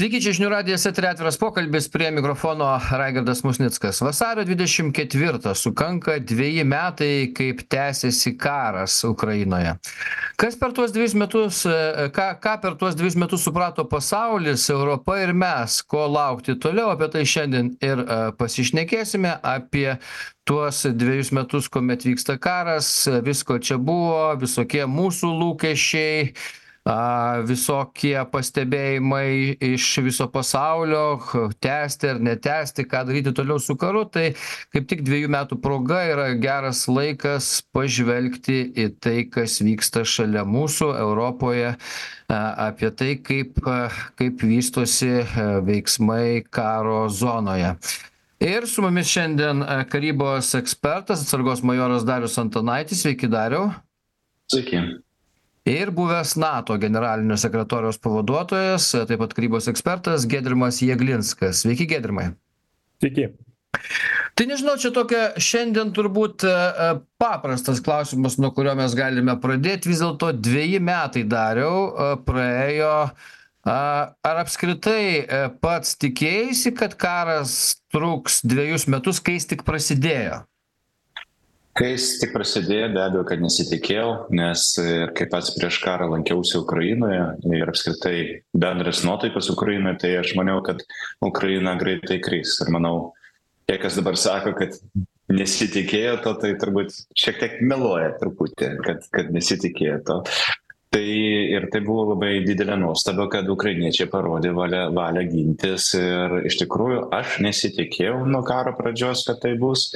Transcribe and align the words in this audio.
Sveiki, 0.00 0.16
čia 0.24 0.32
žinių 0.32 0.48
radijas 0.48 0.86
eterė 0.88 1.10
atviras 1.10 1.36
pokalbis 1.36 1.84
prie 1.92 2.06
mikrofono 2.16 2.70
Raigardas 2.88 3.42
Musnickas. 3.44 3.98
Vasario 4.00 4.46
24 4.48 5.50
sukanka 5.60 6.14
dviejį 6.24 6.62
metai, 6.64 7.08
kaip 7.36 7.60
tęsiasi 7.68 8.30
karas 8.40 8.94
Ukrainoje. 9.04 9.74
Kas 10.40 10.56
per 10.56 10.72
tuos 10.72 10.94
dviejus 10.94 11.12
metus, 11.20 11.58
e, 11.68 12.06
ką, 12.16 12.30
ką 12.40 12.54
per 12.62 12.78
tuos 12.80 12.96
dviejus 12.96 13.18
metus 13.20 13.44
suprato 13.44 13.84
pasaulis, 13.90 14.64
Europa 14.72 15.18
ir 15.20 15.34
mes, 15.36 15.82
ko 15.84 16.06
laukti 16.08 16.56
toliau, 16.56 16.94
apie 16.94 17.10
tai 17.12 17.26
šiandien 17.28 17.68
ir 17.84 18.00
e, 18.00 18.18
pasišnekėsime, 18.40 19.34
apie 19.44 19.98
tuos 20.48 20.80
dviejus 20.96 21.34
metus, 21.36 21.68
kuomet 21.68 22.08
vyksta 22.08 22.38
karas, 22.40 22.88
visko 23.28 23.60
čia 23.60 23.76
buvo, 23.76 24.32
visokie 24.40 24.86
mūsų 24.88 25.34
lūkesčiai 25.44 26.32
a 26.88 27.40
visokie 27.44 28.16
pastebėjimai 28.32 29.56
iš 29.60 29.86
viso 30.04 30.24
pasaulio 30.32 31.20
tęsti 31.60 32.08
ar 32.14 32.20
netęsti 32.24 32.86
ką 32.88 33.02
daryti 33.08 33.34
toliau 33.36 33.60
su 33.60 33.76
karu 33.76 34.06
tai 34.08 34.30
kaip 34.72 34.88
tik 34.88 35.02
dviejų 35.04 35.28
metų 35.34 35.58
proga 35.60 36.00
yra 36.08 36.30
geras 36.40 36.86
laikas 36.88 37.50
pažvelgti 37.76 38.62
į 38.72 38.86
tai 38.96 39.18
kas 39.28 39.58
vyksta 39.60 40.06
šalia 40.08 40.46
mūsų 40.48 40.88
europoje 41.02 41.74
a 42.32 42.40
apie 42.70 42.90
tai 42.96 43.12
kaip 43.20 43.60
kaip 44.16 44.40
vystosi 44.40 45.20
veiksmai 45.66 46.46
karo 46.48 47.08
zonoje. 47.10 47.74
Ir 48.40 48.64
su 48.64 48.80
mumis 48.80 49.10
šiandien 49.10 49.60
karybos 49.92 50.54
ekspertas 50.56 51.26
atsargos 51.26 51.60
majoras 51.66 52.06
darius 52.08 52.38
antanaitis. 52.40 53.02
Sveiki 53.04 53.28
dariau. 53.28 53.68
Sveiki 54.48 54.80
ir 55.68 55.90
buvęs 55.94 56.36
nato 56.40 56.76
generalinio 56.80 57.36
sekretoriaus 57.40 58.00
pavaduotojas 58.00 58.92
taip 59.08 59.18
pat 59.20 59.34
karybos 59.36 59.68
ekspertas 59.72 60.28
giedrimas 60.30 60.80
jeglinskas. 60.84 61.64
Sveiki 61.64 61.88
giedrimai 61.90 62.30
sveiki. 63.00 63.30
Tai 64.34 64.46
nežinau 64.48 64.76
čia 64.80 64.90
tokia 64.94 65.22
šiandien 65.40 65.92
turbūt 65.94 66.44
e, 66.44 66.50
e, 66.50 66.88
paprastas 67.20 67.80
klausimas 67.84 68.38
nuo 68.40 68.50
kurio 68.56 68.74
mes 68.78 68.94
galime 68.98 69.36
pradėt 69.40 69.88
vis 69.88 70.02
dėlto 70.02 70.32
dveji 70.36 70.80
metai 70.84 71.24
dariau 71.28 71.90
e, 71.90 72.08
praėjo. 72.26 72.94
Ar 73.60 74.38
apskritai 74.40 75.28
pats 75.60 75.92
tikėjaisi 76.00 76.70
kad 76.72 76.94
karas 76.96 77.52
truks 77.92 78.38
dvejus 78.40 78.86
metus 78.88 79.20
kai 79.20 79.34
jis 79.36 79.50
tik 79.50 79.66
prasidėjo 79.66 80.38
kai 81.80 81.94
jis 81.94 82.18
tik 82.20 82.34
prasidėjo 82.34 82.90
be 82.92 83.00
abejo 83.00 83.22
kad 83.28 83.40
nesitikėjau 83.40 84.08
nes 84.36 84.64
ir 84.82 85.14
kai 85.16 85.26
pats 85.32 85.54
prieš 85.56 85.78
karą 85.80 86.10
lankiausi 86.12 86.58
ukrainoje 86.60 87.22
ir 87.56 87.72
apskritai 87.72 88.16
bendras 88.52 89.00
nuotaikas 89.06 89.48
ukrainoj 89.54 89.96
tai 90.02 90.12
aš 90.20 90.34
maniau 90.36 90.60
kad 90.66 90.82
ukraina 91.24 91.78
greitai 91.80 92.20
kris. 92.20 92.58
Ir 92.60 92.72
manau 92.76 93.14
tie 93.64 93.78
kas 93.80 93.96
dabar 93.96 94.18
sako 94.20 94.52
kad 94.58 94.76
nesitikėjo 95.32 96.18
to 96.24 96.34
tai 96.42 96.54
turbūt 96.60 96.92
šiek 97.16 97.40
tiek 97.40 97.60
meluoja 97.64 98.12
truputį 98.20 98.72
kad 98.84 99.06
kad 99.16 99.32
nesitikėjo 99.32 100.00
to. 100.04 100.20
Tai 100.90 101.06
ir 101.06 101.68
tai 101.70 101.80
buvo 101.86 102.08
labai 102.10 102.40
didelė 102.42 102.76
nuostaba 102.82 103.28
kad 103.32 103.48
ukrainiečiai 103.48 104.10
parodė 104.10 104.50
valią 104.52 104.88
valią 104.92 105.22
gintis. 105.32 105.92
Ir 105.96 106.40
iš 106.50 106.60
tikrųjų 106.60 107.06
aš 107.14 107.38
nesitikėjau 107.46 108.24
nuo 108.26 108.42
karo 108.44 108.74
pradžios 108.76 109.24
kad 109.28 109.40
tai 109.40 109.54
bus 109.56 109.88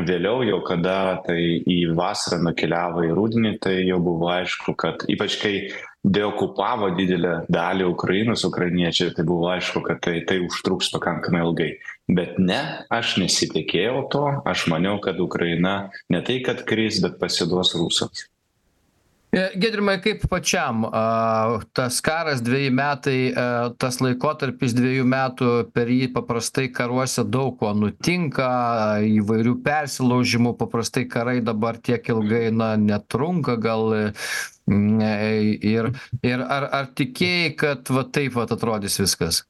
vėliau 0.00 0.42
jau 0.46 0.60
kada 0.64 1.22
tai 1.26 1.40
į 1.68 1.92
vasarą 1.96 2.40
nukeliavo 2.46 3.04
į 3.06 3.14
rudenį 3.16 3.56
tai 3.62 3.74
jau 3.84 3.98
buvo 4.02 4.30
aišku 4.32 4.74
kad 4.78 5.04
ypač 5.12 5.36
kai 5.42 5.54
deokupavo 6.02 6.88
didelę 6.96 7.34
dalį 7.52 7.86
ukrainos 7.92 8.42
ukrainiečiai 8.48 9.12
tai 9.14 9.24
buvo 9.28 9.52
aišku 9.52 9.84
kad 9.86 10.00
tai 10.02 10.22
tai 10.26 10.40
užtruks 10.42 10.90
pakankamai 10.94 11.44
ilgai. 11.44 11.70
Bet 12.08 12.40
ne 12.42 12.58
aš 12.90 13.16
nesitikėjau 13.22 14.08
to. 14.10 14.24
Aš 14.48 14.66
maniau 14.72 14.98
kad 15.04 15.20
ukraina 15.22 15.92
ne 16.10 16.22
tai 16.26 16.40
kad 16.42 16.64
kris 16.66 16.98
bet 17.04 17.20
pasiduos 17.20 17.76
rusams 17.78 18.26
giedrimai 19.32 19.96
kaip 20.04 20.26
pačiam 20.28 20.84
a 20.84 21.60
tas 21.72 22.00
karas 22.04 22.42
dveji 22.44 22.70
metai 22.70 23.20
a 23.32 23.44
tas 23.80 23.96
laikotarpis 24.04 24.74
dviejų 24.76 25.06
metų 25.08 25.52
per 25.72 25.88
jį 25.88 26.10
paprastai 26.12 26.66
karuose 26.74 27.24
daug 27.24 27.56
ko 27.60 27.72
nutinka 27.72 28.48
įvairių 29.08 29.54
persilaužimų 29.64 30.52
paprastai 30.60 31.06
karai 31.08 31.38
dabar 31.40 31.80
tiek 31.80 32.12
ilgai 32.12 32.50
na 32.52 32.74
netrunka 32.76 33.56
gal 33.56 33.96
ne 34.68 35.14
ir 35.64 35.88
ir 36.22 36.44
ar 36.44 36.68
ar 36.68 36.92
tikėjai 36.92 37.56
kad 37.56 37.88
va 37.88 38.04
taip 38.04 38.36
vat 38.36 38.52
atrodys 38.52 39.00
viskas? 39.00 39.46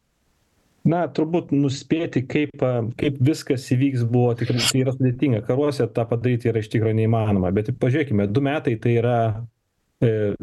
Na 0.87 1.05
turbūt 1.07 1.51
nuspėti 1.55 2.25
kaip 2.27 2.63
kaip 2.99 3.19
viskas 3.23 3.67
įvyks 3.75 4.07
buvo 4.07 4.33
tikrai 4.39 4.63
tai 4.63 4.81
yra 4.83 4.95
sudėtinga. 4.95 5.43
Karuose 5.47 5.87
tą 5.91 6.07
padaryti 6.11 6.51
yra 6.51 6.63
iš 6.63 6.71
tikro 6.71 6.95
neįmanoma. 6.95 7.51
Bet 7.55 7.71
pažiūrėkime 7.83 8.27
du 8.31 8.43
metai 8.43 8.75
tai 8.83 8.97
yra 8.99 9.19
e 10.03 10.35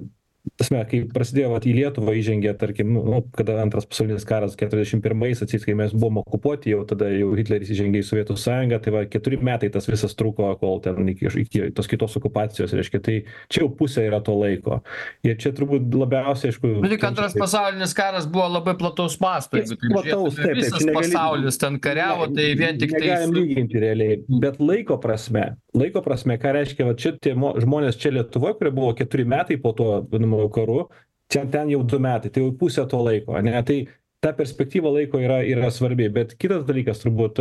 prasme 0.59 0.81
kai 0.89 0.99
prasidėjo 1.11 1.51
vat 1.53 1.65
į 1.67 1.73
lietuvą 1.77 2.13
įžengė 2.19 2.53
tarkim 2.59 2.91
nu 2.95 3.21
kada 3.35 3.57
antras 3.63 3.87
pasaulinis 3.89 4.25
karas 4.27 4.55
keturiasdešim 4.59 5.01
pirmais 5.03 5.41
atseit 5.43 5.65
kai 5.65 5.75
mes 5.77 5.93
buvom 5.95 6.21
okupuoti 6.21 6.73
jau 6.73 6.81
tada 6.89 7.09
jau 7.13 7.31
hitleris 7.37 7.71
įžengė 7.73 8.01
į 8.01 8.07
sovietų 8.07 8.37
sąjungą 8.39 8.79
tai 8.83 8.93
va 8.95 9.03
keturi 9.11 9.39
metai 9.49 9.71
tas 9.73 9.87
visas 9.89 10.15
truko 10.19 10.49
kol 10.61 10.81
ten 10.83 11.11
iki 11.13 11.29
iki 11.43 11.69
tos 11.75 11.89
kitos 11.91 12.17
okupacijos 12.19 12.75
reiškia 12.75 13.01
tai 13.05 13.17
čia 13.51 13.63
jau 13.63 13.69
pusė 13.79 14.05
yra 14.09 14.21
to 14.25 14.35
laiko. 14.39 14.79
Ir 15.27 15.37
čia 15.41 15.53
turbūt 15.55 15.87
labiausiai 15.95 16.53
aišku 16.53 16.73
nu 16.79 16.91
tik 16.91 17.07
antras 17.07 17.35
pasaulinis 17.37 17.95
karas 17.97 18.27
buvo 18.29 18.47
labai 18.57 18.75
plataus 18.79 19.19
masto 19.23 19.59
jeigu 19.59 19.77
taip 19.79 19.95
plataus 19.95 20.39
taip 20.39 20.59
visas 20.59 20.87
pasaulis 20.95 21.61
ten 21.61 21.79
kariavo 21.83 22.29
tai 22.35 22.51
vien 22.59 22.79
tiktai 22.79 23.05
negalim 23.05 23.37
lyginti 23.39 23.83
realiai 23.83 24.21
bet 24.43 24.59
laiko 24.63 24.99
prasme 25.01 25.51
laiko 25.77 26.01
prasme 26.05 26.39
ką 26.41 26.55
reiškia 26.55 26.89
vat 26.89 26.99
čia 27.01 27.13
tie 27.21 27.35
mo 27.35 27.53
žmonės 27.59 27.99
čia 28.01 28.13
lietuvoj 28.15 28.57
kurie 28.57 28.73
buvo 28.73 28.95
keturi 28.97 29.25
metai 29.25 29.59
po 29.61 29.73
tuo 29.77 30.01
vadinamuoju 30.01 30.49
karu 30.55 30.81
čia 31.29 31.45
ten 31.51 31.69
jau 31.69 31.83
du 31.83 31.99
metai 32.01 32.31
tai 32.33 32.43
jau 32.45 32.53
pusė 32.57 32.87
to 32.89 33.01
laiko 33.05 33.37
ane 33.37 33.53
tai 33.65 33.79
ta 34.19 34.33
perspektyva 34.33 34.91
laiko 34.91 35.19
yra 35.19 35.43
yra 35.47 35.71
svarbi. 35.71 36.09
Bet 36.11 36.35
kitas 36.39 36.65
dalykas 36.67 37.03
turbūt 37.03 37.39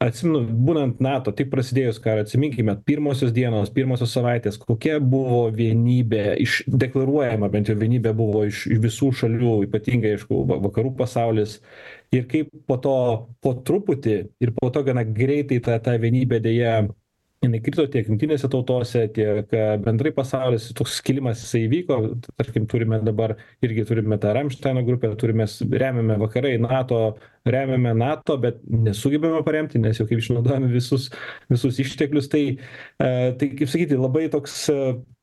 atsimenu 0.00 0.40
būnant 0.64 1.00
nato 1.04 1.32
tik 1.36 1.50
prasidėjus 1.52 1.98
karui 2.00 2.24
atsiminkime 2.24 2.78
pirmosios 2.88 3.34
dienos 3.36 3.72
pirmosios 3.74 4.14
savaitės 4.16 4.56
kokia 4.62 4.94
buvo 5.02 5.42
vienybė 5.52 6.38
iš 6.40 6.62
deklaruojama 6.72 7.50
bent 7.52 7.68
jau 7.68 7.76
vienybė 7.76 8.14
buvo 8.16 8.46
iš 8.48 8.62
visų 8.80 9.10
šalių 9.18 9.58
ypatingai 9.66 10.14
aišku 10.16 10.46
va 10.48 10.56
vakarų 10.68 10.94
pasaulis. 11.02 11.58
Ir 12.16 12.24
kaip 12.30 12.48
po 12.66 12.78
to 12.82 12.94
po 13.42 13.54
truputį 13.66 14.16
ir 14.40 14.54
po 14.56 14.70
to 14.72 14.82
gana 14.86 15.04
greitai 15.04 15.60
ta 15.66 15.76
ta 15.82 15.98
vienybė 16.00 16.40
deja 16.46 16.80
jinai 17.40 17.60
krito 17.64 17.86
tiek 17.88 18.08
jungtinėse 18.08 18.48
tautose 18.52 19.06
tiek 19.16 19.52
bendrai 19.84 20.12
pasaulis 20.16 20.68
toks 20.76 20.98
skilimas 21.00 21.40
jisai 21.40 21.62
įvyko. 21.66 21.98
Tarkim 22.36 22.66
turime 22.68 22.98
dabar 23.04 23.36
irgi 23.64 23.86
turime 23.88 24.18
tą 24.20 24.34
ramštaino 24.36 24.82
grupę 24.84 25.12
turim 25.20 25.40
mes 25.40 25.56
remiame 25.64 26.18
vakarai 26.20 26.58
nato 26.60 27.00
remiame 27.48 27.94
nato 27.96 28.36
bet 28.40 28.60
nesugebame 28.68 29.40
paremti 29.46 29.80
nes 29.80 30.00
jau 30.00 30.08
kaip 30.10 30.20
išnaudojame 30.20 30.68
visus 30.72 31.08
visus 31.52 31.80
išteklius. 31.80 32.28
Tai 32.32 32.44
e 32.50 33.10
tai 33.40 33.52
kaip 33.54 33.72
sakyti 33.72 34.00
labai 34.00 34.28
toks 34.32 34.66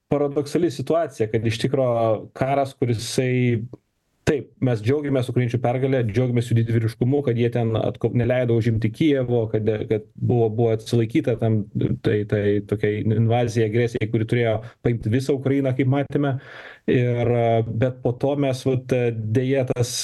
paradoksali 0.09 0.71
situacija 0.71 1.29
kad 1.29 1.45
iš 1.45 1.59
tikro 1.61 1.87
karas 2.33 2.73
kur 2.73 2.95
jisai 2.95 3.61
taip 4.27 4.49
mes 4.63 4.81
džiaugiamės 4.83 5.29
ukrainiečių 5.31 5.59
pergale 5.63 6.01
džiaugiamės 6.07 6.49
jų 6.49 6.57
didvyriškumu 6.59 7.21
kad 7.25 7.37
jie 7.39 7.47
ten 7.53 7.71
atko 7.79 8.09
neleido 8.17 8.57
užimti 8.59 8.91
kijevo 8.91 9.45
kad 9.51 9.69
kad 9.89 10.07
buvo 10.15 10.49
buvo 10.57 10.73
atsilaikyta 10.75 11.37
tam 11.41 11.61
tai 12.03 12.17
tai 12.29 12.43
tokiai 12.67 13.05
invazijai 13.05 13.69
agresijai 13.71 14.09
kuri 14.11 14.27
turėjo 14.27 14.57
paimt 14.83 15.07
visą 15.13 15.37
ukrainą 15.37 15.73
kaip 15.77 15.91
matėme. 15.93 16.37
Ir 16.91 17.31
bet 17.67 18.01
po 18.03 18.13
to 18.19 18.35
mes 18.39 18.63
vat 18.67 18.93
deja 19.39 19.65
tas 19.71 19.95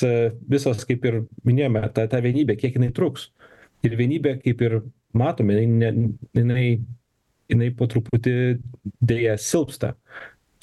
visas 0.55 0.83
kaip 0.87 1.05
ir 1.07 1.21
minėjome 1.47 1.83
ta 1.95 2.07
ta 2.11 2.23
vienybė 2.23 2.57
kiek 2.59 2.79
jinai 2.79 2.91
truks. 2.95 3.29
Ir 3.83 3.95
vienybė 3.99 4.37
kaip 4.43 4.63
ir 4.63 4.81
matome 5.13 5.59
jinai 5.59 5.91
ne 5.93 6.09
jinai 6.39 6.67
jinai 7.51 7.69
po 7.77 7.87
truputį 7.91 8.35
deja 9.03 9.35
silpsta 9.37 9.93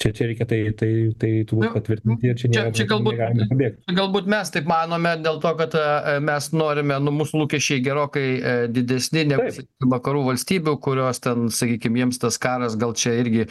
čia 0.01 0.11
čia 0.17 0.29
reikia 0.31 0.47
tai 0.49 0.59
tai 0.77 0.91
tai 1.21 1.31
turbūt 1.49 1.75
patvirtinti 1.75 2.31
ir 2.31 2.39
čia 2.39 2.51
nėra 2.51 2.73
čia 2.75 2.87
galbūt 2.89 3.91
galbūt 3.99 4.29
mes 4.33 4.53
taip 4.53 4.69
manome 4.69 5.13
dėl 5.21 5.39
to 5.43 5.53
kad 5.59 5.77
mes 6.25 6.49
norime 6.55 6.97
nu 7.03 7.13
mūsų 7.19 7.43
lūkesčiai 7.43 7.83
gerokai 7.85 8.25
didesni 8.73 9.25
negu 9.29 9.47
sakykim 9.53 9.93
vakarų 9.95 10.25
valstybių 10.31 10.75
kurios 10.83 11.21
ten 11.23 11.49
sakykim 11.53 11.99
jiems 12.01 12.21
tas 12.21 12.39
karas 12.41 12.77
gal 12.79 12.95
čia 12.97 13.15
irgi 13.21 13.47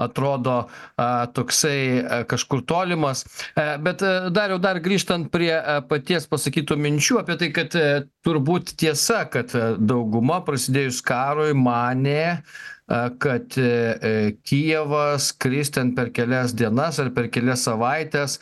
atrodo 0.00 0.62
a 1.00 1.08
toksai 1.34 2.24
kažkur 2.30 2.64
tolimas. 2.66 3.24
E 3.56 3.66
bet 3.82 4.02
dariau 4.34 4.60
dar 4.62 4.80
grįžtant 4.82 5.30
prie 5.32 5.52
paties 5.88 6.28
pasakytų 6.30 6.78
minčių 6.80 7.22
apie 7.22 7.38
tai 7.40 7.50
kad 7.54 7.78
turbūt 8.26 8.74
tiesa 8.80 9.24
kad 9.30 9.54
dauguma 9.78 10.42
prasidėjus 10.46 11.02
karui 11.06 11.52
manė 11.56 12.42
kad 13.18 13.54
kijevas 14.44 15.32
kris 15.32 15.70
ten 15.70 15.94
per 15.94 16.10
kelias 16.12 16.54
dienas 16.54 16.98
ar 16.98 17.12
per 17.14 17.30
kelias 17.30 17.64
savaites 17.64 18.38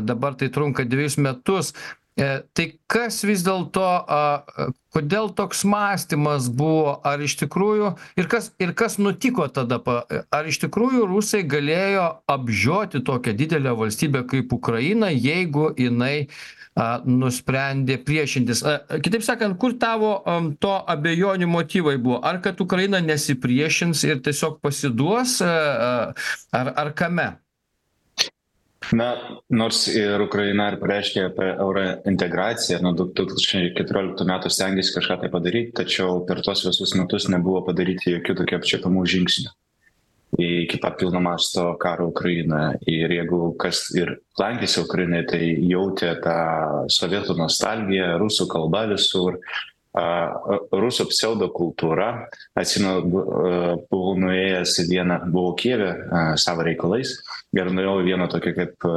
dabar 0.00 0.34
tai 0.34 0.48
trunka 0.48 0.84
dvejus 0.84 1.18
metus 1.18 1.74
tai 2.16 2.66
kas 2.92 3.22
vis 3.24 3.40
dėlto 3.46 3.88
kodėl 4.92 5.30
toks 5.32 5.62
mąstymas 5.64 6.50
buvo 6.52 6.98
ar 7.08 7.22
iš 7.24 7.38
tikrųjų 7.40 7.94
ir 8.20 8.28
kas 8.28 8.50
ir 8.60 8.74
kas 8.76 8.98
nutiko 9.00 9.48
tada 9.48 9.78
pa 9.80 10.02
ar 10.28 10.48
iš 10.48 10.60
tikrųjų 10.66 11.06
rusai 11.08 11.40
galėjo 11.48 12.08
apžioti 12.28 13.00
tokią 13.06 13.32
didelę 13.38 13.72
valstybę 13.78 14.26
kaip 14.28 14.52
ukraina 14.52 15.08
jeigu 15.08 15.70
jinai 15.78 16.28
a 16.72 17.02
nusprendė 17.04 17.98
priešintis? 18.00 18.62
A 18.64 19.00
kitaip 19.04 19.24
sakant 19.24 19.58
kur 19.60 19.74
tavo 19.80 20.14
am 20.28 20.52
to 20.56 20.72
abejonių 20.72 21.48
motyvai 21.52 21.98
buvo? 22.00 22.22
Ar 22.24 22.40
kad 22.44 22.60
ukraina 22.64 23.02
nesipriešins 23.04 24.04
ir 24.08 24.22
tiesiog 24.24 24.60
pasiduos 24.64 25.40
a 25.44 25.52
ar 26.52 26.72
ar 26.72 26.92
kame 26.96 27.28
na 28.96 29.08
nors 29.50 29.84
ir 29.92 30.22
ukraina 30.24 30.68
ir 30.72 30.78
pareiškė 30.82 31.24
apie 31.28 31.48
eurointegraciją 31.52 32.82
nuo 32.84 32.92
du 32.98 33.08
tūkstančiai 33.16 33.72
keturioliktų 33.78 34.28
metų 34.28 34.52
stengėsi 34.52 34.96
kažką 34.98 35.20
tai 35.22 35.32
padaryt 35.32 35.74
tačiau 35.78 36.22
per 36.28 36.42
tuos 36.44 36.66
visus 36.66 36.96
metus 36.98 37.30
nebuvo 37.32 37.62
padaryti 37.68 38.16
jokių 38.16 38.38
tokių 38.42 38.58
apčiuopiamų 38.60 39.04
žingsnių 39.14 39.52
iki 40.38 40.78
pat 40.80 40.96
pilno 40.98 41.20
masto 41.20 41.76
karo 41.80 42.06
ukrainoje. 42.08 42.78
Ir 42.88 43.12
jeigu 43.12 43.52
kas 43.60 43.90
ir 43.96 44.14
lankėsi 44.40 44.80
ukrainoj 44.80 45.26
tai 45.28 45.42
jautė 45.68 46.14
tą 46.24 46.36
sovietų 46.88 47.36
nostalgiją 47.36 48.16
rusų 48.22 48.48
kalba 48.48 48.86
visur 48.94 49.36
rusų 49.92 51.08
pseudokultūra. 51.10 52.28
Atsimenu 52.56 53.02
buvau 53.90 54.14
nuėjęs 54.20 54.78
į 54.80 54.86
vieną 54.88 55.18
buvau 55.28 55.52
kijeve 55.58 55.92
savo 56.40 56.64
reikalais 56.64 57.18
ir 57.52 57.68
nuėjau 57.68 57.98
į 58.00 58.06
vieną 58.08 58.30
tokį 58.32 58.54
kaip 58.56 58.88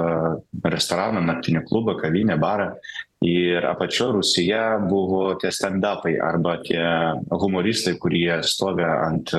restoraną 0.63 1.23
naktinį 1.25 1.65
klubą 1.67 1.97
kavinę 1.99 2.39
barą. 2.39 2.71
Ir 3.25 3.63
apačioj 3.65 4.11
rūsyje 4.13 4.61
buvo 4.89 5.33
tie 5.41 5.49
stendapai 5.51 6.17
arba 6.21 6.59
tie 6.63 6.83
humoristai 7.31 7.95
kurie 7.99 8.41
stovi 8.45 8.85
ant 8.85 9.31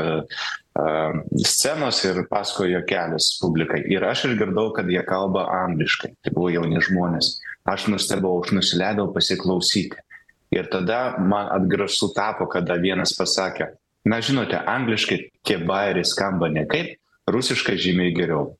scenos 1.40 2.02
ir 2.04 2.24
pasakoja 2.28 2.80
juokelius 2.80 3.36
publikai. 3.40 3.80
Ir 3.92 4.04
aš 4.04 4.26
išgirdau 4.30 4.74
kad 4.76 4.90
jie 4.92 5.00
kalba 5.06 5.46
angliškai. 5.62 6.16
Tai 6.20 6.34
buvo 6.36 6.50
jauni 6.52 6.82
žmonės. 6.84 7.38
Aš 7.66 7.88
nustebau 7.90 8.36
aš 8.42 8.52
nusileidau 8.54 9.08
pasiklausyti 9.14 9.96
ir 10.54 10.68
tada 10.70 11.16
man 11.18 11.50
atgrasu 11.54 12.12
tapo 12.14 12.46
kada 12.50 12.78
vienas 12.82 13.14
pasakė 13.18 13.72
na 14.06 14.20
žinote 14.22 14.58
angliškai 14.58 15.18
tie 15.42 15.58
bajeriai 15.58 16.06
skamba 16.06 16.48
nekaip 16.52 16.94
rusiškai 17.30 17.74
žymiai 17.80 18.14
geriau. 18.14 18.54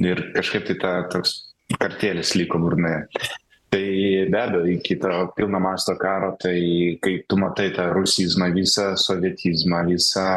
Ir 0.00 0.20
kažkaip 0.36 0.66
tai 0.68 0.76
ta 0.82 0.90
toks 1.12 1.32
kartėlis 1.80 2.34
liko 2.36 2.60
burnoje. 2.60 3.06
Tai 3.70 3.86
be 4.32 4.38
abejo 4.40 4.66
iki 4.74 4.96
to 5.00 5.10
pilno 5.36 5.60
masto 5.62 5.94
karo 5.98 6.34
tai 6.42 6.98
kai 7.02 7.20
tu 7.28 7.38
matai 7.40 7.70
tą 7.74 7.88
rusizmą 7.94 8.50
visą 8.54 8.92
sovietizmą 8.98 9.84
visą 9.88 10.28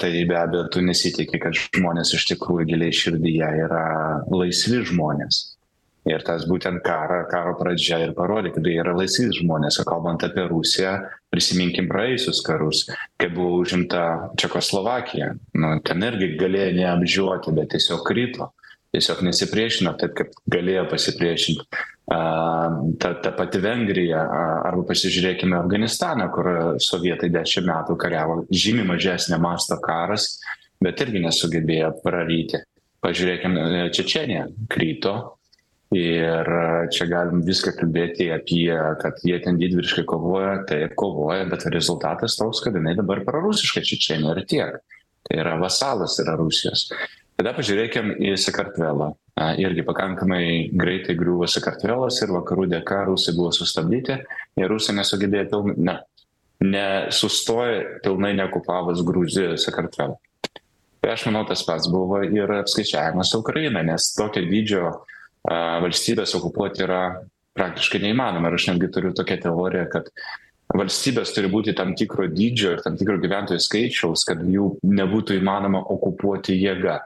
tai 0.00 0.12
be 0.28 0.36
abejo 0.38 0.68
tu 0.72 0.84
nesitiki 0.84 1.40
kad 1.42 1.56
žmonės 1.56 2.14
iš 2.16 2.28
tikrųjų 2.32 2.68
giliai 2.70 2.94
širdyje 2.94 3.50
yra 3.66 3.84
laisvi 4.30 4.84
žmonės 4.92 5.57
ir 6.06 6.22
tas 6.26 6.44
būtent 6.48 6.82
karą 6.84 7.22
karo 7.30 7.54
pradžia 7.58 7.98
ir 8.04 8.14
parodė 8.16 8.52
kad 8.54 8.66
jie 8.66 8.78
yra 8.80 8.94
laisvi 8.96 9.28
žmonės. 9.40 9.80
O 9.82 9.86
kalbant 9.88 10.22
apie 10.26 10.46
rusiją 10.50 10.94
prisiminkim 11.32 11.88
praėjusius 11.90 12.42
karus 12.46 12.84
kai 13.20 13.30
buvo 13.34 13.58
užimta 13.62 14.30
čekoslovakija. 14.40 15.34
Nu 15.58 15.74
ten 15.84 16.06
irgi 16.06 16.34
galėjo 16.40 16.72
neapžioti 16.78 17.54
bet 17.56 17.74
tiesiog 17.74 18.04
krito. 18.06 18.52
Tiesiog 18.94 19.20
nesipriešino 19.26 19.92
taip 20.00 20.14
kaip 20.16 20.36
galėjo 20.48 20.86
pasipriešint 20.88 21.64
a 22.08 22.18
ta 22.96 23.12
ta 23.20 23.34
pati 23.36 23.60
vengrija 23.60 24.22
a 24.22 24.44
arba 24.70 24.86
pasižiūrėkime 24.88 25.58
afganistaną 25.58 26.30
kur 26.32 26.48
sovietai 26.80 27.28
dešim 27.28 27.68
metų 27.68 27.98
kariavo. 28.00 28.38
Žymiai 28.48 28.88
mažesnio 28.88 29.36
masto 29.42 29.76
karas 29.84 30.38
bet 30.80 31.02
irgi 31.04 31.20
nesugebėjo 31.26 31.92
praryti. 32.00 32.62
Pažiūrėkim 33.04 33.58
čečėnija 33.94 34.46
krito 34.72 35.37
ir 35.94 36.50
čia 36.92 37.06
galim 37.08 37.40
viską 37.46 37.72
kalbėti 37.78 38.28
apie 38.34 38.72
kad 39.00 39.22
jie 39.24 39.38
ten 39.44 39.56
didvyriškai 39.60 40.04
kovoja 40.08 40.58
taip 40.68 40.92
kovoja 41.00 41.46
bet 41.48 41.64
rezultatas 41.72 42.36
toks 42.36 42.60
kad 42.64 42.76
jinai 42.76 42.96
dabar 42.98 43.22
prorusiška 43.24 43.84
čečėnija 43.88 44.36
ir 44.36 44.44
tiek. 44.50 44.76
Tai 45.28 45.40
yra 45.40 45.56
vasalas 45.60 46.18
yra 46.22 46.36
rusijos. 46.40 46.88
Tada 47.38 47.54
pažiūrėkim 47.56 48.14
į 48.18 48.34
sakartvelą. 48.40 49.12
Irgi 49.62 49.84
pakankamai 49.86 50.44
greitai 50.74 51.14
griuvo 51.18 51.46
sakartvelas 51.46 52.18
ir 52.24 52.32
vakarų 52.34 52.66
dėka 52.72 53.04
rusai 53.06 53.36
buvo 53.36 53.52
sustabdyti. 53.54 54.18
Ir 54.58 54.72
rusai 54.72 54.96
nesugebėjo 54.98 55.50
pilnai 55.52 55.76
ne 55.78 55.98
nesustojo 56.58 58.00
pilnai 58.02 58.32
neokupavus 58.34 59.04
gruzijos 59.06 59.62
sakartvelo 59.68 60.18
tai 61.00 61.12
aš 61.14 61.26
manau 61.28 61.44
tas 61.46 61.62
pats 61.62 61.86
buvo 61.90 62.20
ir 62.26 62.50
apskaičiavimas 62.58 63.30
su 63.30 63.38
ukraina 63.40 63.82
nes 63.86 64.10
tokio 64.16 64.42
dydžio 64.42 64.90
valstybes 65.46 66.34
okupuoti 66.38 66.84
yra 66.86 67.02
praktiškai 67.58 68.02
neįmanoma. 68.04 68.50
Ir 68.50 68.58
aš 68.58 68.68
netgi 68.72 68.90
turiu 68.94 69.14
tokią 69.16 69.40
teoriją 69.46 69.86
kad 69.92 70.10
valstybės 70.76 71.32
turi 71.34 71.50
būti 71.52 71.74
tam 71.76 71.94
tikro 71.96 72.28
dydžio 72.30 72.74
ir 72.76 72.82
tam 72.84 72.98
tikro 73.00 73.16
gyventojų 73.22 73.62
skaičiaus 73.64 74.26
kad 74.28 74.42
jų 74.44 74.74
nebūtų 74.84 75.38
įmanoma 75.40 75.80
okupuoti 75.94 76.58
jėga. 76.58 77.00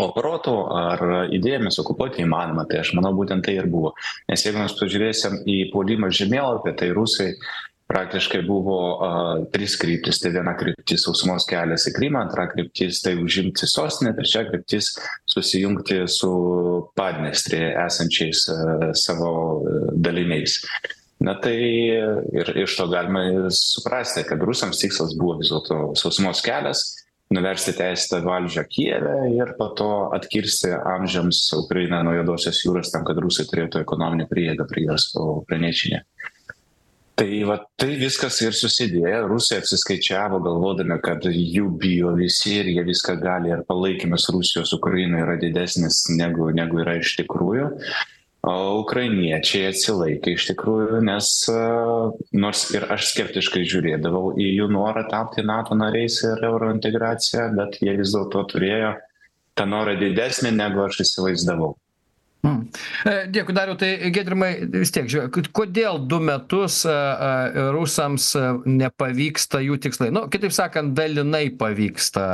O 0.00 0.08
protu 0.16 0.54
ar 0.72 1.02
idėjomis 1.30 1.76
okupuoti 1.82 2.24
įmanoma 2.24 2.64
tai 2.68 2.80
aš 2.80 2.94
manau 2.96 3.12
būtent 3.14 3.44
tai 3.44 3.58
ir 3.60 3.68
buvo. 3.70 3.92
Nes 4.30 4.42
jeigu 4.46 4.62
mes 4.62 4.72
pažiūrėsim 4.78 5.42
į 5.44 5.58
puolimą 5.74 6.08
žemėlapį 6.16 6.72
tai 6.80 6.88
rusai 6.96 7.34
praktiškai 7.92 8.42
buvo 8.46 8.78
a 9.04 9.10
trys 9.52 9.76
kryptys. 9.80 10.20
Tai 10.22 10.32
viena 10.36 10.54
kryptis 10.58 11.04
sausumos 11.06 11.46
kelias 11.48 11.86
į 11.90 11.94
krymą 11.96 12.24
antra 12.26 12.48
kryptis 12.50 13.02
tai 13.04 13.14
užimti 13.20 13.68
sostinę 13.68 14.14
trečia 14.16 14.46
kryptis 14.48 14.94
susijungti 15.30 16.02
su 16.10 16.32
padniestrėje 16.98 17.70
esančiais 17.84 18.46
savo 19.04 19.34
daliniais. 19.92 20.60
Na 21.22 21.36
tai 21.38 21.54
ir 22.34 22.48
iš 22.64 22.74
to 22.80 22.88
galima 22.90 23.50
suprasti 23.54 24.24
kad 24.26 24.42
rusams 24.42 24.80
tikslas 24.82 25.14
buvo 25.18 25.38
vis 25.38 25.52
dėlto 25.52 25.92
sausumos 26.00 26.42
kelias 26.42 26.82
nuversti 27.32 27.72
teisėtą 27.76 28.20
valdžią 28.26 28.64
kijeve 28.68 29.14
ir 29.36 29.54
po 29.58 29.70
to 29.78 29.88
atkirsti 30.16 30.72
amžiams 30.74 31.44
ukrainą 31.56 32.02
nuo 32.04 32.16
juodosios 32.18 32.60
jūros 32.66 32.92
tam 32.92 33.06
kad 33.08 33.20
rusai 33.22 33.46
turėtų 33.48 33.84
ekonominę 33.86 34.26
prieigą 34.30 34.66
prie 34.68 34.84
jos 34.88 35.12
o 35.16 35.28
ukrainiečiai 35.40 35.94
ne 35.94 36.02
tai 37.14 37.42
vat 37.48 37.66
tai 37.80 37.96
viskas 38.00 38.38
ir 38.44 38.56
susidėjo 38.56 39.26
rusai 39.30 39.60
apsiskaičiavo 39.60 40.40
galvodami 40.44 40.96
kad 41.04 41.26
jų 41.28 41.68
bijo 41.82 42.14
visi 42.18 42.56
ir 42.60 42.70
jie 42.72 42.86
viską 42.88 43.18
gali 43.20 43.52
ir 43.52 43.66
palaikymas 43.68 44.30
rusijos 44.32 44.72
ukrainai 44.78 45.22
yra 45.26 45.36
didesnis 45.40 46.06
negu 46.16 46.50
negu 46.56 46.80
yra 46.84 46.96
iš 47.02 47.14
tikrųjų 47.20 47.68
o 48.48 48.54
ukrainiečiai 48.80 49.68
atsilaikė 49.70 50.34
iš 50.38 50.48
tikrųjų 50.50 51.02
nes 51.06 51.28
nors 52.44 52.64
ir 52.74 52.88
aš 52.90 53.12
skeptiškai 53.12 53.62
žiūrėdavau 53.70 54.32
į 54.40 54.48
jų 54.56 54.72
norą 54.72 55.04
tapti 55.12 55.44
nato 55.46 55.78
nariais 55.78 56.18
ir 56.26 56.42
eurointegracija 56.48 57.50
bet 57.58 57.78
jie 57.84 57.94
vis 58.00 58.16
dėlto 58.16 58.46
turėjo 58.54 58.96
tą 59.58 59.68
norą 59.68 59.94
didesnį 60.00 60.54
negu 60.56 60.82
aš 60.86 61.04
įsivaizdavau. 61.04 61.74
Dėkui, 63.04 63.56
Dariu, 63.56 63.76
tai 63.80 64.12
Gedrimai, 64.14 64.52
vis 64.72 64.92
tiek, 64.94 65.08
žiūrėk, 65.10 65.50
kodėl 65.56 66.00
du 66.08 66.20
metus 66.22 66.82
rusams 67.76 68.32
nepavyksta 68.68 69.62
jų 69.64 69.80
tikslai? 69.82 70.12
Nu, 70.14 70.26
kitaip 70.32 70.54
sakant, 70.54 70.94
dalinai 70.98 71.48
pavyksta 71.58 72.26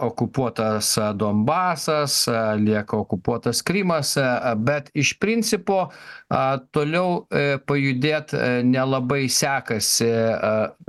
okupuotas 0.00 0.98
Donbasas, 1.14 2.26
lieka 2.58 2.96
okupuotas 2.96 3.62
Krymas, 3.62 4.16
bet 4.56 4.90
iš 4.94 5.14
principo 5.18 5.84
toliau 6.74 7.22
e, 7.30 7.58
pajudėti 7.62 8.40
nelabai 8.66 9.28
sekasi. 9.30 10.10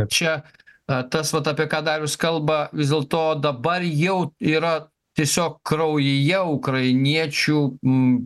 Čia 0.09 0.39
tas, 0.87 1.31
vat, 1.33 1.47
apie 1.47 1.67
ką 1.69 1.83
Darius 1.85 2.17
kalba, 2.19 2.67
vis 2.73 2.91
dėlto 2.91 3.39
dabar 3.41 3.85
jau 3.85 4.33
yra 4.39 4.79
tiesiog 5.17 5.59
kraujyje 5.67 6.39
ukrainiečių 6.55 7.59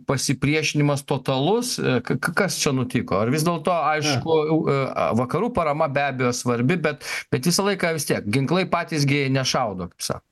pasipriešinimas 0.08 1.04
totalus. 1.08 1.76
Kas 2.28 2.58
čia 2.62 2.72
nutiko? 2.76 3.20
Ar 3.22 3.32
vis 3.32 3.44
dėlto 3.46 3.74
aišku 3.74 4.38
vakarų 5.20 5.52
parama 5.56 5.90
be 5.92 6.06
abejo 6.08 6.32
svarbi 6.36 6.78
bet 6.80 7.04
bet 7.32 7.48
visą 7.48 7.66
laiką 7.68 7.92
vis 7.96 8.08
tiek 8.08 8.24
ginklai 8.24 8.64
patys 8.70 9.06
gi 9.08 9.26
nešaudo 9.32 9.90
kaip 9.92 10.08
sako. 10.10 10.24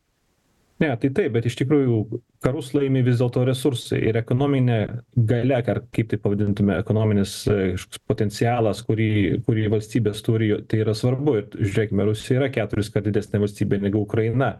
Ne 0.81 0.91
tai 1.01 1.09
taip 1.17 1.33
bet 1.33 1.47
iš 1.49 1.55
tikrųjų 1.57 2.21
karus 2.45 2.75
laimi 2.77 3.01
vis 3.05 3.17
dėlto 3.21 3.47
resursai 3.49 4.03
ir 4.11 4.19
ekonominė 4.21 4.81
galia 5.17 5.63
ar 5.73 5.81
kaip 5.89 6.11
tai 6.11 6.19
pavadintume 6.21 6.77
ekonominis 6.83 7.39
kažkoks 7.49 8.03
potencialas 8.05 8.83
kurį 8.85 9.41
kurį 9.47 9.71
valstybės 9.73 10.21
turi 10.25 10.51
tai 10.69 10.83
yra 10.85 10.93
svarbu. 10.97 11.37
Ir 11.41 11.47
žiūrėkime 11.63 12.09
rusija 12.09 12.41
yra 12.43 12.51
keturiskart 12.53 13.09
didesnė 13.09 13.41
valstybė 13.45 13.81
negu 13.87 14.05
ukraina 14.05 14.59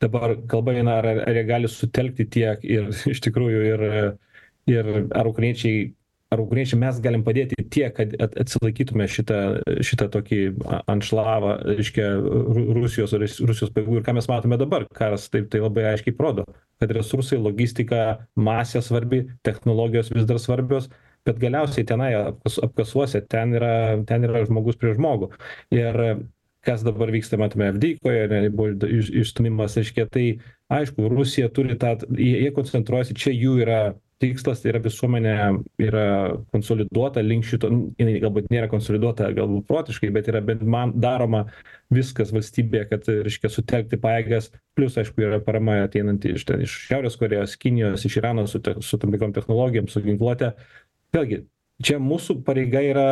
dabar 0.00 0.36
kalba 0.50 0.74
eina 0.78 0.98
ar 1.00 1.08
ar 1.12 1.38
jie 1.38 1.46
gali 1.48 1.70
sutelkti 1.70 2.28
tiek 2.36 2.64
ir 2.64 2.90
iš 3.14 3.22
tikrųjų 3.26 3.64
ir 3.72 3.88
ir 4.70 4.92
ar 5.16 5.30
ukrainiečiai 5.30 5.90
ar 6.30 6.40
ukrainiečiai 6.44 6.78
mes 6.78 7.00
galim 7.02 7.24
padėti 7.26 7.58
tiek 7.74 7.94
kad 7.96 8.14
at 8.22 8.36
atsilaikytume 8.44 9.06
šitą 9.10 9.38
šitą 9.86 10.06
tokį 10.14 10.40
anšlavą 10.94 11.56
reiškia 11.72 12.08
ru 12.22 12.66
rusijos 12.78 13.14
rusijos 13.18 13.72
pajėgų. 13.74 13.98
Ir 13.98 14.06
ką 14.06 14.14
mes 14.18 14.30
matome 14.30 14.58
dabar 14.60 14.86
karas 14.94 15.28
taip 15.32 15.50
tai 15.50 15.62
labai 15.64 15.88
aiškiai 15.92 16.16
parodo 16.16 16.46
kad 16.80 16.92
resursai 16.96 17.38
logistika 17.42 18.02
masė 18.38 18.82
svarbi 18.84 19.24
technologijos 19.46 20.12
vis 20.14 20.28
dar 20.28 20.38
svarbios 20.40 20.88
bet 21.26 21.40
galiausiai 21.42 21.84
tenai 21.88 22.12
apkas 22.16 22.60
apkasuose 22.64 23.20
ten 23.28 23.56
yra 23.58 23.72
ten 24.08 24.24
yra 24.28 24.44
žmogus 24.46 24.78
prieš 24.80 24.96
žmogų. 25.00 25.32
Ir 25.74 26.00
kas 26.66 26.84
dabar 26.84 27.10
vyksta 27.12 27.38
matome 27.40 27.70
avdijikoje 27.70 28.50
buvo 28.52 28.88
iš 28.98 29.10
išstūmimas 29.22 29.78
reiškia 29.80 30.06
tai 30.12 30.26
aišku 30.72 31.08
rusija 31.12 31.48
turi 31.48 31.78
tą 31.80 31.96
jie 32.18 32.36
jie 32.44 32.52
koncentruojasi 32.56 33.16
čia 33.16 33.32
jų 33.34 33.56
yra 33.64 33.80
tikslas 34.20 34.60
tai 34.60 34.74
yra 34.74 34.80
visuomenė 34.84 35.34
yra 35.80 36.06
konsoliduota 36.52 37.22
link 37.24 37.46
šito 37.48 37.70
jinai 37.98 38.18
galbūt 38.20 38.50
nėra 38.52 38.68
konsoliduota 38.72 39.30
galbūt 39.36 39.64
protiškai 39.70 40.10
bet 40.12 40.28
yra 40.32 40.42
bent 40.44 40.64
man 40.74 40.92
daroma 41.00 41.46
viskas 41.94 42.32
valstybėje 42.34 42.88
kad 42.90 43.08
reiškia 43.08 43.52
sutelkti 43.52 44.00
pajėgas 44.02 44.50
plius 44.76 44.98
aišku 45.00 45.24
yra 45.24 45.40
parama 45.44 45.80
ateinanti 45.86 46.34
iš 46.36 46.44
ten 46.48 46.66
iš 46.66 46.76
šiaurės 46.90 47.16
korėjos 47.20 47.56
kinijos 47.60 48.04
iš 48.04 48.20
irano 48.20 48.44
su 48.50 48.60
te 48.60 48.76
su 48.84 49.00
tam 49.00 49.16
tikrom 49.16 49.32
technologijom 49.36 49.88
su 49.88 50.04
ginkluote. 50.04 50.52
Vėlgi 51.16 51.44
čia 51.82 51.96
mūsų 52.02 52.42
pareiga 52.44 52.84
yra 52.84 53.08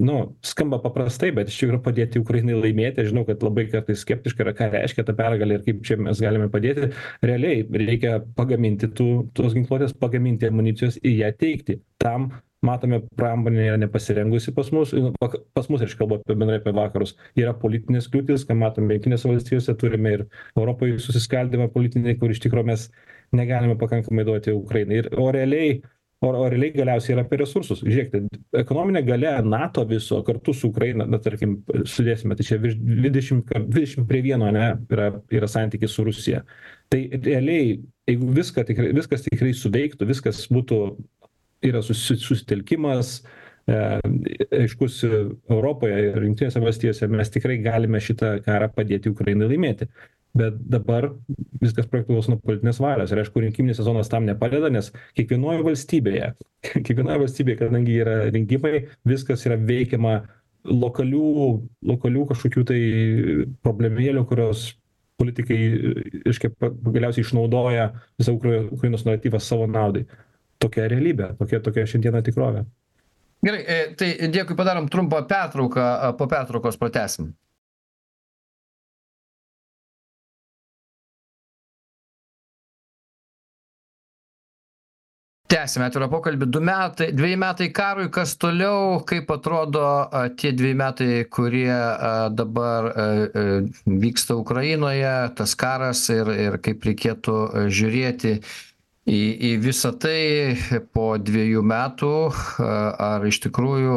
nu 0.00 0.16
skamba 0.40 0.80
paprastai 0.80 1.30
bet 1.36 1.50
iš 1.52 1.58
tikrųjų 1.60 1.82
padėti 1.84 2.20
ukrainai 2.22 2.56
laimėti 2.56 3.02
aš 3.02 3.10
žinau 3.12 3.26
kad 3.28 3.42
labai 3.44 3.66
kartais 3.68 4.00
skeptiška 4.04 4.46
yra 4.46 4.54
ką 4.56 4.70
reiškia 4.72 5.04
ta 5.06 5.14
pergalė 5.16 5.58
ir 5.58 5.64
kaip 5.66 5.82
čia 5.86 5.98
mes 6.00 6.22
galime 6.24 6.48
padėti. 6.52 6.90
Realiai 7.26 7.66
reikia 7.84 8.18
pagaminti 8.36 8.88
tų 8.96 9.08
tos 9.36 9.56
ginkluotės 9.56 9.92
pagaminti 10.00 10.48
amunicijos 10.48 10.96
ir 11.02 11.18
ją 11.20 11.34
teikti. 11.42 11.80
Tam 12.00 12.30
matome 12.64 13.02
pramonė 13.16 13.68
yra 13.68 13.76
nepasirengusi 13.80 14.52
pas 14.56 14.72
mus 14.72 14.92
nu 14.96 15.12
pas 15.20 15.68
mus 15.72 15.84
aš 15.84 15.94
kalbu 16.00 16.20
apie 16.20 16.36
bendrai 16.36 16.60
apie 16.60 16.74
vakarus. 16.76 17.14
Yra 17.36 17.52
politinės 17.60 18.08
kliūtys 18.12 18.48
ką 18.48 18.56
matome 18.56 18.96
jungtinėse 18.96 19.28
valstijose 19.28 19.76
turime 19.80 20.16
ir 20.16 20.26
europoj 20.56 20.96
susiskaldymą 21.04 21.70
politinį 21.76 22.16
kur 22.20 22.32
iš 22.32 22.42
tikro 22.44 22.64
mes 22.64 22.88
negalime 23.36 23.76
pakankamai 23.80 24.24
duoti 24.28 24.56
ukrainai. 24.56 25.04
Ir 25.04 25.12
o 25.20 25.30
realiai 25.32 25.80
o 26.20 26.28
o 26.28 26.48
realiai 26.48 26.72
galiausiai 26.76 27.14
yra 27.16 27.24
apie 27.24 27.38
resursus. 27.40 27.80
Žiūrėkite 27.80 28.40
ekonominė 28.60 29.02
galia 29.06 29.32
nato 29.44 29.84
viso 29.88 30.20
kartu 30.26 30.52
su 30.56 30.68
ukraina 30.68 31.06
na 31.08 31.20
tarkim 31.22 31.60
sudėsime 31.88 32.36
tai 32.36 32.46
čia 32.48 32.58
virš 32.60 32.76
dvidešim 32.80 33.42
dvidešim 33.48 34.08
prie 34.10 34.20
vieno 34.28 34.50
ane 34.50 34.66
yra 34.92 35.10
yra 35.32 35.48
santykis 35.48 35.96
su 35.96 36.04
rusija. 36.04 36.42
Tai 36.92 37.00
realiai 37.24 37.78
jeigu 38.10 38.32
viską 38.36 38.66
tikrai 38.68 38.92
viskas 38.96 39.24
tikrai 39.24 39.54
suveiktų 39.56 40.08
viskas 40.12 40.44
būtų 40.52 40.80
yra 41.70 41.82
susi 41.84 42.18
susitelkimas 42.20 43.20
e 43.70 43.80
aiškus 44.60 45.02
europoje 45.06 45.98
ir 46.10 46.22
jungtinėse 46.24 46.60
valstijose 46.60 47.08
mes 47.12 47.32
tikrai 47.32 47.58
galime 47.64 48.00
šitą 48.00 48.38
karą 48.44 48.68
padėti 48.76 49.12
ukrainai 49.12 49.48
laimėti 49.52 49.88
bet 50.36 50.58
dabar 50.70 51.08
viskas 51.60 51.88
priklauso 51.90 52.32
nuo 52.32 52.40
politinės 52.44 52.80
valios. 52.82 53.10
Ir 53.10 53.22
aišku 53.22 53.42
rinkiminis 53.42 53.80
sezonas 53.80 54.10
tam 54.10 54.28
nepadeda 54.28 54.70
nes 54.72 54.92
kiekvienoj 55.18 55.64
valstybėje 55.66 56.32
kiekvienoj 56.86 57.22
valstybėj 57.24 57.58
kadangi 57.64 57.96
yra 58.04 58.18
rinkimai 58.30 58.84
viskas 59.08 59.46
yra 59.48 59.58
veikiama 59.58 60.20
lokalių 60.70 61.26
lokalių 61.90 62.26
kažkokių 62.30 62.66
tai 62.68 62.80
problemėlių 63.64 64.26
kurios 64.28 64.68
politikai 65.20 65.58
reiškia 66.24 66.52
galiausiai 66.60 67.24
išnaudoja 67.26 67.90
visą 68.20 68.36
ukra 68.36 68.62
ukrainos 68.70 69.06
naratyvą 69.08 69.40
savo 69.42 69.66
naudai. 69.68 70.06
Tokia 70.60 70.86
realybė 70.92 71.34
tokia 71.40 71.60
tokia 71.64 71.86
šiandieną 71.88 72.22
tikrovė. 72.24 72.64
Gerai 73.40 73.60
e, 73.64 73.78
tai 73.96 74.10
dėkui 74.32 74.56
padarom 74.56 74.88
trumpą 74.92 75.22
pertrauką 75.28 75.84
po 76.18 76.28
pertraukos 76.28 76.76
pratęsim 76.80 77.32
tęsiame 85.50 85.88
atvirą 85.90 86.08
pokalbį. 86.12 86.46
Du 86.54 86.60
metai 86.64 87.10
dveji 87.16 87.38
metai 87.40 87.68
karui 87.74 88.08
kas 88.14 88.36
toliau 88.40 89.00
kaip 89.08 89.30
atrodo 89.34 89.84
tie 90.38 90.52
dveji 90.56 90.76
metai 90.78 91.10
kurie 91.32 91.74
dabar 92.36 92.90
vyksta 94.04 94.38
ukrainoje 94.38 95.14
tas 95.38 95.56
karas 95.58 96.04
ir 96.14 96.30
ir 96.36 96.58
kaip 96.62 96.86
reikėtų 96.86 97.36
žiūrėti 97.66 98.36
į 99.08 99.20
į 99.48 99.50
visa 99.64 99.94
tai 99.96 100.56
po 100.92 101.14
dviejų 101.16 101.62
metų 101.64 102.12
ar 102.60 103.24
iš 103.24 103.38
tikrųjų 103.46 103.96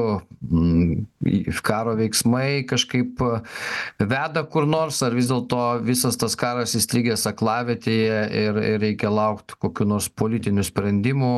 karo 1.63 1.95
veiksmai 1.99 2.63
kažkaip 2.67 3.19
veda 3.99 4.43
kur 4.47 4.67
nors 4.67 5.01
ar 5.03 5.15
vis 5.15 5.27
dėlto 5.27 5.59
visas 5.83 6.15
tas 6.19 6.37
karas 6.39 6.75
įstrigęs 6.79 7.25
aklavietėje 7.27 8.21
ir 8.43 8.59
ir 8.63 8.79
reikia 8.83 9.11
laukt 9.11 9.57
kokių 9.59 9.89
nors 9.91 10.07
politinių 10.07 10.63
sprendimų 10.67 11.33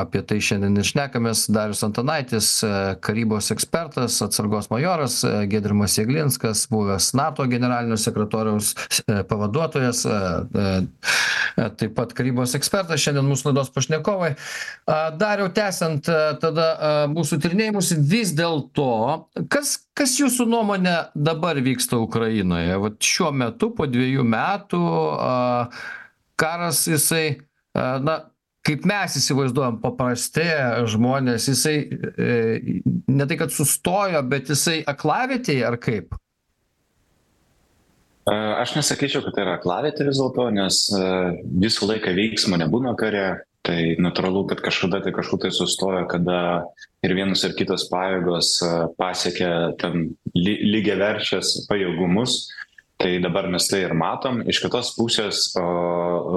apie 0.00 0.24
tai 0.26 0.40
šiandien 0.42 0.82
ir 0.82 0.88
šnekamės. 0.88 1.46
Darius 1.54 1.84
antanaitis 1.86 2.50
karybos 3.04 3.52
ekspertas 3.54 4.18
atsargos 4.26 4.70
majoras 4.74 5.20
giedrimas 5.50 5.94
jeglinskas 6.00 6.66
buvęs 6.72 7.12
nato 7.14 7.46
generalinio 7.50 7.98
sekretoriaus 8.00 8.74
pavaduotojas 9.30 10.02
taip 11.78 11.94
pat 11.94 12.14
karybos 12.16 12.56
ekspertas 12.58 13.03
šiandien 13.04 13.28
mūsų 13.28 13.50
laidos 13.50 13.70
pašnekovai. 13.74 14.32
Dariau 15.20 15.50
tęsiant 15.54 16.08
tada 16.42 16.68
mūsų 17.12 17.40
tyrinėjimus 17.44 17.92
vis 18.10 18.34
dėlto 18.36 18.90
kas 19.52 19.76
kas 19.94 20.16
jūsų 20.18 20.48
nuomone 20.50 20.94
dabar 21.14 21.60
vyksta 21.62 22.00
ukrainoje? 22.02 22.76
Vat 22.82 23.00
šiuo 23.04 23.30
metu 23.36 23.70
po 23.76 23.86
dviejų 23.90 24.26
metų 24.26 24.84
karas 26.40 26.86
jisai 26.90 27.26
na 27.74 28.18
kaip 28.64 28.86
mes 28.88 29.18
įsivaizduojam 29.20 29.78
paprasti 29.82 30.44
žmonės 30.88 31.48
jisai 31.50 31.76
e, 31.84 32.82
ne 33.12 33.26
tai 33.28 33.38
kad 33.40 33.52
sustojo 33.52 34.22
bet 34.28 34.48
jisai 34.52 34.78
aklavietėje 34.88 35.66
ar 35.68 35.76
kaip 35.82 36.16
Aš 38.24 38.78
nesakyčiau, 38.78 39.20
kad 39.20 39.34
tai 39.36 39.42
yra 39.44 39.58
aklavietė 39.58 40.06
vis 40.08 40.16
dėlto, 40.16 40.46
nes 40.56 40.78
visą 41.60 41.88
laiką 41.90 42.14
veiksmo 42.16 42.56
nebūna 42.60 42.94
kare. 43.00 43.44
Tai 43.64 43.78
natūralu, 43.96 44.42
kad 44.50 44.60
kažkada 44.60 44.98
tai 45.00 45.14
kažkur 45.16 45.38
tai 45.40 45.48
sustoja, 45.56 46.02
kada 46.04 46.66
ir 47.00 47.14
vienus 47.16 47.46
ir 47.48 47.54
kitos 47.56 47.86
pajėgos 47.88 48.58
pasiekia 49.00 49.72
tam 49.80 50.10
lygiai 50.36 50.98
verčias 51.00 51.54
pajėgumus. 51.70 52.42
Tai 53.00 53.14
dabar 53.24 53.48
mes 53.52 53.64
tai 53.68 53.80
ir 53.86 53.96
matom. 53.96 54.42
Iš 54.44 54.60
kitos 54.66 54.92
pusės 54.98 55.46
o, 55.56 55.64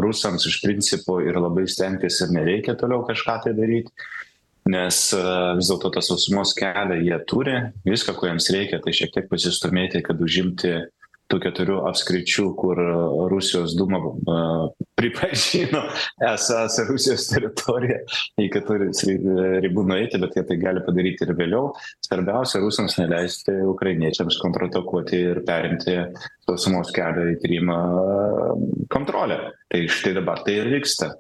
rusams 0.04 0.48
iš 0.48 0.62
principo 0.64 1.20
ir 1.24 1.36
labai 1.40 1.68
stengtis 1.70 2.22
ir 2.24 2.32
nereikia 2.36 2.76
toliau 2.80 3.04
kažką 3.08 3.42
tai 3.44 3.54
daryti 3.60 3.92
nes 4.68 4.98
vis 5.56 5.70
dėlto 5.70 5.92
tą 5.96 6.02
sausumos 6.04 6.52
kelią 6.58 6.98
jie 7.00 7.18
turi 7.30 7.56
viską 7.88 8.16
ko 8.18 8.28
jiems 8.28 8.50
reikia 8.52 8.82
tai 8.84 8.94
šiek 8.96 9.14
tiek 9.16 9.30
pasistūmėti 9.32 10.02
kad 10.04 10.20
užimti 10.24 10.74
tų 11.32 11.40
keturių 11.44 11.82
apskričių 11.90 12.46
kur 12.58 12.80
rusijos 13.32 13.76
dūma 13.78 14.00
pripažino 14.98 15.84
esąs 16.34 16.80
rusijos 16.90 17.28
teritorija 17.30 18.00
iki 18.42 18.62
tų 18.68 18.80
ribų 19.66 19.86
nueiti 19.92 20.22
bet 20.22 20.38
jie 20.38 20.46
tai 20.48 20.60
gali 20.62 20.84
padaryti 20.86 21.28
ir 21.28 21.34
vėliau. 21.38 21.72
Svarbiausia 22.06 22.62
rusams 22.64 22.98
neleisti 23.02 23.56
ukrainiečiams 23.68 24.40
kontratakuoti 24.42 25.24
ir 25.34 25.42
perimti 25.48 25.98
sausumos 26.48 26.94
kelio 26.96 27.28
į 27.34 27.40
krymą 27.44 27.80
kontrolę. 28.94 29.40
Tai 29.72 29.84
štai 29.92 30.16
dabar 30.18 30.44
tai 30.46 30.62
ir 30.62 30.72
vyksta. 30.78 31.12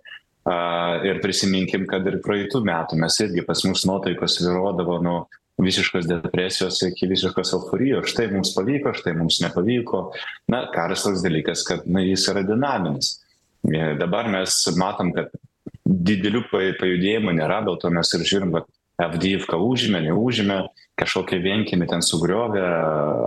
Ir 1.03 1.19
prisiminkim 1.19 1.83
kad 1.89 2.05
ir 2.07 2.21
praeitų 2.23 2.61
metų 2.63 2.99
mes 3.01 3.17
irgi 3.25 3.43
pas 3.47 3.65
mus 3.67 3.83
nuotaikos 3.89 4.37
svyruodavo 4.39 5.01
nuo 5.03 5.17
visiškos 5.61 6.07
depresijos 6.09 6.81
iki 6.85 7.09
visiškos 7.09 7.53
euforijos. 7.57 8.11
Štai 8.11 8.29
mums 8.33 8.53
pavyko 8.55 8.93
štai 8.97 9.15
mums 9.17 9.41
nepavyko. 9.43 10.03
Na 10.51 10.65
karas 10.73 11.05
toks 11.07 11.23
dalykas 11.25 11.65
kad 11.67 11.85
na 11.89 12.03
jis 12.05 12.27
yra 12.31 12.45
dinaminis. 12.45 13.17
Dabar 13.99 14.29
mes 14.31 14.61
matom 14.77 15.13
kad 15.15 15.33
didelių 15.87 16.45
pajudėjimų 16.51 17.37
nėra 17.39 17.61
dėl 17.65 17.79
to 17.81 17.91
mes 17.93 18.13
ir 18.13 18.25
žiūrim 18.27 18.53
vat 18.55 18.67
avdijivką 19.01 19.57
užėmė 19.61 20.01
neužėmė 20.07 20.57
kažkokį 20.97 21.37
vienkiemį 21.43 21.87
ten 21.91 22.01
sugriovė 22.05 22.63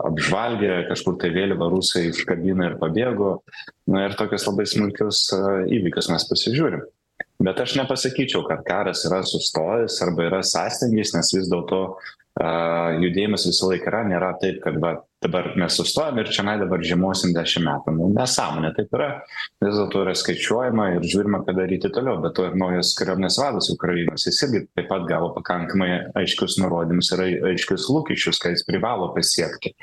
apžvalgė 0.08 0.86
kažkur 0.88 1.18
tai 1.22 1.30
vėliavą 1.34 1.68
rusai 1.70 2.08
užkabino 2.10 2.66
ir 2.66 2.78
pabėgo. 2.80 3.36
Na 3.90 4.08
ir 4.08 4.16
tokius 4.18 4.48
labai 4.48 4.66
smulkius 4.70 5.28
įvykius 5.70 6.10
mes 6.10 6.26
pasižiūrim. 6.30 6.82
Bet 7.40 7.60
aš 7.62 7.76
nepasakyčiau 7.78 8.42
kad 8.48 8.64
karas 8.66 9.04
yra 9.08 9.22
sustojęs 9.24 10.00
arba 10.04 10.26
yra 10.26 10.40
sąstingis 10.44 11.14
nes 11.14 11.30
vis 11.36 11.48
dėlto 11.48 11.80
judėjimas 12.38 13.46
visą 13.48 13.70
laiką 13.72 13.88
yra, 13.90 14.02
nėra 14.06 14.30
taip, 14.40 14.60
kad 14.62 14.76
va, 14.80 14.92
dabar 15.22 15.50
mes 15.58 15.76
sustojame 15.76 16.22
ir 16.22 16.30
čia 16.32 16.44
dabar 16.60 16.82
žiemosim 16.82 17.34
dešimt 17.34 17.66
metų. 17.66 17.94
Nu, 17.96 18.10
nesąmonė 18.14 18.70
taip 18.76 18.94
yra. 18.96 19.08
Vis 19.60 19.74
dėlto 19.76 20.04
yra 20.04 20.14
skaičiuojama 20.16 20.86
ir 20.96 21.08
žiūrima, 21.10 21.42
ką 21.44 21.56
daryti 21.58 21.90
toliau. 21.92 22.20
Bet 22.22 22.36
to 22.38 22.46
ir 22.46 22.54
naujas 22.60 22.94
kariuomenės 22.98 23.40
vadas 23.42 23.70
Ukrainos, 23.74 24.28
jis 24.28 24.40
irgi 24.46 24.62
taip 24.78 24.88
pat 24.92 25.08
gavo 25.10 25.32
pakankamai 25.36 25.90
aiškius 26.22 26.60
nurodymus 26.62 27.12
ir 27.16 27.26
aiškius 27.50 27.90
lūkesčius, 27.90 28.40
ką 28.40 28.54
jis 28.54 28.64
privalo 28.68 29.10
pasiekti. 29.16 29.74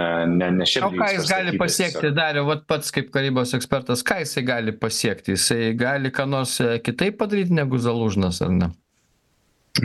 Ne, 0.00 0.46
ne 0.54 0.64
o 0.64 0.90
ką 0.94 1.08
jis 1.12 1.26
gali 1.28 1.58
pasiekti, 1.60 2.12
Dario, 2.16 2.46
vat 2.48 2.62
pats 2.70 2.94
kaip 2.94 3.10
karybos 3.12 3.52
ekspertas, 3.58 4.04
ką 4.06 4.22
jisai 4.22 4.44
gali 4.46 4.72
pasiekti? 4.72 5.34
Jisai 5.34 5.74
gali 5.76 6.12
ką 6.14 6.24
nors 6.30 6.54
e, 6.62 6.78
kitaip 6.80 7.18
padaryti 7.20 7.52
negu 7.58 7.76
Zalužnas, 7.82 8.40
ar 8.46 8.54
ne? 8.54 8.70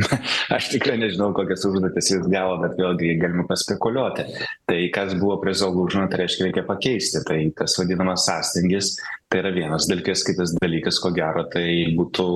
Aš 0.56 0.70
tikrai 0.74 0.96
nežinau, 1.00 1.32
kokias 1.36 1.64
užduotis 1.68 2.10
jis 2.12 2.26
gavo, 2.32 2.58
bet 2.62 2.76
vėlgi 2.80 3.16
galime 3.22 3.46
paspekuliuoti. 3.50 4.26
Tai 4.70 4.78
kas 4.96 5.14
buvo 5.20 5.38
prie 5.42 5.54
Zalūžno, 5.58 6.06
tai 6.12 6.24
reiškia 6.24 6.48
reikia 6.48 6.66
pakeisti. 6.68 7.22
Tai 7.28 7.38
tas 7.60 7.78
vadinamas 7.80 8.26
sąstingis, 8.28 8.96
tai 9.32 9.42
yra 9.44 9.54
vienas 9.56 9.88
dalykas, 9.90 10.26
kitas 10.28 10.56
dalykas, 10.58 11.00
ko 11.04 11.14
gero, 11.16 11.46
tai 11.52 11.68
būtų 11.98 12.28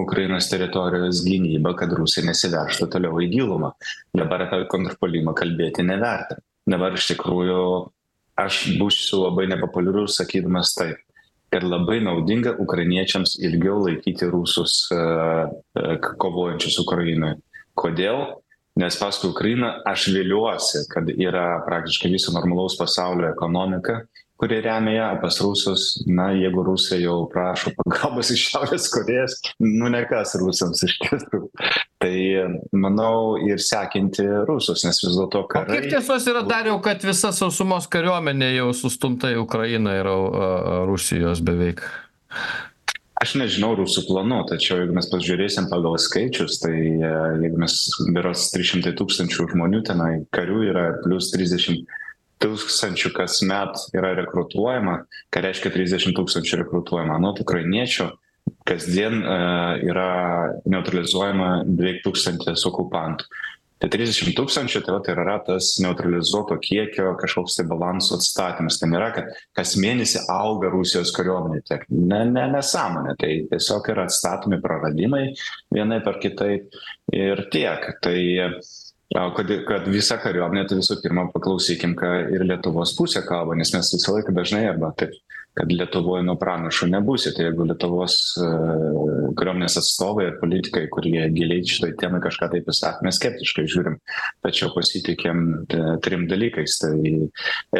Ukrainos 0.00 0.50
teritorijos 0.52 1.24
gynyba, 1.26 1.74
kad 1.78 1.92
Rusija 1.96 2.28
nesiverštų 2.30 2.90
toliau 2.94 3.20
į 3.24 3.30
gilumą. 3.34 3.74
Dabar 4.16 4.46
apie 4.46 4.64
kontrpolimą 4.70 5.36
kalbėti 5.38 5.86
neverta. 5.86 6.40
Dabar 6.70 6.96
iš 6.96 7.12
tikrųjų 7.14 7.62
aš 8.40 8.64
būsiu 8.80 9.24
labai 9.26 9.48
nepopuliarus 9.50 10.20
sakydamas 10.20 10.72
taip 10.78 11.00
kad 11.50 11.66
labai 11.66 11.98
naudinga 12.04 12.54
ukrainiečiams 12.62 13.38
ilgiau 13.42 13.80
laikyti 13.86 14.28
rusus 14.30 14.86
e, 14.94 14.98
e, 14.98 15.96
kovojančius 16.22 16.78
Ukrainoje. 16.84 17.40
Kodėl? 17.78 18.22
Nes 18.78 18.96
paskui 18.96 19.32
Ukrainą 19.32 19.72
aš 19.90 20.06
viliuosi, 20.14 20.84
kad 20.92 21.08
yra 21.10 21.60
praktiškai 21.66 22.12
viso 22.12 22.32
normalaus 22.32 22.76
pasaulio 22.78 23.32
ekonomika, 23.32 24.04
kuri 24.40 24.60
remia 24.64 24.92
ją, 24.96 25.08
pas 25.20 25.40
rusus, 25.44 25.82
na, 26.08 26.30
jeigu 26.32 26.64
rusai 26.64 27.02
jau 27.02 27.26
prašo 27.32 27.74
pagalbos 27.78 28.32
iš 28.32 28.46
Šiaurės 28.48 28.88
Korejos, 28.92 29.36
nu 29.60 29.90
nekas 29.92 30.32
rusams 30.40 30.80
iš 30.86 30.96
tiesų. 31.04 31.42
Tai 32.00 32.14
manau 32.72 33.36
ir 33.44 33.60
sekinti 33.60 34.24
rusus, 34.48 34.86
nes 34.88 35.02
vis 35.04 35.18
dėlto 35.18 35.44
karai. 35.50 35.76
O 35.76 35.76
kiek 35.76 35.92
tiesos 35.92 36.30
yra 36.32 36.40
dariau, 36.48 36.80
kad 36.84 37.04
visa 37.04 37.34
sausumos 37.36 37.90
kariuomenė 37.92 38.54
jau 38.54 38.72
sustumta 38.76 39.28
į 39.34 39.42
Ukrainą 39.44 39.98
yra 40.00 40.16
Rusijos 40.88 41.44
beveik? 41.44 41.84
Aš 43.20 43.34
nežinau 43.36 43.74
rusų 43.76 44.06
planų, 44.08 44.38
tačiau 44.48 44.78
jeigu 44.80 44.94
mes 44.96 45.10
pažiūrėsim 45.12 45.66
pagal 45.68 45.98
skaičius, 46.00 46.56
tai 46.62 46.72
e, 46.72 47.10
jeigu 47.42 47.58
mes 47.60 47.74
beros 48.16 48.46
300 48.54 48.94
tūkstančių 48.96 49.50
žmonių 49.50 49.82
tenai, 49.84 50.12
karių 50.32 50.62
yra 50.70 50.84
plus 51.04 51.28
30 51.34 51.84
tūkstančių 52.40 53.12
kasmet 53.16 53.84
yra 53.96 54.14
rekrutuojama, 54.18 55.02
ką 55.32 55.44
reiškia 55.44 55.72
30 55.74 56.16
tūkstančių 56.16 56.62
rekrutuojama, 56.64 57.20
nuo 57.22 57.34
ukrainiečių 57.40 58.10
kasdien 58.66 59.20
uh, 59.20 59.76
yra 59.84 60.10
neutralizuojama 60.68 61.52
beveik 61.68 62.02
tūkstantis 62.06 62.64
okupantų. 62.68 63.28
Tai 63.80 63.88
30 63.88 64.34
tūkstančių, 64.36 64.82
tai, 64.84 64.92
va, 64.92 64.98
tai 65.00 65.14
yra 65.14 65.38
tas 65.40 65.70
neutralizuoto 65.80 66.58
kiekio 66.60 67.14
kažkoks 67.20 67.54
tai 67.56 67.64
balanso 67.70 68.18
atstatymas. 68.18 68.76
Tai 68.76 68.90
nėra, 68.92 69.08
kad 69.14 69.30
kas 69.56 69.72
mėnesį 69.80 70.26
auga 70.28 70.68
Rusijos 70.74 71.14
kariuomenė. 71.16 71.62
Tiek. 71.64 71.86
Ne, 71.88 72.26
ne, 72.28 72.44
nesąmonė. 72.52 73.14
Tai 73.20 73.30
tiesiog 73.54 73.88
yra 73.94 74.04
atstatomi 74.04 74.60
praradimai 74.60 75.22
vienai 75.72 76.02
per 76.04 76.20
kitaip 76.20 76.76
ir 77.16 77.46
tiek. 77.54 77.88
Tai 78.04 78.18
uh, 79.16 79.28
kad, 79.36 79.50
kad 79.66 79.88
visa 79.90 80.18
kariuomenė, 80.22 80.68
tai 80.68 80.78
visų 80.78 81.00
pirma 81.02 81.26
paklausykim, 81.34 81.96
ką 81.98 82.12
ir 82.36 82.46
Lietuvos 82.46 82.94
pusė 82.98 83.24
kalba, 83.26 83.56
nes 83.58 83.72
mes 83.74 83.94
visą 83.96 84.14
laiką 84.16 84.34
dažnai 84.36 84.64
arba 84.70 84.92
taip, 84.98 85.16
kad 85.58 85.72
Lietuvoje 85.72 86.22
nuo 86.26 86.36
pranašų 86.38 86.90
nebūsi. 86.92 87.32
Tai 87.34 87.48
jeigu 87.48 87.66
Lietuvos 87.66 88.18
uh, 88.42 89.32
kariuomenės 89.38 89.80
atstovai 89.80 90.28
ir 90.28 90.38
politikai, 90.42 90.84
kurie 90.92 91.24
giliai 91.34 91.66
šitai 91.66 91.90
temai 91.98 92.22
kažką 92.22 92.52
taip 92.54 92.68
pasakė, 92.70 93.06
mes 93.06 93.18
skeptiškai 93.18 93.66
žiūrim, 93.70 93.98
tačiau 94.46 94.70
pasitikėm 94.74 95.42
e, 95.50 95.82
trim 96.04 96.24
dalykais. 96.30 96.78
Tai 96.82 96.94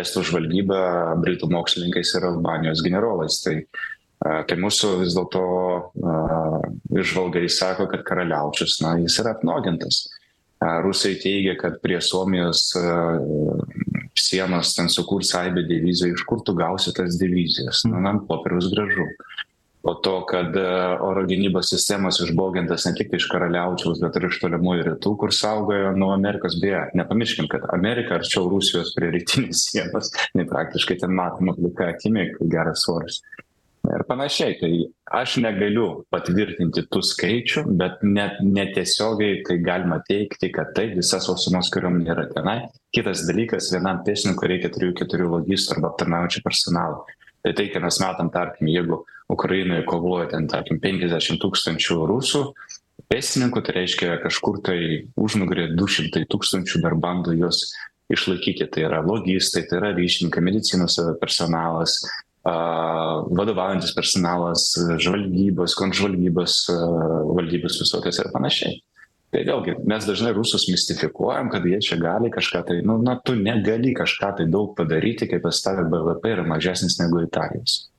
Estų 0.00 0.26
žvalgyba, 0.30 0.82
Britų 1.22 1.50
mokslininkais 1.52 2.14
ir 2.18 2.28
Albanijos 2.28 2.82
generolais. 2.86 3.40
Tai 3.44 3.56
uh, 3.60 3.88
Tai 4.20 4.56
mūsų 4.60 4.88
vis 5.00 5.14
dėlto 5.16 5.42
išvalgai 7.00 7.46
sako, 7.48 7.86
kad 7.88 8.02
karaliaučius, 8.04 8.76
na, 8.84 8.98
jis 9.00 9.16
yra 9.22 9.32
apnogintas. 9.32 10.02
Rusai 10.60 11.14
teigia, 11.16 11.54
kad 11.56 11.78
prie 11.80 12.00
Suomijos 12.04 12.66
sienos 14.20 14.74
ten 14.76 14.90
sukurs 14.92 15.32
aibė 15.38 15.64
divizijų, 15.68 16.18
iš 16.18 16.24
kur 16.28 16.42
tu 16.44 16.52
gausi 16.58 16.92
tas 16.96 17.16
divizijas? 17.20 17.86
Na, 17.88 18.02
ant 18.12 18.26
popieriaus 18.28 18.68
gražu. 18.74 19.06
Po 19.80 19.94
to, 20.04 20.18
kad 20.28 20.52
oro 21.00 21.22
gynybos 21.24 21.70
sistemos 21.72 22.18
išbogintas 22.20 22.84
ne 22.84 22.92
tik 22.98 23.14
iš 23.16 23.30
karaliaučiaus, 23.32 24.02
bet 24.02 24.18
ir 24.20 24.26
iš 24.28 24.36
tolimųjų 24.42 24.84
rytų, 24.90 25.14
kur 25.22 25.32
saugojo 25.32 25.94
nuo 25.96 26.10
Amerikos. 26.12 26.58
Beje, 26.60 26.82
nepamirškim, 27.00 27.48
kad 27.48 27.64
Amerika 27.72 28.18
arčiau 28.18 28.50
Rusijos 28.52 28.92
prie 28.92 29.08
rytinės 29.16 29.64
sienos, 29.70 30.12
nei 30.36 30.44
praktiškai 30.50 31.00
ten 31.00 31.16
matoma 31.16 31.56
plika 31.56 31.88
akimi, 31.94 32.34
geras 32.52 32.84
svoris 32.84 33.22
ir 33.96 34.04
panašiai. 34.08 34.56
Tai 34.60 34.72
aš 35.20 35.38
negaliu 35.44 35.86
patvirtinti 36.12 36.86
tų 36.90 37.02
skaičių 37.10 37.64
bet 37.80 38.04
net 38.06 38.42
netiesiogiai 38.44 39.40
tai 39.46 39.60
galima 39.64 40.00
teigti 40.08 40.52
kad 40.54 40.74
taip 40.76 40.96
visa 40.98 41.22
sausumos 41.22 41.72
kariuomenė 41.74 42.14
yra 42.14 42.26
tenai. 42.34 42.58
Kitas 42.94 43.26
dalykas 43.28 43.72
vienam 43.74 44.04
pėstininkui 44.06 44.52
reikia 44.54 44.72
trijų 44.74 44.96
keturių 45.02 45.32
logistų 45.38 45.78
arba 45.78 45.92
aptarnaujančio 45.92 46.44
personalo 46.46 47.04
tai 47.42 47.54
tai 47.56 47.70
ką 47.72 47.80
mes 47.80 48.00
matom 48.00 48.30
tarkim 48.30 48.68
jeigu 48.68 49.04
ukrainoje 49.32 49.84
kovoja 49.88 50.28
ten 50.28 50.48
tarkim 50.48 50.80
penkiasdešim 50.82 51.40
tūkstančių 51.40 51.96
rusų 52.10 52.42
pėstininkų 53.10 53.62
tai 53.64 53.76
reiškia 53.78 54.18
kažkur 54.24 54.60
tai 54.66 54.80
užnugaryje 55.16 55.76
du 55.78 55.88
šimtai 55.88 56.26
tūkstančių 56.30 56.82
dar 56.84 56.94
bando 57.00 57.32
juos 57.34 57.70
išlaikyti. 58.12 58.68
Tai 58.70 58.84
yra 58.88 59.00
logistai 59.06 59.64
tai 59.68 59.80
yra 59.80 59.94
ryšininkai 59.96 60.42
medicinos 60.44 60.98
personalas 61.22 62.00
vadovaujantis 62.44 63.92
personalas, 63.92 64.70
žvalgybos, 65.02 65.74
kontžvalgybos 65.76 66.62
valdybos 67.36 67.80
visokios 67.82 68.20
ir 68.22 68.30
panašiai. 68.32 68.78
Tai 69.30 69.44
vėlgi, 69.46 69.76
mes 69.86 70.06
dažnai 70.08 70.32
rusus 70.34 70.64
mistifikuojam, 70.72 71.52
kad 71.52 71.66
jie 71.68 71.78
čia 71.84 72.00
gali 72.00 72.32
kažką 72.34 72.64
tai, 72.66 72.80
nu, 72.82 72.96
na, 72.98 73.14
tu 73.22 73.36
negali 73.38 73.92
kažką 73.94 74.32
tai 74.40 74.46
daug 74.50 74.72
padaryti, 74.78 75.28
kai 75.30 75.38
pas 75.44 75.60
tavę 75.62 75.84
BVP 75.86 76.32
yra 76.34 76.46
mažesnis 76.48 76.98
negu 76.98 77.22
Italijos. 77.22 77.89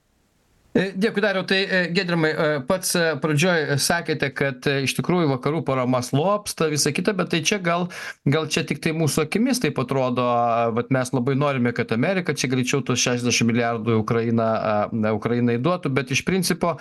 E, 0.72 0.92
dėkui 0.96 1.20
dariau. 1.24 1.44
Tai 1.48 1.58
e, 1.60 1.80
giedrimai 1.92 2.32
e, 2.32 2.52
pats 2.68 2.94
pradžioj 3.24 3.76
sakėte 3.82 4.30
kad 4.36 4.68
iš 4.86 4.96
tikrųjų 4.96 5.28
vakarų 5.34 5.64
parama 5.68 6.00
slopsta 6.06 6.70
visa 6.72 6.94
kita 6.96 7.12
bet 7.18 7.32
tai 7.34 7.42
čia 7.44 7.60
gal 7.64 7.90
gal 8.24 8.48
čia 8.52 8.64
tiktai 8.68 8.94
mūsų 8.96 9.26
akimis 9.26 9.60
taip 9.64 9.80
atrodo 9.84 10.24
vat 10.78 10.92
mes 10.94 11.12
labai 11.12 11.36
norime 11.40 11.74
kad 11.76 11.92
amerika 11.92 12.36
čia 12.38 12.48
greičiau 12.52 12.86
tuos 12.88 13.02
šešiasdešim 13.04 13.52
milijardų 13.52 13.98
į 13.98 14.00
ukrainą 14.00 14.48
ukrainai 15.18 15.58
duotų 15.60 15.92
bet 15.92 16.14
iš 16.16 16.24
principo 16.28 16.78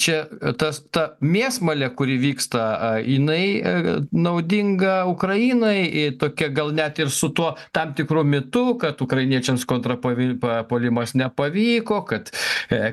čia 0.00 0.22
tas 0.60 0.80
ta 0.94 1.04
mėsmalė 1.20 1.90
kuri 1.98 2.16
vyksta 2.22 2.64
jinai 3.04 4.00
naudinga 4.12 5.02
ukrainai 5.12 6.16
tokia 6.20 6.48
gal 6.54 6.72
net 6.76 7.02
ir 7.04 7.12
su 7.12 7.30
tuo 7.36 7.52
tam 7.76 7.92
tikru 7.98 8.24
mitu 8.24 8.78
kad 8.80 9.00
ukrainiečiams 9.04 9.68
kontrapuoli 9.68 10.32
puolimas 10.40 11.14
nepavyko 11.18 12.02
kad 12.08 12.32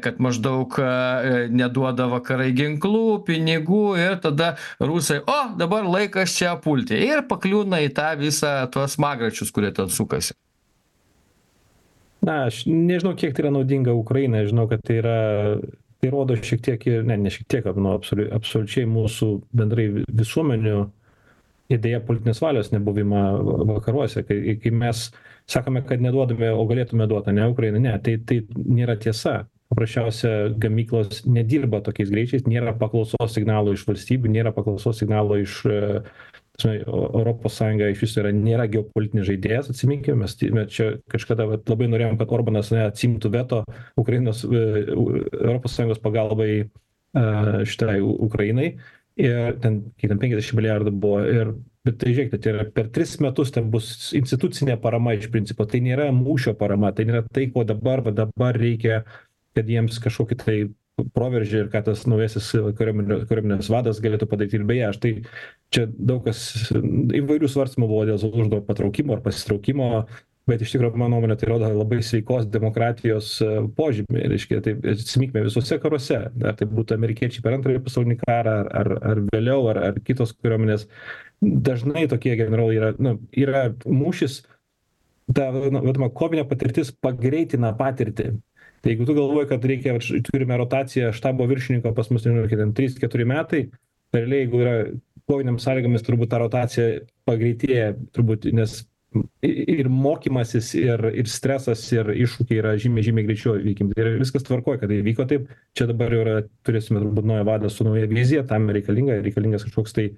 kad 0.03 0.21
maždaug 0.23 0.77
neduoda 1.53 2.07
vakarai 2.11 2.51
ginklų 2.55 3.21
pinigų 3.27 3.83
ir 4.01 4.17
tada 4.23 4.55
rusai 4.79 5.21
o 5.21 5.39
dabar 5.59 5.87
laikas 5.87 6.35
čia 6.37 6.55
pulti. 6.61 6.97
Ir 7.07 7.25
pakliūna 7.29 7.83
į 7.85 7.93
tą 7.97 8.09
visą 8.19 8.57
tuos 8.73 8.97
smagračius 8.97 9.53
kurie 9.55 9.71
ten 9.75 9.91
sukasi. 9.93 10.35
Na 12.25 12.45
aš 12.49 12.63
nežinau 12.65 13.13
kiek 13.17 13.35
tai 13.35 13.45
yra 13.45 13.53
naudinga 13.53 13.93
ukrainai 13.93 14.47
žinau 14.49 14.65
kad 14.69 14.81
tai 14.85 15.01
yra 15.03 15.17
tai 16.01 16.11
rodo 16.13 16.37
šiek 16.37 16.61
tiek 16.65 16.85
ir 16.89 17.03
ne 17.05 17.17
ne 17.21 17.31
šiek 17.33 17.47
tiek 17.49 17.67
nu 17.75 17.93
absoliu 17.95 18.29
absoliučiai 18.35 18.87
mūsų 18.89 19.29
bendrai 19.55 19.87
visuomenių 20.05 20.79
ir 21.73 21.81
deja 21.81 22.01
politinės 22.05 22.41
valios 22.43 22.71
nebuvimą 22.73 23.21
vakaruose 23.71 24.25
kai 24.27 24.57
kai 24.61 24.71
mes 24.71 25.07
sakome 25.49 25.83
kad 25.85 26.01
neduodame 26.01 26.51
o 26.53 26.65
galėtume 26.69 27.07
duot 27.09 27.29
ane 27.31 27.47
ukrainai 27.51 27.83
ne 27.87 27.95
tai 28.05 28.17
tai 28.25 28.41
nėra 28.55 28.97
tiesa 29.01 29.45
paprasčiausia 29.75 30.31
gamyklos 30.61 31.25
nedirba 31.27 31.81
tokiais 31.83 32.13
greičiais 32.13 32.47
nėra 32.47 32.73
paklausos 32.79 33.35
signalų 33.35 33.75
iš 33.75 33.83
valstybių 33.89 34.31
nėra 34.31 34.55
paklausos 34.55 35.03
signalo 35.03 35.37
iš 35.43 35.59
ta 35.65 36.01
prasme 36.55 36.77
europos 36.87 37.57
sąjunga 37.59 37.91
iš 37.91 38.05
viso 38.05 38.21
yra 38.21 38.31
nėra 38.31 38.69
geopolitinis 38.71 39.27
žaidėjas 39.27 39.69
atsiminkim 39.73 40.23
mes 40.23 40.37
mes 40.55 40.71
čia 40.71 40.87
kažkada 41.11 41.49
vat 41.49 41.67
labai 41.67 41.91
norėjom 41.91 42.15
kad 42.21 42.31
orbanas 42.31 42.71
atsiimtų 42.71 43.31
veto 43.33 43.61
ukrainos 43.99 44.45
europos 44.47 45.75
sąjungos 45.75 45.99
pagalbai 45.99 46.69
šitai 47.15 48.01
ukrainai. 48.01 48.75
Ir 49.15 49.55
ten 49.63 49.79
kiek 49.95 50.11
ten 50.11 50.19
penkiasdešim 50.19 50.59
milijardų 50.59 50.91
buvo 50.91 51.21
ir 51.23 51.53
bet 51.87 52.01
tai 52.01 52.11
žiūrėkite 52.11 52.39
tai 52.43 52.51
yra 52.51 52.65
per 52.75 52.89
tris 52.91 53.13
metus 53.23 53.53
ten 53.55 53.69
bus 53.71 54.11
institucinė 54.17 54.75
parama 54.81 55.13
iš 55.15 55.29
principo. 55.31 55.65
Tai 55.65 55.79
nėra 55.85 56.09
mūšio 56.11 56.55
parama 56.59 56.91
tai 56.91 57.05
nėra 57.07 57.23
tai 57.31 57.47
ko 57.53 57.63
dabar 57.63 58.03
va 58.03 58.11
dabar 58.11 58.59
reikia 58.59 59.05
kad 59.55 59.69
jiems 59.71 59.99
kažkokį 60.03 60.37
tai 60.41 60.57
proveržį 61.15 61.65
ir 61.65 61.71
ką 61.73 61.81
tas 61.89 62.05
naujasis 62.07 62.51
kariuomenė 62.77 63.25
kariuomenės 63.29 63.71
vadas 63.71 63.99
galėtų 64.03 64.29
padaryti. 64.31 64.61
Ir 64.61 64.69
beje 64.69 64.85
aš 64.89 65.01
tai 65.03 65.11
čia 65.75 65.89
daug 65.91 66.23
kas 66.27 66.45
įvairių 66.71 67.51
svarstymų 67.51 67.89
buvo 67.91 68.05
dėl 68.07 68.21
zalužno 68.21 68.61
patraukimo 68.63 69.17
ar 69.17 69.25
pasitraukimo 69.25 69.89
bet 70.47 70.61
iš 70.61 70.71
tikro 70.71 70.91
mano 70.95 71.15
nuomone 71.15 71.35
tai 71.35 71.49
rodo 71.49 71.69
labai 71.73 72.01
sveikos 72.05 72.45
demokratijos 72.53 73.29
požymį. 73.77 74.25
Reiškia 74.29 74.61
tai 74.65 74.75
atsiminkime 74.93 75.45
visuose 75.47 75.77
karuose. 75.81 76.19
Ar 76.29 76.57
tai 76.57 76.67
būtų 76.69 76.97
amerikiečiai 76.97 77.43
per 77.43 77.57
antrąjį 77.57 77.81
pasaulinį 77.85 78.17
karą 78.21 78.57
ar 78.61 78.69
ar 78.81 78.91
ar 79.11 79.23
vėliau 79.31 79.69
ar 79.71 79.81
ar 79.89 80.01
kitos 80.05 80.35
kariuomenės. 80.37 80.87
Dažnai 81.41 82.05
tokie 82.11 82.35
generolai 82.37 82.77
yra 82.77 82.91
nu 82.99 83.17
yra 83.33 83.67
mūšis 83.85 84.43
ta 85.33 85.49
vadinama 85.55 86.11
kovinė 86.13 86.45
patirtis 86.49 86.93
pagreitina 86.93 87.73
patirtį 87.77 88.35
tai 88.85 88.93
jeigu 88.93 89.05
tu 89.09 89.17
galvoji 89.17 89.49
kad 89.49 89.63
reikia 89.65 89.97
turime 90.29 90.57
rotaciją 90.61 91.09
štabo 91.17 91.47
viršininko 91.49 91.93
pas 91.97 92.11
mus 92.13 92.25
nežinau 92.27 92.45
kiek 92.45 92.59
ten 92.61 92.73
trys 92.77 92.99
keturi 93.01 93.25
metai 93.25 93.63
realiai 94.13 94.43
jeigu 94.43 94.59
yra 94.61 94.75
kovinėm 95.25 95.57
sąlygomis 95.57 96.05
turbūt 96.05 96.29
ta 96.29 96.37
rotacija 96.43 96.99
pagreitėja 97.25 97.95
turbūt 98.13 98.45
nes 98.53 98.83
ir 99.41 99.89
mokymasis 99.89 100.73
ir 100.77 101.01
ir 101.23 101.31
stresas 101.31 101.81
ir 101.95 102.11
iššūkiai 102.13 102.61
yra 102.61 102.75
žymiai 102.83 103.07
žymiai 103.07 103.25
greičiau 103.31 103.57
įveikiami 103.57 103.97
ir 103.97 104.11
viskas 104.21 104.45
tvarkoj 104.45 104.77
kad 104.83 104.93
įvyko 104.93 105.25
taip 105.33 105.49
čia 105.73 105.89
dabar 105.89 106.13
jau 106.13 106.21
yra 106.21 106.37
turėsime 106.67 107.01
turbūt 107.01 107.29
naują 107.31 107.47
vadą 107.47 107.71
su 107.73 107.87
nauja 107.87 108.05
vizija 108.11 108.45
tam 108.45 108.69
reikalinga 108.75 109.17
reikalingas 109.25 109.65
kažkoks 109.65 109.97
tai 109.97 110.09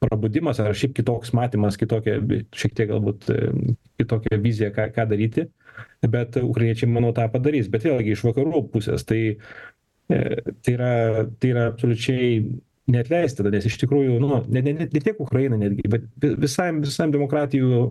prabudimas 0.00 0.60
ar 0.62 0.76
šiaip 0.76 0.94
kitoks 1.00 1.34
matymas 1.36 1.80
kitokia 1.80 2.20
šiek 2.54 2.78
tiek 2.78 2.92
galbūt 2.94 3.26
kitokia 3.98 4.40
vizija 4.44 4.70
ką 4.76 4.90
ką 4.94 5.08
daryti 5.10 5.48
bet 6.10 6.38
ukrainiečiai 6.42 6.90
manau 6.90 7.12
tą 7.16 7.28
padarys. 7.32 7.70
Bet 7.72 7.86
vėlgi 7.88 8.14
iš 8.16 8.24
vakarų 8.28 8.66
pusės 8.74 9.06
tai 9.08 9.22
tai 10.06 10.72
yra 10.72 10.90
tai 11.40 11.48
yra 11.50 11.68
absoliučiai 11.72 12.26
neatleistina 12.94 13.50
nes 13.50 13.64
iš 13.66 13.80
tikrųjų 13.82 14.20
nu 14.22 14.42
ne 14.46 14.62
ne 14.62 14.74
ne 14.78 15.00
tiek 15.00 15.18
ukrainai 15.18 15.58
netgi 15.58 15.90
bet 15.90 16.04
visam 16.38 16.78
visam 16.84 17.10
demokratijų 17.10 17.88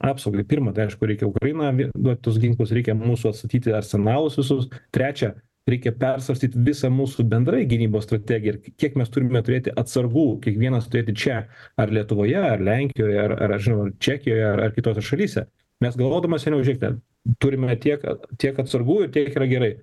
apsaugai 0.00 0.44
pirma 0.48 0.72
tai 0.72 0.86
aišku 0.88 1.08
reikia 1.08 1.28
ukrainą 1.28 1.72
duot 1.94 2.22
tuos 2.24 2.38
ginklus 2.40 2.72
reikia 2.76 2.96
mūsų 2.98 3.32
atstatyti 3.32 3.72
arsenalus 3.72 4.36
visus. 4.40 4.68
Trečia 4.92 5.34
reikia 5.68 5.94
persvarstyt 5.96 6.56
visą 6.66 6.90
mūsų 6.92 7.24
bendrai 7.28 7.64
gynybos 7.68 8.04
strategiją 8.04 8.54
ir 8.54 8.74
kiek 8.80 8.98
mes 9.00 9.12
turime 9.12 9.40
turėti 9.44 9.72
atsargų 9.80 10.26
kiekvienas 10.44 10.90
turėti 10.92 11.16
čia 11.24 11.38
ar 11.80 11.92
lietuvoje 11.96 12.40
ar 12.40 12.64
lenkijoje 12.64 13.20
ar 13.22 13.36
ar 13.46 13.56
žinoma 13.58 13.94
čekijoje 14.06 14.44
ar 14.50 14.64
ar 14.66 14.74
kitose 14.76 15.04
šalyse 15.04 15.46
mes 15.84 15.98
galvodamas 16.00 16.46
seniau 16.46 16.64
žiūrėkite 16.64 16.96
turime 17.40 17.74
tiek 17.80 18.02
tiek 18.40 18.58
atsargų 18.60 19.04
ir 19.04 19.12
tiek 19.14 19.34
yra 19.34 19.48
gerai. 19.50 19.74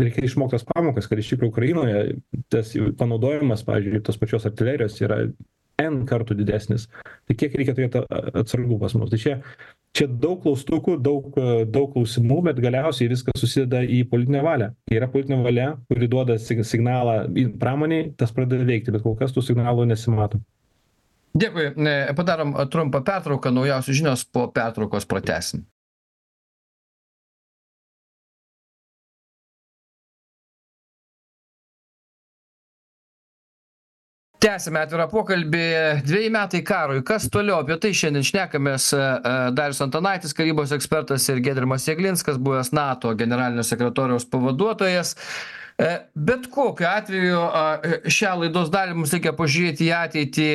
Reikia 0.00 0.24
išmokt 0.26 0.56
tas 0.56 0.66
pamokas 0.66 1.06
kad 1.06 1.20
iš 1.22 1.34
tikro 1.34 1.50
ukrainoje 1.52 2.16
tas 2.50 2.72
panaudojimas 2.98 3.62
pavyzdžiui 3.66 4.02
tos 4.06 4.18
pačios 4.18 4.48
artilerijos 4.48 4.98
yra 5.04 5.20
n 5.82 6.00
kartų 6.08 6.38
didesnis. 6.38 6.88
Tai 7.28 7.36
kiek 7.38 7.54
reikia 7.54 7.74
turėt 7.76 7.98
atsargų 8.40 8.80
pas 8.80 8.96
mus? 8.98 9.12
Tai 9.12 9.20
čia 9.20 9.36
čia 9.96 10.08
daug 10.10 10.40
klaustukų 10.42 10.96
daug 11.00 11.38
daug 11.70 11.92
klausimų 11.94 12.40
bet 12.48 12.58
galiausiai 12.64 13.12
viskas 13.12 13.38
susideda 13.40 13.84
į 13.84 14.02
politinę 14.10 14.42
valią. 14.44 14.72
Yra 14.92 15.08
politinė 15.12 15.38
valia 15.44 15.70
kuri 15.86 16.10
duoda 16.10 16.38
sig 16.42 16.64
signalą 16.66 17.22
pramonei 17.62 18.10
tas 18.18 18.34
pradeda 18.34 18.66
veikti 18.66 18.94
bet 18.96 19.06
kol 19.06 19.16
kas 19.20 19.36
tų 19.36 19.44
signalų 19.52 19.86
nesimato 19.92 20.42
dėkui 21.36 21.70
padarom 22.18 22.56
trumpą 22.72 23.04
pertrauką 23.06 23.54
naujausios 23.54 24.00
žinios 24.00 24.26
po 24.28 24.48
pertraukos 24.52 25.08
pratęsim. 25.08 25.66
Tęsiame 34.46 34.82
atvirą 34.84 35.06
pokalbį. 35.10 35.60
Dveji 36.06 36.28
metai 36.30 36.60
karui. 36.62 37.00
Kas 37.06 37.24
toliau? 37.32 37.62
Apie 37.64 37.78
tai 37.82 37.90
šiandien 37.96 38.26
šnekamės 38.28 38.90
darius 39.56 39.80
antanaitis 39.82 40.36
karybos 40.36 40.74
ekspertas 40.76 41.24
ir 41.32 41.40
giedrimas 41.42 41.86
jeglinskas 41.88 42.38
buvęs 42.38 42.70
nato 42.76 43.14
generalinio 43.18 43.64
sekretoriaus 43.66 44.28
pavaduotojas 44.30 45.16
bet 46.14 46.46
kokiu 46.52 46.86
atveju 46.88 47.40
šią 48.08 48.32
laidos 48.40 48.70
dalį 48.72 48.96
mums 48.96 49.12
reikia 49.12 49.34
pažiūrėti 49.36 49.90
į 49.90 49.92
ateitį 49.98 50.48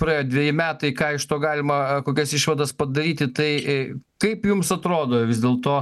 praėjo 0.00 0.26
dveji 0.28 0.56
metai 0.60 0.92
ką 0.96 1.14
iš 1.16 1.24
to 1.30 1.38
galima 1.40 1.78
kokias 2.04 2.36
išvadas 2.36 2.74
padaryti 2.76 3.30
tai 3.32 3.50
kaip 4.20 4.44
jums 4.44 4.72
atrodo 4.74 5.24
vis 5.28 5.40
dėlto 5.40 5.80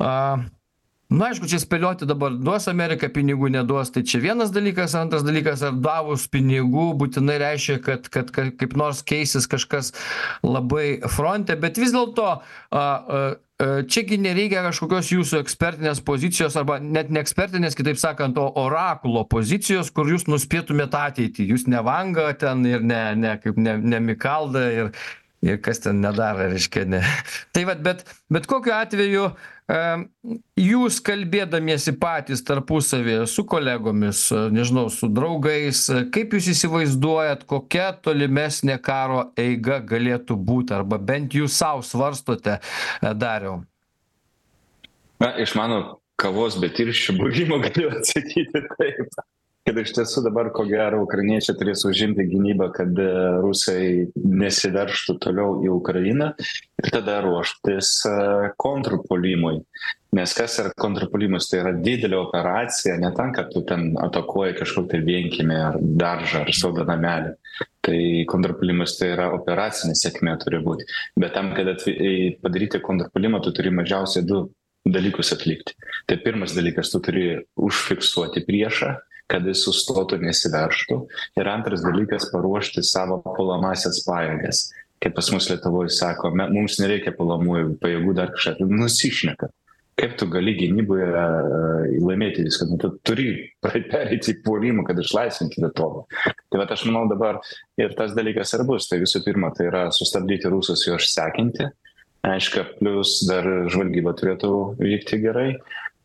na 0.00 1.28
aišku 1.28 1.46
čia 1.46 1.60
spėlioti 1.60 2.08
dabar 2.08 2.34
duos 2.34 2.66
amerika 2.72 3.10
pinigų 3.12 3.52
neduos 3.52 3.92
tai 3.94 4.02
čia 4.08 4.22
vienas 4.24 4.50
dalykas 4.54 4.96
antras 4.98 5.22
dalykas 5.26 5.62
ar 5.68 5.76
davus 5.76 6.24
pinigų 6.32 6.88
būtinai 6.98 7.36
reiškia 7.44 7.78
kad 7.84 8.08
kad 8.10 8.32
kaip 8.32 8.78
nors 8.80 9.04
keisis 9.06 9.44
kažkas 9.46 9.92
labai 10.40 11.02
fronte 11.12 11.54
bet 11.60 11.76
vis 11.78 11.92
dėlto 11.92 12.30
a 12.32 12.40
a 12.80 13.26
čia 13.58 14.02
gi 14.04 14.18
nereikia 14.20 14.60
kažkokios 14.66 15.10
jūsų 15.14 15.38
ekspertinės 15.40 16.02
pozicijos 16.04 16.58
arba 16.60 16.76
net 16.82 17.08
ne 17.08 17.22
ekspertinės 17.24 17.76
kitaip 17.78 17.96
sakant 17.96 18.36
o 18.36 18.50
orakulo 18.60 19.24
pozicijos 19.24 19.88
kur 19.96 20.10
jūs 20.12 20.26
nuspėtumėt 20.28 20.96
ateitį. 20.96 21.46
Jūs 21.54 21.64
ne 21.72 21.80
vanga 21.84 22.28
ten 22.36 22.66
ir 22.68 22.84
ne 22.84 23.00
ne 23.16 23.36
kaip 23.40 23.56
ne 23.56 23.78
ne 23.80 24.02
mikalda 24.10 24.66
ir 24.74 24.92
ir 25.44 25.58
kas 25.62 25.80
ten 25.84 26.00
nedaro 26.00 26.46
reiškia 26.50 26.86
ne. 26.88 27.02
Tai 27.54 27.64
vat 27.68 27.82
bet 27.84 28.02
bet 28.32 28.48
kokiu 28.50 28.74
atveju 28.76 29.28
jūs 30.62 31.00
kalbėdamiesi 31.02 31.96
patys 31.98 32.44
tarpusavyje 32.46 33.24
su 33.30 33.42
kolegomis 33.50 34.28
nežinau 34.54 34.86
su 34.94 35.08
draugais 35.10 35.80
kaip 36.14 36.36
jūs 36.36 36.52
įsivaizduojat 36.54 37.42
kokia 37.50 37.90
tolimesnė 37.98 38.78
karo 38.78 39.32
eiga 39.36 39.80
galėtų 39.82 40.38
būt 40.38 40.74
arba 40.76 41.00
bent 41.02 41.34
jūs 41.34 41.58
sau 41.58 41.82
svarstote 41.82 42.60
dariau? 43.02 43.64
Na 45.18 45.32
iš 45.40 45.56
mano 45.58 45.98
kavos 46.20 46.60
be 46.60 46.70
tirščių 46.72 47.16
buvimo 47.18 47.58
galiu 47.64 47.90
atsakyti 47.96 48.62
taip 48.76 49.18
kad 49.66 49.78
iš 49.82 49.92
tiesų 49.96 50.22
dabar 50.28 50.52
ko 50.54 50.62
gero 50.68 51.00
ukrainiečiai 51.02 51.56
turės 51.58 51.82
užimti 51.88 52.26
gynybą 52.30 52.68
kad 52.74 52.98
rusai 53.42 54.06
nesiveržtų 54.14 55.16
toliau 55.24 55.56
į 55.66 55.72
ukrainą 55.74 56.32
ir 56.38 56.90
tada 56.94 57.18
ruoštis 57.24 57.98
kontrpuolimui. 58.62 59.58
Nes 60.16 60.32
kas 60.38 60.54
yra 60.62 60.70
kontrpuolimas? 60.78 61.48
Tai 61.50 61.64
yra 61.64 61.72
didelė 61.74 62.20
operacija 62.20 62.94
ne 63.02 63.10
tam 63.16 63.32
kad 63.36 63.50
tu 63.52 63.64
ten 63.66 63.90
atakuoji 64.00 64.54
kažkokį 64.60 64.92
tai 64.92 65.00
vienkiemį 65.08 65.56
ar 65.60 65.80
daržą 65.82 66.44
ar 66.46 66.52
sodo 66.54 66.86
namelį. 66.86 67.34
Tai 67.84 67.98
kontrpuolimas 68.30 68.94
tai 69.00 69.10
yra 69.16 69.32
operacinė 69.34 69.96
sėkmė 69.98 70.36
turi 70.44 70.62
būt 70.62 70.86
bet 71.18 71.34
tam 71.34 71.50
kad 71.58 71.74
atv 71.74 71.90
padaryti 72.44 72.80
kontrpuolimą 72.86 73.42
tu 73.42 73.52
turi 73.56 73.74
mažiausiai 73.74 74.24
du 74.30 74.46
dalykus 74.86 75.34
atlikti. 75.34 75.74
Tai 76.06 76.22
pirmas 76.22 76.54
dalykas 76.54 76.94
tu 76.94 77.02
turi 77.02 77.26
užfiksuoti 77.58 78.46
priešą 78.46 78.94
kad 79.30 79.46
jis 79.48 79.64
sustotų 79.66 80.20
nesiveržtų. 80.22 81.02
Ir 81.40 81.50
antras 81.50 81.84
dalykas 81.84 82.30
paruošti 82.32 82.84
savo 82.86 83.20
puolamąsias 83.26 84.02
pajėgas. 84.06 84.68
Kaip 85.02 85.12
pas 85.18 85.28
mus 85.34 85.50
lietuvoj 85.50 85.90
sako 85.92 86.32
me 86.32 86.48
mums 86.52 86.78
nereikia 86.80 87.12
puolamųjų 87.16 87.76
pajėgų 87.82 88.16
dar 88.16 88.32
kažką. 88.34 88.56
Tai 88.60 88.82
nusišneka. 88.82 89.50
Kaip 89.96 90.16
tu 90.20 90.28
gali 90.28 90.52
gynyboje 90.58 91.06
laimėti 92.04 92.44
viską? 92.44 92.68
Nu 92.70 92.80
tu 92.80 92.92
turi 93.06 93.30
pereiti 93.64 94.34
į 94.34 94.40
puolimą 94.44 94.84
kad 94.88 95.00
išlaisvinti 95.00 95.62
vietovę 95.64 96.04
tai 96.56 96.62
vat 96.62 96.72
aš 96.72 96.86
manau 96.88 97.04
dabar 97.10 97.40
ir 97.76 97.92
tas 97.98 98.14
dalykas 98.16 98.54
ir 98.56 98.64
bus. 98.68 98.88
Tai 98.88 99.02
visų 99.02 99.22
pirma 99.26 99.52
tai 99.54 99.68
yra 99.68 99.86
sustabdyti 99.92 100.48
rusus 100.52 100.86
juos 100.86 101.10
sekinti. 101.12 101.68
Aišku 102.26 102.64
plius 102.78 103.20
dar 103.28 103.44
žvalgyba 103.70 104.14
turėtų 104.18 104.52
vykti 104.80 105.20
gerai 105.22 105.50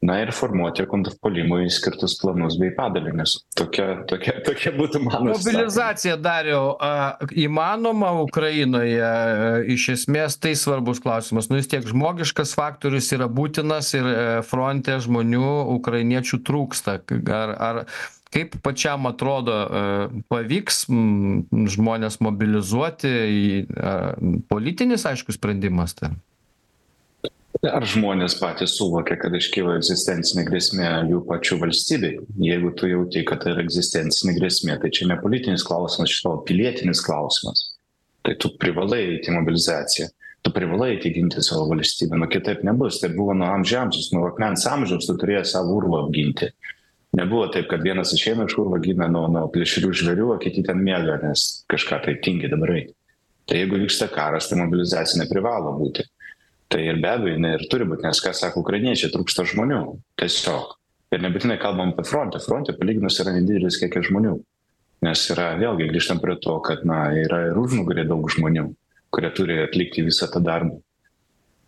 na 0.02 0.18
ir 0.22 0.32
formuoti 0.34 0.86
kontrpuolimui 0.90 1.70
skirtus 1.70 2.16
planus 2.22 2.58
bei 2.60 2.72
padalinius. 2.74 3.38
Tokia 3.58 4.02
tokia 4.10 4.40
tokia 4.46 4.74
būtų 4.74 5.02
mano 5.06 5.36
mobilizacija 5.36 6.16
dariau 6.18 6.74
a 6.82 7.20
įmanoma 7.38 8.14
ukrainoje 8.24 9.12
iš 9.76 9.90
esmės 9.96 10.40
tai 10.42 10.56
svarbus 10.58 11.04
klausimas. 11.04 11.52
Nu 11.52 11.60
vis 11.60 11.70
tiek 11.70 11.86
žmogiškas 11.86 12.56
faktorius 12.58 13.12
yra 13.14 13.30
būtinas 13.30 13.94
ir 13.98 14.10
fronte 14.50 14.98
žmonių 15.06 15.54
ukrainiečių 15.78 16.42
trūksta. 16.50 16.98
Ar 17.42 17.56
ar 17.62 17.84
kaip 18.32 18.56
pačiam 18.64 19.06
atrodo 19.10 19.54
pavyks 20.32 20.86
žmones 21.76 22.18
mobilizuoti 22.24 23.12
į 23.12 23.46
a 23.76 23.96
politinis 24.50 25.06
aišku 25.06 25.36
sprendimas 25.36 25.98
tai 26.00 26.14
ar 27.60 27.86
žmonės 27.88 28.38
patys 28.40 28.76
suvokia 28.78 29.18
kad 29.20 29.36
iškyla 29.36 29.76
egzistencinė 29.80 30.46
grėsmė 30.48 30.88
jų 31.10 31.22
pačių 31.28 31.58
valstybei? 31.62 32.14
Jeigu 32.42 32.72
tu 32.78 32.90
jauti 32.90 33.26
kad 33.28 33.44
tai 33.44 33.54
yra 33.56 33.66
egzistencinė 33.66 34.38
grėsmė 34.38 34.78
tai 34.82 34.92
čia 34.94 35.10
ne 35.12 35.18
politinis 35.22 35.66
klausimas 35.68 36.14
čia 36.14 36.34
pilietinis 36.48 37.04
klausimas. 37.06 37.68
Tai 38.26 38.36
tu 38.42 38.54
privalai 38.62 39.02
eit 39.16 39.30
į 39.30 39.36
mobilizaciją. 39.40 40.10
Tu 40.42 40.54
privalai 40.54 40.96
eiti 40.96 41.12
ginti 41.14 41.42
savo 41.46 41.68
valstybę. 41.70 42.18
Nu 42.18 42.30
kitaip 42.30 42.64
nebus. 42.66 42.98
Taip 43.02 43.14
buvo 43.18 43.36
nuo 43.38 43.50
amžių 43.58 43.78
amžius 43.84 44.10
nuo 44.16 44.26
akmens 44.30 44.66
amžiaus 44.70 45.10
tu 45.10 45.18
turėjai 45.22 45.44
savo 45.52 45.76
urvą 45.78 46.06
apginti. 46.08 46.50
Nebuvo 47.18 47.50
taip 47.54 47.68
kad 47.70 47.84
vienas 47.84 48.14
išeina 48.16 48.48
iš 48.48 48.56
urvo 48.62 48.80
gina 48.82 49.10
nuo 49.12 49.28
nuo 49.30 49.44
plėšrių 49.54 49.92
žvėrių 50.02 50.32
o 50.34 50.40
kiti 50.42 50.64
ten 50.66 50.82
miega 50.82 51.20
nes 51.22 51.66
kažką 51.70 52.02
tai 52.06 52.16
tingi 52.24 52.50
dabar 52.50 52.78
eit 52.78 52.96
tai 53.50 53.60
jeigu 53.60 53.82
vyksta 53.82 54.08
karas 54.08 54.48
tai 54.48 54.62
mobilizacija 54.62 55.20
neprivalo 55.20 55.74
būti 55.76 56.06
tai 56.72 56.86
ir 56.88 57.02
be 57.04 57.10
abejo 57.12 57.36
jinai 57.36 57.56
ir 57.58 57.66
turi 57.72 57.88
būt 57.90 58.06
nes 58.08 58.22
ką 58.24 58.34
sako 58.38 58.64
ukrainiečiai 58.64 59.12
trūksta 59.14 59.46
žmonių 59.52 59.82
tiesiog. 60.22 60.78
Ir 61.12 61.24
nebūtinai 61.26 61.58
kalbam 61.60 61.92
apie 61.92 62.08
fronte 62.08 62.40
fronte 62.40 62.76
palyginus 62.80 63.20
yra 63.20 63.34
nedidelis 63.36 63.80
kiekis 63.82 64.08
žmonių. 64.08 64.38
Nes 65.04 65.24
yra 65.34 65.50
vėlgi 65.60 65.90
grįžtam 65.90 66.22
prie 66.24 66.38
to 66.40 66.54
kad 66.64 66.86
na 66.88 67.10
yra 67.18 67.48
ir 67.50 67.60
užnugaryje 67.60 68.08
daug 68.08 68.30
žmonių 68.32 68.70
kurie 69.12 69.32
turi 69.36 69.60
atlikti 69.66 70.06
visą 70.08 70.30
tą 70.32 70.42
darbą. 70.44 70.80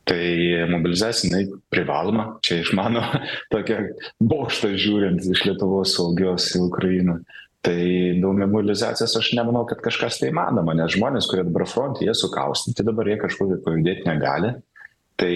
Tai 0.08 0.24
mobilizacija 0.72 1.30
jinai 1.30 1.60
privaloma. 1.72 2.26
Čia 2.44 2.60
iš 2.64 2.74
mano 2.76 3.04
tokio 3.54 3.80
bokšto 4.20 4.74
žiūrint 4.76 5.24
iš 5.32 5.46
lietuvos 5.48 5.96
saugios 5.98 6.50
į 6.58 6.66
ukrainą. 6.68 7.22
Tai 7.64 7.80
dėl 8.20 8.42
mobilizacijos 8.42 9.16
aš 9.20 9.30
nemanau 9.38 9.64
kad 9.68 9.80
kažkas 9.84 10.20
tai 10.20 10.34
įmanoma 10.34 10.76
nes 10.76 10.92
žmonės 10.98 11.30
kurie 11.32 11.46
dabar 11.48 11.64
fronte 11.72 12.04
jie 12.04 12.16
sukaustyti 12.20 12.84
dabar 12.84 13.08
jie 13.08 13.16
kažkur 13.22 13.54
tai 13.54 13.60
pajudėt 13.64 14.04
negali 14.08 14.52
tai 15.24 15.36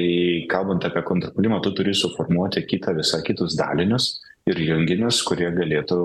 kalbant 0.51 0.83
apie 0.83 1.03
kontrpuolimą 1.07 1.61
tu 1.63 1.71
turi 1.77 1.95
suformuoti 1.95 2.65
kitą 2.67 2.95
visą 2.97 3.21
kitus 3.23 3.55
dalinius 3.55 4.17
ir 4.47 4.59
junginius 4.59 5.21
kurie 5.27 5.47
galėtų 5.55 5.99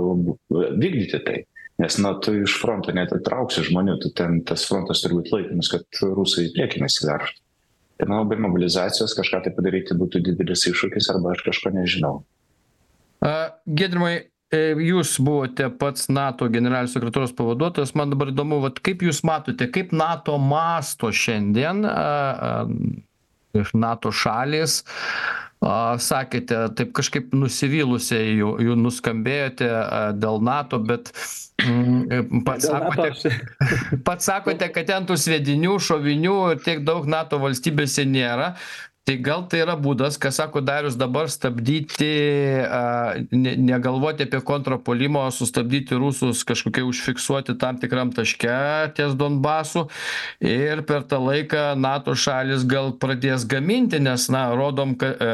vykdyti 0.51 1.23
tai. 1.27 1.43
Nes 1.83 1.97
na 1.99 2.13
tu 2.23 2.35
iš 2.37 2.55
fronto 2.63 2.93
neatitrauksi 2.95 3.65
žmonių 3.67 3.97
tu 4.03 4.13
ten 4.15 4.43
tas 4.47 4.67
frontas 4.69 5.03
turi 5.03 5.19
būt 5.19 5.33
laikinas 5.35 5.71
kad 5.73 6.03
rusai 6.03 6.47
į 6.47 6.53
priekį 6.57 6.85
nesiveržtų. 6.85 7.41
Tai 7.99 8.09
manau 8.11 8.27
be 8.29 8.39
mobilizacijos 8.41 9.15
kažką 9.19 9.45
tai 9.45 9.55
padaryti 9.57 9.97
būtų 9.99 10.23
didelis 10.27 10.67
iššūkis 10.71 11.11
arba 11.13 11.35
aš 11.35 11.45
kažko 11.47 11.73
nežinau. 11.75 12.21
Giedrimai 13.23 14.15
e, 14.19 14.61
Jūs 14.91 15.15
buvote 15.23 15.69
pats 15.79 16.09
NATO 16.11 16.49
generalinio 16.51 16.91
sekretoriaus 16.91 17.35
pavaduotojas. 17.39 17.95
Man 17.99 18.11
dabar 18.15 18.33
įdomu, 18.33 18.59
vat, 18.65 18.81
kaip 18.83 19.05
Jūs 19.07 19.23
matote, 19.27 19.71
kaip 19.71 19.95
NATO 19.95 20.35
masto 20.43 21.13
šiandien 21.15 21.87
iš 23.59 23.75
NATO 23.79 24.13
šalys. 24.15 24.83
Sakėte, 25.63 26.57
taip 26.75 26.91
kažkaip 26.97 27.31
nusivylusiai 27.39 28.33
jų, 28.35 28.57
jų 28.67 28.75
nuskambėjote 28.81 29.69
dėl 30.19 30.41
NATO, 30.43 30.81
bet 30.83 31.13
mm, 31.63 32.41
pats 32.49 32.67
sakote, 32.67 33.31
pats 34.09 34.27
sakote, 34.27 34.71
kad 34.75 34.91
ten 34.91 35.07
tų 35.07 35.21
svedinių, 35.23 35.77
šovinių 35.79 36.39
tiek 36.65 36.83
daug 36.83 37.07
NATO 37.07 37.39
valstybėse 37.45 38.09
nėra 38.11 38.57
tai 39.05 39.17
gal 39.19 39.43
tai 39.51 39.63
yra 39.65 39.75
būdas 39.75 40.15
ką 40.23 40.31
sako 40.31 40.61
darius 40.63 40.95
dabar 40.95 41.27
stabdyti 41.31 42.11
a 42.63 42.83
ne 43.35 43.57
negalvoti 43.59 44.29
apie 44.29 44.39
kontrpuolimą 44.47 45.25
o 45.27 45.33
sustabdyti 45.35 45.99
rusus 45.99 46.45
kažkokioj 46.47 46.87
užfiksuoti 46.87 47.57
tam 47.59 47.81
tikram 47.83 48.13
taške 48.15 48.55
ties 48.95 49.17
donbasu. 49.19 49.89
Ir 50.39 50.85
per 50.87 51.03
tą 51.11 51.19
laiką 51.25 51.65
nato 51.83 52.15
šalys 52.15 52.63
gal 52.71 52.93
pradės 53.03 53.49
gaminti 53.51 53.99
nes 53.99 54.29
na 54.31 54.45
rodom 54.55 54.95
ka 54.99 55.11
e, 55.11 55.33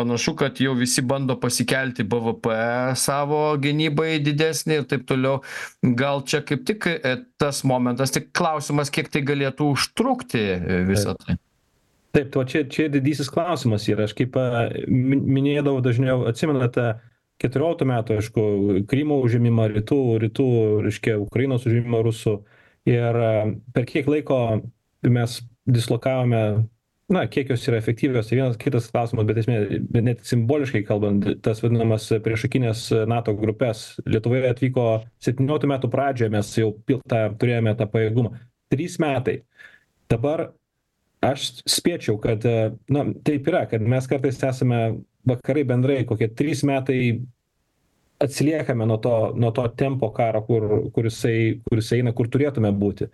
panašu 0.00 0.36
kad 0.40 0.64
jau 0.64 0.72
visi 0.78 1.04
bando 1.04 1.36
pasikelti 1.36 2.08
bvp 2.08 2.56
savo 2.96 3.44
gynybai 3.60 4.22
didesnį 4.24 4.80
ir 4.80 4.88
taip 4.88 5.04
toliau. 5.12 5.42
Gal 5.84 6.24
čia 6.24 6.40
kaip 6.48 6.64
tik 6.64 6.88
e, 6.96 7.16
tas 7.36 7.60
momentas 7.68 8.16
tik 8.16 8.32
klausimas 8.32 8.88
kiek 8.88 9.12
tai 9.12 9.20
galėtų 9.20 9.72
užtrukti 9.76 10.46
e, 10.56 10.84
visa 10.88 11.12
tai 11.20 11.36
taip 12.12 12.32
tai 12.32 12.42
va 12.42 12.48
čia 12.48 12.64
čia 12.68 12.88
didysis 12.92 13.30
klausimas 13.32 13.86
yra. 13.90 14.06
Aš 14.08 14.16
kaip 14.18 14.36
mi 14.88 15.18
minėdavau 15.20 15.82
dažniau 15.84 16.26
atsimenate 16.30 16.94
keturioliktų 17.42 17.88
metų 17.88 18.18
aišku 18.20 18.42
krymo 18.90 19.18
užėmimą 19.24 19.70
rytų 19.76 20.02
rytų 20.26 20.48
reiškia 20.86 21.16
ukrainos 21.22 21.66
užėmimą 21.68 22.02
rusų. 22.06 22.42
Ir 22.88 23.18
per 23.74 23.86
kiek 23.86 24.08
laiko 24.10 24.38
mes 25.06 25.40
dislokavome 25.70 26.42
na 27.12 27.26
kiek 27.28 27.50
jos 27.52 27.66
yra 27.68 27.78
efektyvios 27.78 28.28
tai 28.28 28.38
vienas 28.38 28.58
kitas 28.60 28.88
klausimas 28.92 29.26
bet 29.28 29.40
esmė 29.42 29.58
bet 29.92 30.06
net 30.06 30.22
simboliškai 30.26 30.82
kalbant 30.88 31.26
tas 31.44 31.60
vadinamas 31.62 32.08
priešakines 32.24 32.86
nato 33.10 33.34
grupes 33.38 33.84
lietuvoje 34.06 34.50
atvyko 34.50 34.86
septynioliktų 35.22 35.70
metų 35.74 35.92
pradžioje 35.92 36.32
mes 36.32 36.52
jau 36.58 36.72
pil 36.86 37.02
tą 37.08 37.24
turėjome 37.38 37.74
tą 37.78 37.88
pajėgumą. 37.92 38.34
Trys 38.72 38.98
metai. 39.02 39.42
Dabar 40.10 40.50
aš 41.22 41.62
spėčiau 41.70 42.18
kad 42.22 42.44
na 42.90 43.06
taip 43.26 43.46
yra 43.52 43.66
kad 43.70 43.84
mes 43.94 44.08
kartais 44.10 44.42
esame 44.48 44.82
vakarai 45.28 45.64
bendrai 45.68 46.02
kokie 46.08 46.28
trys 46.34 46.64
metai 46.66 47.02
atsiliekame 48.22 48.86
nuo 48.86 48.96
to 48.96 49.32
nuo 49.36 49.50
to 49.50 49.68
tempo 49.68 50.10
karo 50.10 50.42
kur 50.42 50.90
kur 50.94 51.04
jisai 51.04 51.60
kur 51.66 51.78
jisai 51.78 51.98
eina 52.00 52.12
kur 52.12 52.28
turėtume 52.30 52.70
būti. 52.82 53.08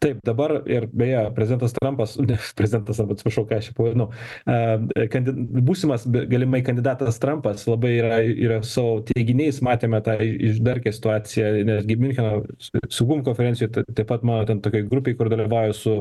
Taip 0.00 0.20
dabar 0.26 0.56
ir 0.68 0.86
beje 0.92 1.20
prezidentas 1.36 1.74
trampas 1.76 2.16
ne 2.30 2.38
prezidentas 2.56 3.00
atsiprašau 3.04 3.44
ką 3.48 3.58
aš 3.58 3.68
čia 3.70 3.76
pavadinau 3.78 4.08
a 4.48 5.06
kandi 5.12 5.34
būsimas 5.68 6.06
galimai 6.32 6.62
kandidatas 6.66 7.20
trampas 7.22 7.66
labai 7.70 7.92
yra 7.98 8.20
yra 8.24 8.60
savo 8.68 9.02
teiginiais 9.10 9.60
matėme 9.64 10.00
tą 10.06 10.16
išdarkę 10.22 10.92
situaciją 10.96 11.52
netgi 11.72 11.98
miuncheno 12.00 12.44
saugumo 12.88 13.24
konferencijoj 13.28 13.72
taip 13.74 14.06
pat 14.08 14.24
mano 14.24 14.48
ten 14.48 14.64
tokioj 14.64 14.88
grupėj 14.92 15.20
kur 15.20 15.32
dalyvauju 15.32 15.78
su 15.80 15.98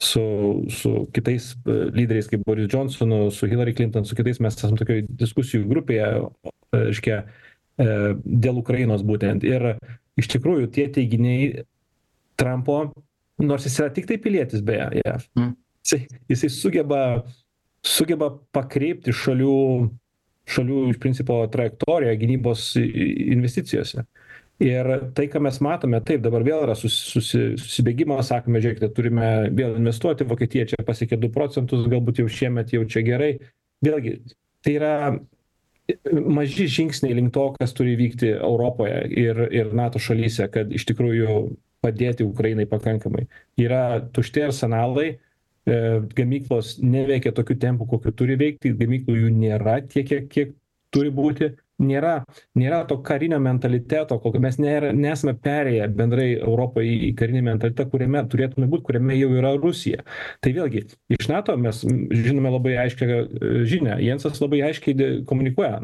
su 0.00 0.64
su 0.68 1.08
kitais 1.12 1.54
lyderiais 1.66 2.28
kaip 2.28 2.44
boris 2.46 2.68
džonsonu 2.68 3.30
su 3.30 3.46
hilari 3.46 3.74
klinton 3.74 4.04
su 4.04 4.16
kitais 4.16 4.40
mes 4.40 4.56
esam 4.56 4.78
tokioj 4.80 5.04
diskusijų 5.22 5.66
grupėje 5.68 6.06
reiškia 6.72 7.18
e, 7.20 7.88
dėl 8.24 8.62
ukrainos 8.62 9.04
būtent 9.04 9.44
ir 9.44 9.74
iš 10.20 10.30
tikrųjų 10.32 10.70
tie 10.72 10.86
teiginiai 10.94 11.66
trampo 12.40 12.78
nors 13.44 13.68
jis 13.68 13.76
yra 13.82 13.92
tiktai 13.92 14.16
pilietis 14.24 14.64
beje 14.64 15.02
jav 15.04 15.26
mm. 15.36 15.52
jisai 15.84 16.00
jisai 16.32 16.50
sugeba 16.56 17.02
sugeba 17.84 18.32
pakreipti 18.56 19.12
šalių 19.12 19.58
šalių 20.50 20.86
iš 20.94 20.98
principo 21.02 21.42
trajektoriją 21.52 22.16
gynybos 22.24 22.70
investicijose 22.80 24.08
ir 24.60 24.90
tai 25.16 25.26
ką 25.32 25.40
mes 25.42 25.58
matome 25.64 26.00
taip 26.04 26.22
dabar 26.24 26.44
vėl 26.44 26.66
yra 26.66 26.76
susi 26.76 27.00
susi 27.14 27.40
susibėgimas 27.60 28.28
sakome 28.30 28.60
žiūrėkite 28.60 28.90
turime 28.96 29.30
vėl 29.56 29.78
investuoti 29.80 30.26
vokietija 30.28 30.68
čia 30.72 30.84
pasiekė 30.86 31.18
du 31.20 31.30
procentus 31.32 31.88
galbūt 31.88 32.20
jau 32.20 32.28
šiemet 32.28 32.74
jau 32.76 32.84
čia 32.84 33.02
gerai. 33.06 33.32
Vėlgi 33.84 34.18
tai 34.64 34.76
yra 34.76 34.94
maži 36.12 36.68
žingsniai 36.70 37.16
link 37.16 37.32
to 37.34 37.46
kas 37.56 37.72
turi 37.76 37.96
vykti 37.98 38.34
europoje 38.36 39.00
ir 39.24 39.40
ir 39.48 39.72
nato 39.74 39.98
šalyse 40.02 40.46
kad 40.52 40.70
iš 40.72 40.86
tikrųjų 40.92 41.40
padėti 41.80 42.26
ukrainai 42.28 42.68
pakankamai. 42.68 43.24
Yra 43.56 44.02
tušti 44.12 44.44
arsenalai 44.44 45.08
e, 45.08 45.16
gamyklos 46.16 46.76
neveikia 46.84 47.32
tokiu 47.32 47.56
tempu 47.56 47.88
kokiu 47.88 48.12
turi 48.12 48.36
veikti 48.40 48.76
gamyklų 48.76 49.16
jų 49.22 49.34
nėra 49.38 49.80
tiek 49.88 50.06
kiek 50.06 50.28
kiek 50.28 50.54
turi 50.92 51.12
būti 51.14 51.54
nėra 51.80 52.14
nėra 52.58 52.82
to 52.88 52.98
karinio 53.06 53.40
mentaliteto 53.42 54.18
kokio 54.22 54.42
mes 54.42 54.58
nėra 54.60 54.92
nesame 54.96 55.34
perėję 55.46 55.88
bendrai 55.96 56.28
europoj 56.36 56.86
į 57.08 57.10
karinį 57.18 57.42
mentalitetą 57.50 57.88
kuriame 57.92 58.22
turėtume 58.30 58.68
būt 58.70 58.86
kuriame 58.86 59.16
jau 59.18 59.32
yra 59.40 59.54
rusija. 59.56 60.04
Tai 60.44 60.54
vėlgi 60.56 60.86
iš 61.16 61.28
nato 61.32 61.56
mes 61.60 61.82
žinome 61.84 62.54
labai 62.56 62.76
aiškią 62.86 63.10
e, 63.10 63.52
žinią. 63.70 64.00
Jensas 64.04 64.40
labai 64.42 64.64
aiškiai 64.70 65.20
komunikuoja. 65.28 65.78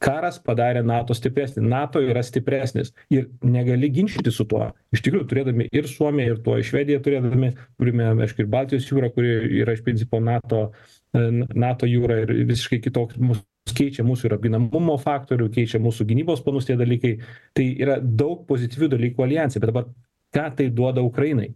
Karas 0.00 0.38
padarė 0.40 0.80
nato 0.86 1.12
stipresnį. 1.12 1.66
Nato 1.68 2.00
yra 2.00 2.22
stipresnis. 2.24 2.94
Ir 3.12 3.26
negali 3.44 3.90
ginčytis 3.92 4.38
su 4.40 4.46
tuo. 4.48 4.70
Iš 4.96 5.02
tikrųjų 5.04 5.26
turėdami 5.28 5.66
ir 5.76 5.88
suomiją 5.90 6.34
ir 6.36 6.40
tuoj 6.46 6.64
švediją 6.70 7.02
turėdami 7.04 7.52
turime 7.76 8.08
aišku 8.24 8.46
ir 8.46 8.48
baltijos 8.54 8.88
jūrą 8.88 9.12
kuri 9.12 9.34
yra 9.60 9.76
iš 9.76 9.84
principo 9.84 10.22
nato 10.24 10.70
e, 11.12 11.26
nato 11.52 11.88
jūra 11.90 12.22
ir 12.24 12.32
visiškai 12.48 12.80
kitoks 12.86 13.20
mūsų 13.20 13.44
keičia 13.76 14.04
mūsų 14.06 14.28
ir 14.28 14.36
apginamumo 14.36 14.96
faktorių 15.00 15.48
keičia 15.54 15.80
mūsų 15.82 16.06
gynybos 16.10 16.44
planus 16.44 16.68
tie 16.68 16.76
dalykai. 16.80 17.16
Tai 17.56 17.66
yra 17.82 17.98
daug 18.00 18.46
pozityvių 18.48 18.90
dalykų 18.94 19.26
aljanse 19.26 19.62
bet 19.62 19.72
dabar 19.72 19.90
ką 20.34 20.46
tai 20.58 20.68
duoda 20.74 21.04
ukrainai? 21.06 21.50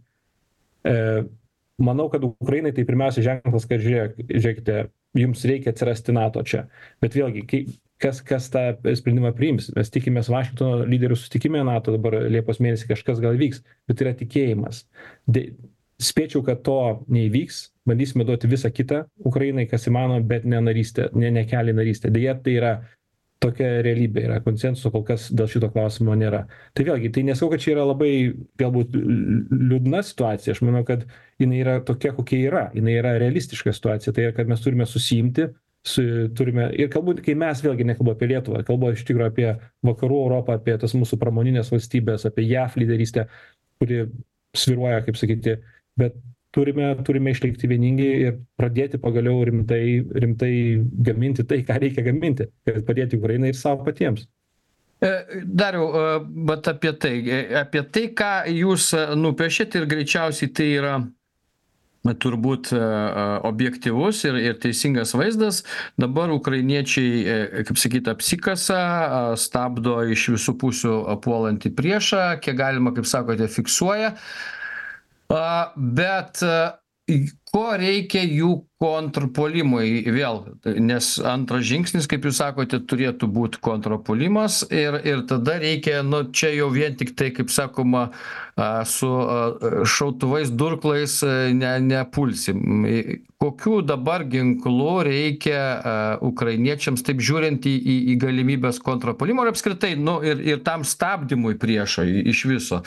E, 0.85 0.95
manau 1.81 2.09
kad 2.13 2.23
ukrainai 2.27 2.73
tai 2.75 2.85
pirmiausia 2.87 3.23
ženklas 3.25 3.67
kad 3.69 3.83
žiūrėk 3.83 4.21
žiūrėkite 4.29 4.77
jums 5.19 5.43
reikia 5.47 5.71
atsirasti 5.73 6.15
nato 6.15 6.43
čia. 6.43 6.65
Bet 7.03 7.15
vėlgi 7.15 7.45
kai 7.49 7.61
kas 8.01 8.19
kas 8.25 8.49
tą 8.51 8.65
sprendimą 8.99 9.31
priims? 9.37 9.69
Mes 9.75 9.91
tikimės 9.93 10.29
vašingtono 10.31 10.83
lyderių 10.89 11.17
susitikime 11.19 11.63
nato 11.67 11.95
dabar 11.95 12.17
liepos 12.31 12.59
mėnesį 12.63 12.91
kažkas 12.91 13.21
gal 13.23 13.37
įvyks 13.37 13.63
bet 13.87 14.03
yra 14.03 14.15
tikėjimas. 14.19 14.83
De 15.27 15.47
spėčiau 16.11 16.43
kad 16.45 16.61
to 16.65 16.79
neįvyks. 17.11 17.61
Bandysime 17.85 18.25
duoti 18.25 18.49
visa 18.49 18.71
kita 18.73 19.05
ukrainai 19.25 19.67
kas 19.69 19.87
įmanoma 19.89 20.23
bet 20.25 20.45
ne 20.49 20.61
narystę 20.61 21.09
ne 21.13 21.31
ne 21.31 21.45
kelią 21.49 21.73
į 21.75 21.79
narystę. 21.79 22.11
Deja 22.13 22.35
tai 22.35 22.55
yra 22.59 22.75
tokia 23.43 23.67
realybė 23.85 24.23
yra 24.25 24.39
konsensuso 24.41 24.89
kol 24.93 25.03
kas 25.05 25.27
dėl 25.33 25.49
šito 25.51 25.69
klausimo 25.73 26.15
nėra. 26.17 26.45
Tai 26.73 26.85
vėlgi 26.87 27.11
tai 27.13 27.25
nesakau 27.27 27.51
kad 27.53 27.61
čia 27.65 27.75
yra 27.75 27.85
labai 27.85 28.11
galbūt 28.61 28.95
liūdna 28.95 30.01
situacija. 30.07 30.55
Aš 30.55 30.63
manau 30.65 30.85
kad 30.87 31.05
jinai 31.41 31.61
yra 31.61 31.75
tokia 31.85 32.15
kokia 32.15 32.41
yra. 32.47 32.65
Jinai 32.77 32.97
yra 33.01 33.13
realistiška 33.21 33.75
situacija. 33.75 34.15
Tai 34.15 34.29
yra 34.29 34.37
kad 34.37 34.49
mes 34.49 34.63
turime 34.63 34.87
susiimti 34.89 35.51
su 35.85 36.03
turime 36.37 36.69
ir 36.73 36.89
galbūt 36.93 37.21
kai 37.25 37.35
mes 37.37 37.61
vėlgi 37.61 37.85
nekalbu 37.85 38.15
apie 38.15 38.29
lietuvą 38.31 38.63
kalbu 38.65 38.89
iš 38.95 39.03
tikro 39.05 39.27
apie 39.29 39.51
vakarų 39.85 40.21
europą 40.23 40.55
apie 40.57 40.73
tas 40.81 40.95
mūsų 40.97 41.19
pramonines 41.21 41.69
valstybes 41.69 42.25
apie 42.25 42.47
jav 42.49 42.73
lyderystę 42.79 43.27
kuri 43.77 44.07
svyruoja 44.57 45.03
kaip 45.05 45.19
sakyti 45.19 45.59
bet 45.99 46.15
turime 46.55 46.95
turime 47.03 47.33
išlikti 47.35 47.67
vieningi 47.69 48.07
ir 48.27 48.39
pradėti 48.59 48.99
pagaliau 49.01 49.43
rimtai 49.49 49.83
rimtai 50.23 50.53
gaminti 51.09 51.45
tai 51.49 51.61
ką 51.67 51.79
reikia 51.83 52.05
gaminti 52.05 52.47
ir 52.71 52.81
padėti 52.87 53.19
ukrainai 53.19 53.51
ir 53.51 53.59
sau 53.59 53.75
patiems 53.83 54.25
e, 55.03 55.11
Dariau, 55.43 55.89
e, 55.91 56.15
bet 56.51 56.71
apie 56.71 56.95
tai, 57.01 57.13
e, 57.19 57.43
apie 57.59 57.83
tai, 57.91 58.07
ką 58.21 58.31
jūs 58.53 58.93
nupiešėt 59.19 59.77
ir 59.81 59.91
greičiausiai 59.91 60.55
tai 60.55 60.71
yra 60.79 60.95
turbūt 62.05 62.69
objektyvus 63.49 64.19
ir, 64.29 64.35
ir 64.37 64.57
teisingas 64.61 65.15
vaizdas. 65.17 65.63
Dabar 65.97 66.29
ukrainiečiai, 66.29 67.63
kaip 67.65 67.79
sakyt, 67.81 68.11
apsikasa, 68.11 68.81
stabdo 69.41 69.95
iš 70.13 70.27
visų 70.35 70.53
pusių 70.61 70.93
puolantį 71.25 71.71
priešą, 71.73 72.27
kiek 72.45 72.59
galima, 72.61 72.93
kaip 72.93 73.09
sakote, 73.09 73.49
fiksuoja. 73.49 74.11
Bet 75.29 76.43
ko 77.53 77.65
reikia 77.77 78.23
jų 78.25 78.49
kontrpuolimui 78.81 80.01
vėl, 80.11 80.39
nes 80.81 81.09
antras 81.23 81.63
žingsnis, 81.69 82.07
kaip 82.09 82.25
jūs 82.25 82.39
sakote, 82.41 82.79
turėtų 82.81 83.29
būti 83.31 83.61
kontrpuolimas 83.63 84.63
ir, 84.73 84.97
ir 85.05 85.21
tada 85.29 85.59
reikia, 85.61 86.01
nu 86.05 86.23
čia 86.35 86.49
jau 86.55 86.71
vien 86.73 86.97
tik 86.97 87.13
tai, 87.17 87.29
kaip 87.35 87.53
sakoma, 87.53 88.07
su 88.89 89.11
šautuvais 89.95 90.51
durklais 90.51 91.19
ne, 91.55 91.73
nepulsim. 91.85 92.87
Kokių 93.41 93.79
dabar 93.85 94.25
ginklų 94.31 94.93
reikia 95.07 95.59
ukrainiečiams, 96.25 97.05
taip 97.05 97.21
žiūrint 97.23 97.69
į, 97.69 97.75
į, 97.75 97.99
į 98.15 98.17
galimybės 98.25 98.81
kontrpuolimo 98.83 99.45
ir 99.45 99.53
apskritai, 99.53 99.93
nu 99.99 100.19
ir, 100.25 100.41
ir 100.41 100.65
tam 100.65 100.83
stabdymui 100.87 101.53
priešo 101.61 102.07
iš 102.25 102.47
viso. 102.49 102.81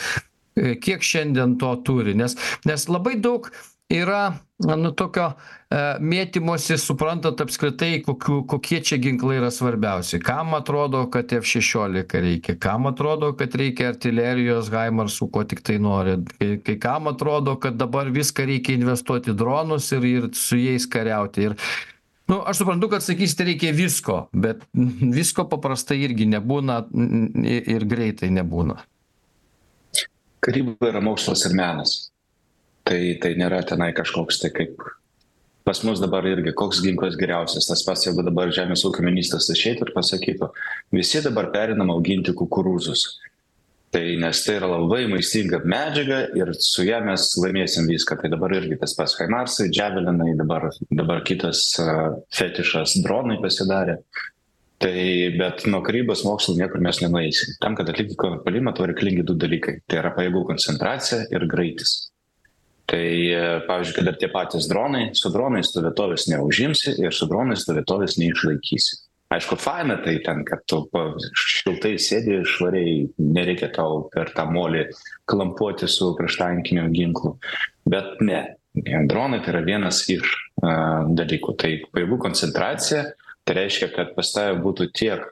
E, 0.59 0.75
kiek 0.83 1.05
šiandien 1.05 1.57
to 1.61 1.71
turi 1.87 2.15
nes 2.19 2.37
nes 2.67 2.89
labai 2.91 3.17
daug 3.23 3.51
yra 3.89 4.23
nu 4.59 4.91
tokio 4.93 5.29
e, 5.31 5.79
mėtymosi 6.03 6.77
suprantat 6.83 7.41
apskritai 7.45 8.01
kokių 8.05 8.41
kokie 8.51 8.81
čia 8.85 8.99
ginklai 9.01 9.39
yra 9.39 9.51
svarbiausi. 9.55 10.19
Kam 10.25 10.57
atrodo 10.59 11.05
kad 11.13 11.33
f 11.33 11.47
šešiolika 11.49 12.21
reikia 12.25 12.57
kam 12.61 12.89
atrodo 12.91 13.31
kad 13.39 13.55
reikia 13.57 13.93
artilerijos 13.93 14.73
haimarsų 14.75 15.31
ko 15.33 15.45
tiktai 15.49 15.79
nori. 15.83 16.19
Kai 16.67 16.77
kam 16.83 17.09
atrodo 17.13 17.57
kad 17.63 17.79
dabar 17.81 18.11
viską 18.13 18.49
reikia 18.51 18.77
investuot 18.81 19.31
į 19.31 19.37
dronus 19.39 19.93
ir 19.95 20.11
ir 20.11 20.29
su 20.37 20.59
jais 20.61 20.89
kariauti. 20.91 21.49
Ir 21.49 21.57
nu 22.29 22.43
aš 22.45 22.65
suprantu 22.65 22.91
kad 22.93 23.07
sakysite 23.07 23.47
reikia 23.53 23.73
visko 23.73 24.27
bet 24.35 24.67
visko 24.75 25.49
paprastai 25.49 26.03
irgi 26.03 26.29
nebūna 26.35 26.83
ir 27.47 27.89
greitai 27.89 28.35
nebūna 28.35 28.83
karyba 30.45 30.93
yra 30.93 31.03
mokslas 31.05 31.45
ir 31.49 31.57
menas. 31.59 31.99
Tai, 32.89 33.01
tai 33.21 33.35
nėra 33.37 33.61
tenai 33.69 33.91
kažkoks 33.97 34.41
tai 34.41 34.53
kaip 34.55 34.81
pas 35.69 35.83
mus 35.85 36.01
dabar 36.01 36.25
irgi 36.25 36.55
koks 36.57 36.79
ginklas 36.81 37.17
geriausias. 37.21 37.67
Tas 37.69 37.83
pats, 37.85 38.07
jeigu 38.07 38.25
dabar 38.25 38.49
žemės 38.57 38.87
ūkio 38.89 39.05
ministras 39.05 39.51
išeitų 39.53 39.85
ir 39.85 39.91
pasakytų, 39.93 40.49
visi 40.97 41.21
dabar 41.21 41.51
perinam 41.53 41.93
auginti 41.93 42.33
kukurūzus. 42.33 43.03
Tai 43.93 44.03
nes 44.21 44.41
tai 44.45 44.55
yra 44.59 44.69
labai 44.69 45.03
maistinga 45.09 45.61
medžiaga 45.65 46.23
ir 46.37 46.55
su 46.61 46.85
ją 46.85 47.03
mes 47.05 47.27
laimėsim 47.41 47.89
viską. 47.89 48.17
Tai 48.21 48.33
dabar 48.33 48.53
irgi 48.57 48.81
tas 48.81 48.97
pats 48.97 49.17
Haimarsai, 49.21 49.69
Džavelinai, 49.73 50.33
dabar, 50.41 50.71
dabar 50.89 51.23
kitas 51.29 51.63
uh, 51.85 52.17
fetišas 52.37 52.99
dronai 53.05 53.37
pasidarė. 53.45 53.99
Tai 54.79 55.07
bet 55.35 55.65
nuo 55.67 55.81
karybos 55.83 56.23
mokslo 56.23 56.55
niekur 56.55 56.79
mes 56.85 57.01
nenueisim. 57.03 57.57
Tam, 57.63 57.75
kad 57.79 57.89
atlikti 57.91 58.15
kontrpuolimą, 58.19 58.77
to 58.79 58.87
reikalingi 58.87 59.25
du 59.27 59.35
dalykai. 59.35 59.81
Tai 59.91 59.99
yra 60.05 60.13
pajėgų 60.15 60.45
koncentracija 60.53 61.25
ir 61.35 61.47
greitis. 61.51 61.97
Tai, 62.89 63.03
e, 63.03 63.41
pavyzdžiui, 63.67 63.97
kad 63.99 64.13
ir 64.13 64.21
tie 64.23 64.29
patys 64.33 64.69
dronai, 64.71 65.09
su 65.19 65.33
dronais 65.35 65.69
tu 65.75 65.83
vietovės 65.85 66.29
neužimsi 66.31 66.95
ir 67.03 67.13
su 67.13 67.27
dronais 67.29 67.67
tu 67.67 67.75
vietovės 67.77 68.17
neišlaikysi. 68.23 69.03
Aišku, 69.35 69.59
faina 69.61 69.99
tai 70.01 70.15
ten, 70.25 70.41
kad 70.49 70.63
tu 70.71 70.79
šiltai 71.37 71.99
sėdi 72.01 72.39
švariai, 72.49 73.03
nereikia 73.21 73.69
tau 73.75 74.07
per 74.15 74.31
tą 74.33 74.47
molį 74.49 74.87
klampuoti 75.29 75.85
su 75.91 76.15
prieštankiniu 76.17 76.87
ginklu. 76.95 77.35
Bet 77.85 78.23
ne, 78.25 78.41
dronai 79.11 79.43
tai 79.45 79.53
yra 79.53 79.67
vienas 79.67 80.01
iš 80.09 80.25
uh, 80.25 81.05
dalykų. 81.19 81.57
Tai 81.61 81.75
pajėgų 81.93 82.19
koncentracija, 82.25 83.05
tai 83.49 83.57
reiškia 83.57 83.89
kad 83.95 84.13
pas 84.13 84.29
tave 84.35 84.59
būtų 84.61 84.91
tiek 84.93 85.23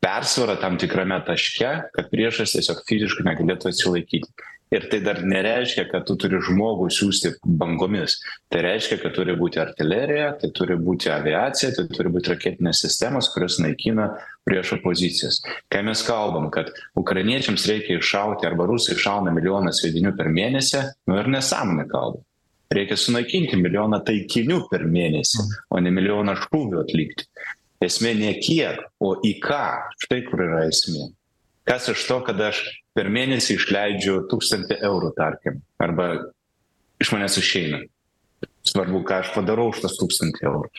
persvara 0.00 0.56
tam 0.56 0.78
tikrame 0.80 1.18
taške 1.26 1.72
kad 1.92 2.12
priešas 2.12 2.54
tiesiog 2.56 2.86
fiziškai 2.88 3.26
negalėtų 3.28 3.72
atsilaikyti. 3.72 4.30
Ir 4.68 4.84
tai 4.92 4.98
dar 5.00 5.22
nereiškia 5.24 5.86
kad 5.88 6.04
tu 6.04 6.14
turi 6.20 6.42
žmogų 6.44 6.90
siųsti 6.92 7.30
bangomis. 7.60 8.18
Tai 8.52 8.60
reiškia 8.66 8.98
kad 9.00 9.14
turi 9.16 9.32
būti 9.36 9.60
artilerija 9.62 10.34
tai 10.42 10.50
turi 10.56 10.76
būti 10.76 11.08
aviacija 11.12 11.72
tai 11.76 11.86
turi 11.92 12.12
būt 12.12 12.28
raketinės 12.34 12.82
sistemos 12.84 13.30
kurios 13.32 13.56
naikina 13.64 14.10
priešo 14.48 14.80
pozicijas. 14.84 15.40
Kai 15.72 15.80
mes 15.88 16.04
kalbam 16.04 16.50
kad 16.52 16.72
ukrainiečiams 17.00 17.64
reikia 17.70 17.96
iššauti 17.96 18.48
arba 18.48 18.68
rusai 18.68 18.96
iššauna 18.96 19.32
milijoną 19.36 19.72
sviedinių 19.72 20.12
per 20.20 20.28
mėnesį 20.36 20.84
nu 21.08 21.20
ir 21.20 21.32
nesąmonę 21.32 21.88
kalba. 21.88 22.24
Reikia 22.68 22.98
sunaikinti 23.00 23.56
milijoną 23.56 24.02
taikinių 24.04 24.66
per 24.68 24.84
mėnesį 24.84 25.46
o 25.72 25.80
ne 25.80 25.92
milijoną 25.96 26.36
šūvių 26.44 26.82
atlikti 26.84 27.24
esmė 27.84 28.14
ne 28.18 28.32
kiek 28.42 28.80
o 29.00 29.14
į 29.24 29.36
ką. 29.42 29.64
Štai 30.04 30.22
kur 30.26 30.42
yra 30.46 30.64
esmė. 30.68 31.10
Kas 31.68 31.88
iš 31.92 32.06
to 32.08 32.20
kad 32.24 32.40
aš 32.40 32.62
per 32.96 33.10
mėnesį 33.12 33.58
išleidžiu 33.58 34.22
tūkstantį 34.30 34.80
eurų 34.88 35.12
tarkim 35.18 35.60
arba 35.82 36.08
iš 37.02 37.12
manęs 37.14 37.38
išeina. 37.40 37.82
Svarbu 38.66 39.02
ką 39.06 39.20
aš 39.22 39.34
padarau 39.34 39.68
už 39.72 39.82
tas 39.84 39.98
tūkstantį 40.00 40.48
eurų. 40.48 40.70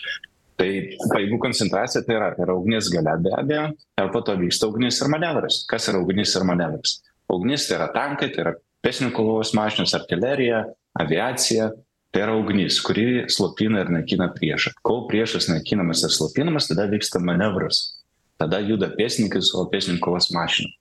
Tai 0.59 0.69
pajėgų 1.13 1.37
koncentracija 1.39 2.01
tai 2.03 2.17
yra 2.17 2.33
yra 2.35 2.55
ugnies 2.59 2.89
galia 2.91 3.15
be 3.21 3.31
abejo 3.37 3.67
ir 4.01 4.09
po 4.11 4.21
to 4.25 4.35
vyksta 4.41 4.67
ugnis 4.67 4.99
ir 4.99 5.11
manevras. 5.13 5.61
Kas 5.69 5.87
yra 5.91 6.01
ugnis 6.03 6.33
ir 6.35 6.43
manevras? 6.47 6.97
Ugnis 7.31 7.69
tai 7.69 7.77
yra 7.77 7.87
tankai 7.95 8.31
tai 8.33 8.43
yra 8.43 8.55
pėstininkų 8.83 9.23
kovos 9.23 9.53
mašinos 9.55 9.95
artilerija 9.95 10.65
aviacija 10.99 11.69
tai 12.11 12.23
yra 12.25 12.35
ugnis 12.39 12.79
kuri 12.85 13.25
slopina 13.29 13.83
ir 13.83 13.91
naikina 13.93 14.29
priešą. 14.33 14.73
Kol 14.85 15.05
priešas 15.09 15.49
naikinamas 15.51 16.03
ir 16.05 16.13
slopinamas 16.15 16.69
tada 16.71 16.87
vyksta 16.89 17.21
manevras. 17.21 17.99
Tada 18.39 18.61
juda 18.63 18.89
pėstininkai 18.95 19.41
su 19.43 19.67
kovos 20.01 20.31
mašina. 20.31 20.71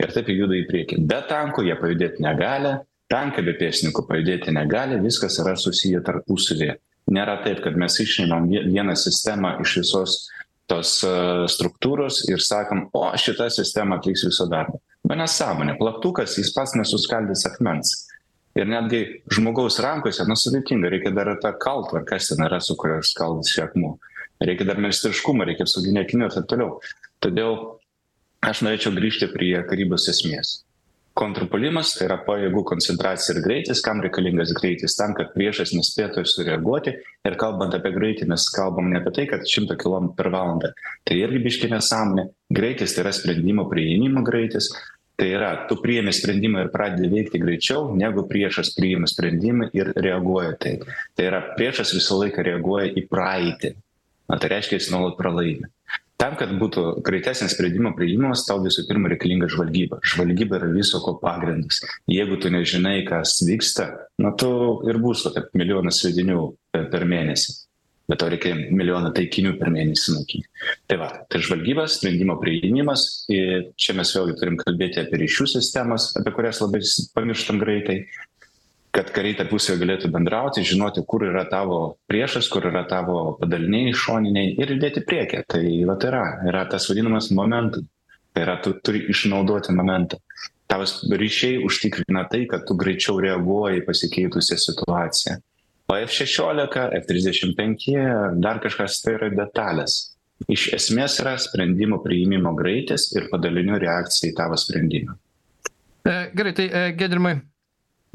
Ir 0.00 0.10
taip 0.10 0.28
jie 0.28 0.38
juda 0.38 0.56
į 0.56 0.66
priekį. 0.70 0.98
Be 1.06 1.20
tankų 1.28 1.66
jie 1.68 1.76
pajudėt 1.78 2.20
negali 2.20 2.74
tankai 3.12 3.44
be 3.46 3.54
pėstininkų 3.58 4.06
pajudėti 4.08 4.54
negali 4.54 4.98
viskas 5.02 5.38
yra 5.42 5.54
susiję 5.60 6.00
tarpusavyje. 6.06 6.78
Nėra 7.14 7.36
taip 7.44 7.60
kad 7.62 7.76
mes 7.76 7.98
išimam 8.00 8.48
vieną 8.48 8.96
sistemą 8.96 9.58
iš 9.62 9.76
visos 9.82 10.16
tos 10.70 10.96
uh, 11.04 11.44
struktūros 11.50 12.22
ir 12.30 12.40
sakom 12.40 12.86
o 12.96 13.04
šita 13.20 13.50
sistema 13.52 13.98
atliks 14.00 14.24
visą 14.24 14.48
darbą 14.48 14.80
nu 15.04 15.16
nesąmonė 15.20 15.76
plaktukas 15.80 16.38
jis 16.38 16.52
pats 16.56 16.72
nesuskaldys 16.78 17.44
akmens 17.50 17.92
ir 18.58 18.68
netgi 18.70 19.00
žmogaus 19.34 19.80
rankose 19.82 20.26
nu 20.28 20.36
sudėtinga 20.38 20.90
reikia 20.92 21.14
dar 21.14 21.32
tą 21.42 21.54
kaltą 21.60 22.04
kas 22.08 22.30
ten 22.30 22.44
yra 22.46 22.60
su 22.62 22.76
kuria 22.80 23.00
skaldys 23.02 23.56
akmuo. 23.62 23.96
Reikia 24.44 24.66
dar 24.68 24.82
meistriškumo 24.82 25.46
reikia 25.46 25.66
apsauginių 25.66 26.04
akinių 26.04 26.28
ir 26.28 26.36
taip 26.36 26.50
toliau. 26.50 26.78
Todėl 27.22 27.58
aš 28.44 28.64
norėčiau 28.66 28.94
grįžti 28.96 29.30
prie 29.32 29.56
karybos 29.68 30.08
esmės. 30.10 30.60
Kontrpuolimas 31.14 31.92
tai 31.94 32.08
yra 32.08 32.16
pajėgų 32.26 32.64
koncentracija 32.66 33.36
ir 33.36 33.44
greitis 33.44 33.82
kam 33.86 34.00
reikalingas 34.02 34.50
greitis? 34.58 34.96
Tam 34.98 35.12
kad 35.14 35.30
priešas 35.36 35.70
nespėtų 35.76 36.24
sureaguoti. 36.26 36.96
Ir 37.28 37.36
kalbant 37.38 37.76
apie 37.76 37.92
greitį 37.94 38.26
mes 38.32 38.48
kalbam 38.50 38.90
ne 38.90 38.98
apie 38.98 39.12
tai 39.14 39.28
kad 39.30 39.46
šimtą 39.46 39.76
kilometrų 39.78 40.18
per 40.18 40.32
valandą. 40.34 40.72
Tai 41.06 41.20
irgi 41.20 41.44
biškį 41.46 41.70
nesąmonė. 41.70 42.26
Greitis 42.58 42.96
tai 42.96 43.04
yra 43.04 43.14
sprendimo 43.14 43.68
priėmimo 43.70 44.26
greitis 44.26 44.72
tai 45.16 45.28
yra 45.36 45.50
tu 45.68 45.78
priimi 45.82 46.12
sprendimą 46.12 46.64
ir 46.64 46.72
pradedi 46.74 47.10
veikti 47.12 47.40
greičiau 47.42 47.92
negu 47.98 48.26
priešas 48.30 48.72
priima 48.76 49.08
sprendimą 49.10 49.70
ir 49.76 49.92
reaguoja 49.94 50.56
taip. 50.60 50.84
Tai 51.14 51.28
yra 51.30 51.42
priešas 51.54 51.94
visą 51.94 52.18
laiką 52.22 52.44
reaguoja 52.46 52.90
į 52.98 53.06
praeitį. 53.10 53.74
Na 54.30 54.40
tai 54.40 54.54
reiškia 54.54 54.80
jis 54.80 54.90
nuolat 54.90 55.18
pralaimi. 55.20 55.68
Tam 56.18 56.36
kad 56.38 56.52
būtų 56.56 57.02
greitesnis 57.04 57.52
sprendimo 57.56 57.90
priėmimas 57.96 58.46
tau 58.46 58.60
visų 58.62 58.86
pirma 58.88 59.10
reikalinga 59.12 59.48
žvalgyba. 59.50 59.98
Žvalgyba 60.14 60.60
yra 60.60 60.70
viso 60.72 61.02
ko 61.04 61.16
pagrindas. 61.20 61.82
Jeigu 62.10 62.38
tu 62.40 62.52
nežinai 62.54 63.02
kas 63.08 63.40
vyksta 63.44 63.90
na 64.22 64.32
tu 64.38 64.50
ir 64.88 64.98
bus 65.02 65.26
va 65.26 65.34
taip 65.36 65.50
milijonas 65.58 66.00
sviedinių 66.00 66.46
per 66.72 66.88
per 66.94 67.06
mėnesį 67.10 67.63
bet 68.10 68.20
tau 68.20 68.28
reikia 68.32 68.52
milijoną 68.54 69.14
taikinių 69.16 69.54
per 69.60 69.72
mėnesį 69.74 70.18
naikint 70.18 70.68
tai 70.90 71.00
va 71.00 71.10
tai 71.30 71.40
žvalgyba 71.44 71.86
sprendimo 71.90 72.36
priėmimas 72.42 73.24
ir 73.32 73.70
čia 73.80 73.96
mes 73.98 74.12
vėlgi 74.16 74.38
turim 74.40 74.60
kalbėti 74.60 75.02
apie 75.04 75.22
ryšių 75.24 75.48
sistemas 75.56 76.12
apie 76.20 76.34
kurias 76.36 76.60
labai 76.64 76.82
pamirštam 77.16 77.62
greitai 77.62 78.02
kad 78.94 79.10
kariai 79.14 79.34
tarpusavyje 79.38 79.80
galėtų 79.82 80.10
bendrauti 80.14 80.62
žinoti 80.66 81.02
kur 81.10 81.24
yra 81.26 81.42
tavo 81.50 81.78
priešas 82.10 82.46
kur 82.52 82.68
yra 82.70 82.84
tavo 82.90 83.34
padaliniai 83.40 83.94
šoniniai 83.98 84.54
ir 84.54 84.74
judėti 84.76 85.02
į 85.02 85.08
priekį. 85.08 85.40
Tai 85.50 85.62
vat 85.90 86.06
yra 86.06 86.24
yra 86.46 86.62
tas 86.70 86.86
vadinamas 86.90 87.32
momentum. 87.34 87.88
Tai 88.34 88.44
yra 88.46 88.56
tu 88.62 88.74
turi 88.86 89.04
išnaudoti 89.10 89.74
momentą. 89.74 90.18
Tavo 90.70 90.86
ryšiai 91.22 91.58
užtikrina 91.66 92.24
tai 92.30 92.44
kad 92.50 92.64
tu 92.68 92.78
greičiau 92.78 93.18
reaguoji 93.22 93.82
į 93.82 93.84
pasikeitusią 93.88 94.58
situaciją 94.62 95.40
o 95.90 95.96
f 96.00 96.12
šešiolika 96.16 96.88
f 96.98 97.08
trisdešim 97.08 97.54
penki 97.58 97.96
dar 98.42 98.60
kažkas 98.64 99.00
tai 99.04 99.16
yra 99.18 99.30
detalės. 99.34 99.98
Iš 100.50 100.68
esmės 100.76 101.20
yra 101.22 101.36
sprendimų 101.40 102.00
priėmimo 102.04 102.52
greitis 102.58 103.08
ir 103.14 103.30
padalinių 103.30 103.78
reakcija 103.84 104.32
į 104.32 104.36
tavo 104.36 104.58
sprendimą. 104.60 105.14
E, 106.04 106.14
gerai 106.36 106.52
tai 106.56 106.68
e, 106.68 106.86
giedrimai 106.98 107.38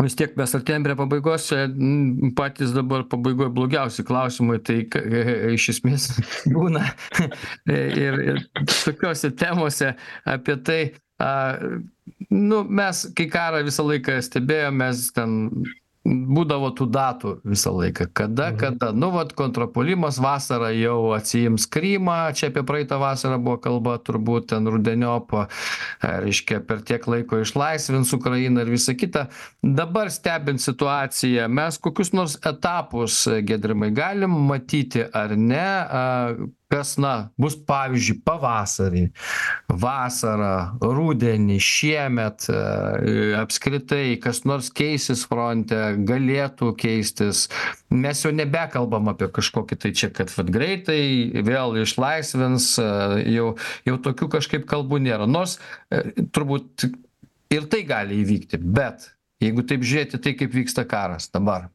vis 0.04 0.16
tiek 0.16 0.36
mes 0.40 0.54
artėjam 0.56 0.86
prie 0.86 0.96
pabaigos 1.00 1.48
čia 1.50 1.66
patys 2.38 2.72
dabar 2.76 3.04
pabaigoj 3.12 3.50
blogiausi 3.56 4.06
klausimai 4.08 4.60
tai 4.64 4.82
iš 5.56 5.70
esmės 5.76 6.08
būna 6.56 6.86
ir 7.68 8.22
ir 8.24 8.42
tokiose 8.86 9.34
temose 9.40 9.94
apie 10.30 10.56
tai 10.64 10.80
a 11.20 11.32
nu 12.32 12.64
mes 12.64 13.04
kai 13.16 13.28
karą 13.32 13.64
visą 13.68 13.84
laiką 13.90 14.20
stebėjom 14.24 14.80
mes 14.80 15.10
ten 15.16 15.36
būdavo 16.10 16.72
tų 16.78 16.88
datų 16.94 17.34
visą 17.48 17.74
laiką. 17.76 18.10
Kada 18.14 18.50
kada. 18.58 18.92
Nu 18.96 19.12
vat 19.14 19.34
kontrpuolimas 19.38 20.20
vasarą 20.22 20.72
jau 20.76 21.14
atsiims 21.16 21.68
krymą 21.72 22.18
čia 22.38 22.50
apie 22.52 22.64
praeitą 22.68 23.00
vasarą 23.02 23.40
buvo 23.42 23.60
kalba 23.62 23.98
turbūt 24.02 24.50
ten 24.54 24.68
rudeniop 24.70 25.36
reiškia 26.02 26.62
per 26.68 26.84
tiek 26.88 27.06
laiko 27.10 27.42
išlaisvins 27.44 28.14
ukrainą 28.18 28.66
ir 28.66 28.74
visa 28.74 28.96
kita. 28.98 29.28
Dabar 29.64 30.12
stebint 30.14 30.64
situaciją 30.64 31.50
mes 31.52 31.80
kokius 31.82 32.14
nors 32.16 32.38
etapus 32.46 33.26
giedrimai 33.46 33.92
galim 33.96 34.34
matyti 34.50 35.06
ar 35.14 35.36
ne 35.38 35.68
kas 36.70 36.96
na 37.02 37.14
bus 37.40 37.56
pavyzdžiui 37.68 38.20
pavasarį 38.26 39.04
vasarą 39.82 40.78
rudenį 40.84 41.58
šiemet 41.66 42.46
apskritai 43.40 44.20
kas 44.22 44.44
nors 44.46 44.70
keisis 44.70 45.26
fronte 45.30 45.80
galėtų 46.10 46.72
keistis. 46.80 47.48
Mes 47.90 48.22
jau 48.22 48.32
nebekalbam 48.36 49.10
apie 49.10 49.32
kažkokį 49.34 49.80
tai 49.82 49.94
čia 49.98 50.12
kad 50.14 50.30
vat 50.36 50.52
greitai 50.54 51.02
vėl 51.46 51.80
išlaisvins 51.82 52.76
jau 52.78 53.50
jau 53.90 53.98
tokių 54.10 54.30
kažkaip 54.38 54.70
kalbų 54.70 55.02
nėra. 55.10 55.26
Nors 55.30 55.58
turbūt 55.90 56.86
ir 57.50 57.66
tai 57.72 57.82
gali 57.90 58.22
įvykti 58.22 58.62
bet 58.62 59.10
jeigu 59.42 59.66
taip 59.66 59.82
žiūrėti 59.82 60.22
tai 60.22 60.38
kaip 60.38 60.54
vyksta 60.54 60.86
karas 60.86 61.32
dabar 61.34 61.72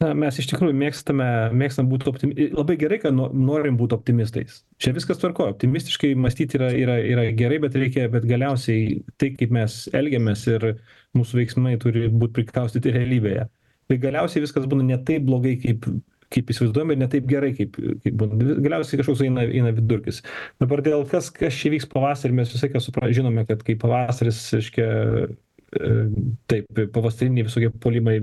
na 0.00 0.10
mes 0.16 0.38
iš 0.40 0.48
tikrųjų 0.50 0.74
mėgstame 0.80 1.26
mėgstam 1.60 1.88
būt 1.90 2.06
optimi 2.08 2.48
labai 2.54 2.76
gerai 2.80 3.00
kad 3.02 3.14
no 3.16 3.28
norim 3.36 3.76
būt 3.80 3.92
optimistais. 3.96 4.62
Čia 4.80 4.94
viskas 4.96 5.20
tvarkoj. 5.20 5.52
Optimistiškai 5.54 6.14
mąstyt 6.16 6.56
yra 6.56 6.70
yra 6.72 6.96
yra 7.04 7.26
gerai 7.36 7.60
bet 7.66 7.76
reikia 7.76 8.08
bet 8.12 8.24
galiausiai 8.28 9.02
tai 9.20 9.34
kaip 9.36 9.52
mes 9.54 9.82
elgiamės 9.96 10.46
ir 10.48 10.70
mūsų 11.18 11.42
veiksmai 11.42 11.74
turi 11.82 12.08
būt 12.08 12.32
prikaustyti 12.38 12.94
realybėje. 12.96 13.44
Tai 13.90 13.98
galiausiai 14.00 14.46
viskas 14.46 14.68
būna 14.70 14.86
ne 14.88 14.98
taip 15.04 15.26
blogai 15.28 15.58
kaip 15.60 15.84
kaip 16.30 16.50
įsivaizduojam 16.54 16.92
ir 16.94 17.00
ne 17.00 17.08
taip 17.10 17.28
gerai 17.28 17.50
kaip 17.58 17.76
kaip 17.76 18.16
būna. 18.16 18.56
Galiausiai 18.64 19.02
kažkoks 19.02 19.24
eina 19.26 19.44
eina 19.50 19.74
vidurkis. 19.76 20.22
Dabar 20.62 20.80
dėl 20.86 21.04
kas 21.10 21.28
kas 21.34 21.60
čia 21.60 21.74
vyks 21.74 21.90
pavasarį 21.90 22.40
mes 22.40 22.54
visą 22.54 22.68
laiką 22.68 22.84
supra 22.84 23.10
žinome 23.12 23.44
kad 23.48 23.64
kai 23.66 23.76
pavasaris 23.80 24.44
reiškia 24.56 24.88
taip 26.50 26.80
pavasariniai 26.94 27.46
visokie 27.46 27.70
puolimai 27.82 28.16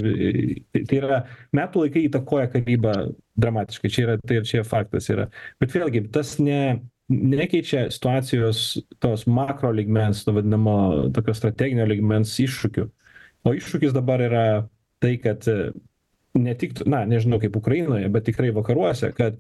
tai 0.76 1.00
yra 1.00 1.22
metų 1.56 1.86
laikai 1.86 2.04
įtakoja 2.10 2.50
karybą 2.52 2.94
dramatiškai 3.40 3.92
čia 3.94 4.04
yra 4.06 4.18
tai 4.20 4.42
čia 4.48 4.66
faktas 4.68 5.08
yra. 5.14 5.30
Bet 5.62 5.76
vėlgi 5.76 6.08
tas 6.12 6.36
ne 6.44 6.84
nekeičia 7.08 7.86
situacijos 7.94 8.82
tos 9.00 9.24
makro 9.32 9.72
lygmens 9.72 10.26
to 10.28 10.34
vadinamo 10.36 11.08
tokio 11.16 11.36
strateginio 11.38 11.86
lygmens 11.88 12.34
iššūkių. 12.44 12.88
O 13.48 13.54
iššūkis 13.56 13.96
dabar 13.96 14.24
yra 14.26 14.48
tai 15.00 15.16
kad 15.24 15.48
ne 16.38 16.56
tik 16.60 16.82
na 16.86 17.06
nežinau 17.08 17.40
kaip 17.42 17.56
ukrainoje 17.56 18.10
bet 18.12 18.28
tikrai 18.28 18.52
vakaruose 18.56 19.14
kad 19.16 19.40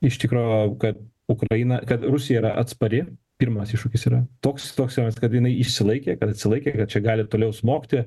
iš 0.00 0.18
tikro 0.22 0.74
kad 0.80 0.96
ukraina 1.28 1.80
kad 1.86 2.04
rusija 2.04 2.40
yra 2.40 2.54
atspari 2.60 3.04
pirmas 3.40 3.72
iššūkis 3.74 4.06
yra 4.10 4.22
toks 4.44 4.70
toks 4.76 4.98
kad 5.20 5.34
jinai 5.34 5.54
išsilaikė 5.62 6.18
kad 6.20 6.34
atsilaikė 6.34 6.76
kad 6.78 6.92
čia 6.92 7.02
gali 7.04 7.26
toliau 7.26 7.54
smogti. 7.54 8.04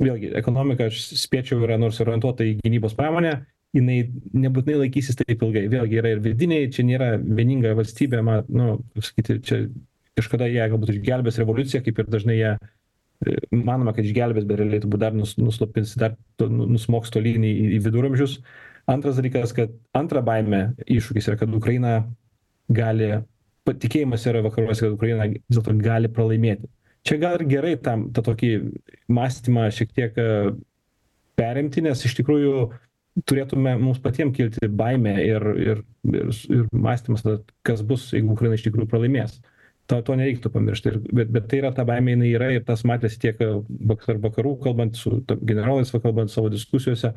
Vėlgi 0.00 0.32
ekonomika 0.40 0.88
aš 0.88 1.02
spėčiau 1.20 1.60
yra 1.66 1.76
nors 1.80 2.00
orientuota 2.00 2.46
į 2.48 2.56
gynybos 2.62 2.96
pramonę 2.96 3.34
jinai 3.76 4.00
nebūtinai 4.34 4.86
laikysis 4.86 5.18
taip 5.18 5.42
ilgai. 5.44 5.66
Vėlgi 5.70 6.00
yra 6.00 6.14
ir 6.14 6.22
vidiniai 6.24 6.70
čia 6.72 6.84
nėra 6.88 7.12
vieninga 7.20 7.74
valstybė 7.78 8.22
ma 8.26 8.40
nu 8.48 8.78
kaip 8.94 9.06
sakyti 9.06 9.38
čia 9.46 9.60
kažkada 10.18 10.48
ją 10.50 10.70
galbūt 10.72 10.94
išgelbės 10.96 11.38
revoliucija 11.40 11.82
kaip 11.84 12.00
ir 12.00 12.08
dažnai 12.10 12.38
ją 12.38 12.54
manoma 13.52 13.92
kad 13.94 14.06
išgelbės 14.08 14.46
bet 14.48 14.62
realiai 14.62 14.82
turbūt 14.82 15.02
dar 15.02 15.16
nus 15.16 15.36
nuslopins 15.38 15.92
dar 16.00 16.16
nusmogs 16.40 17.12
tolyn 17.12 17.44
į 17.46 17.52
į 17.76 17.82
viduramžius. 17.84 18.38
Antras 18.90 19.20
dalykas 19.20 19.52
kad 19.54 19.76
antra 19.94 20.24
baimė 20.24 20.62
iššūkis 20.88 21.28
yra 21.30 21.38
kad 21.44 21.52
ukraina 21.54 22.00
gali 22.72 23.12
patikėjimas 23.68 24.26
yra 24.30 24.42
vakaruose 24.46 24.86
kad 24.86 24.94
ukraina 24.96 25.28
vis 25.30 25.56
dėlto 25.56 25.74
gali 25.84 26.10
pralaimėti. 26.12 26.68
Čia 27.06 27.16
gal 27.22 27.38
ir 27.38 27.46
gerai 27.48 27.74
tam 27.80 28.08
tą 28.14 28.24
tokį 28.26 28.50
mąstymą 29.08 29.68
šiek 29.72 29.92
tiek 29.96 30.18
perimti 31.40 31.84
nes 31.84 32.04
iš 32.04 32.16
tikrųjų 32.18 32.54
turėtume 33.28 33.74
mums 33.80 34.00
patiem 34.02 34.32
kilti 34.36 34.68
baimė 34.68 35.14
ir 35.24 35.46
ir 35.54 35.80
ir 36.12 36.34
ir 36.56 36.66
mąstymas 36.72 37.24
tada 37.24 37.40
kas 37.66 37.80
bus 37.86 38.10
jeigu 38.14 38.34
ukraina 38.36 38.58
iš 38.58 38.66
tikrųjų 38.68 38.90
pralaimės 38.92 39.40
to 39.90 39.98
to 40.06 40.16
nereiktų 40.18 40.52
pamiršt 40.54 40.88
ir 40.90 40.98
bet 41.18 41.30
bet 41.34 41.46
tai 41.50 41.60
yra 41.60 41.70
ta 41.74 41.84
baimė 41.88 42.14
jinai 42.14 42.30
yra 42.36 42.50
ir 42.54 42.64
tas 42.66 42.84
matėsi 42.86 43.20
tiek 43.24 43.40
vakar 43.92 44.20
vakarų 44.22 44.54
kalbant 44.64 44.98
su 44.98 45.12
generolais 45.28 45.90
va 45.94 46.02
kalbant 46.04 46.32
savo 46.32 46.50
diskusijose. 46.52 47.12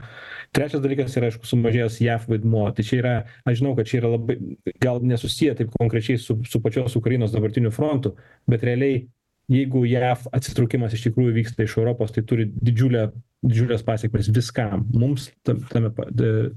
Trečias 0.56 0.84
dalykas 0.84 1.18
yra 1.20 1.30
aišku 1.30 1.50
sumažėjęs 1.50 2.00
jav 2.04 2.30
vaidmuo. 2.30 2.66
Tai 2.76 2.86
čia 2.88 3.02
yra 3.02 3.16
aš 3.46 3.60
žinau 3.62 3.76
kad 3.78 3.90
čia 3.90 4.00
yra 4.02 4.14
labai 4.16 4.38
gal 4.84 5.04
nesusiję 5.14 5.58
taip 5.60 5.74
konkrečiai 5.76 6.22
su 6.22 6.40
su 6.50 6.62
pačios 6.64 6.98
ukrainos 7.00 7.36
dabartiniu 7.36 7.72
frontu 7.72 8.16
bet 8.50 8.66
realiai 8.66 9.06
jeigu 9.52 9.84
jav 9.86 10.24
atsitraukimas 10.32 10.96
iš 10.96 11.10
tikrųjų 11.10 11.36
vyksta 11.38 11.68
iš 11.68 11.78
europos 11.78 12.14
tai 12.16 12.24
turi 12.28 12.48
didžiulę 12.48 13.10
didžiules 13.44 13.84
pasekmes 13.84 14.32
viskam. 14.32 14.86
Mums 14.96 15.30
tam 15.44 15.62
tame 15.70 15.92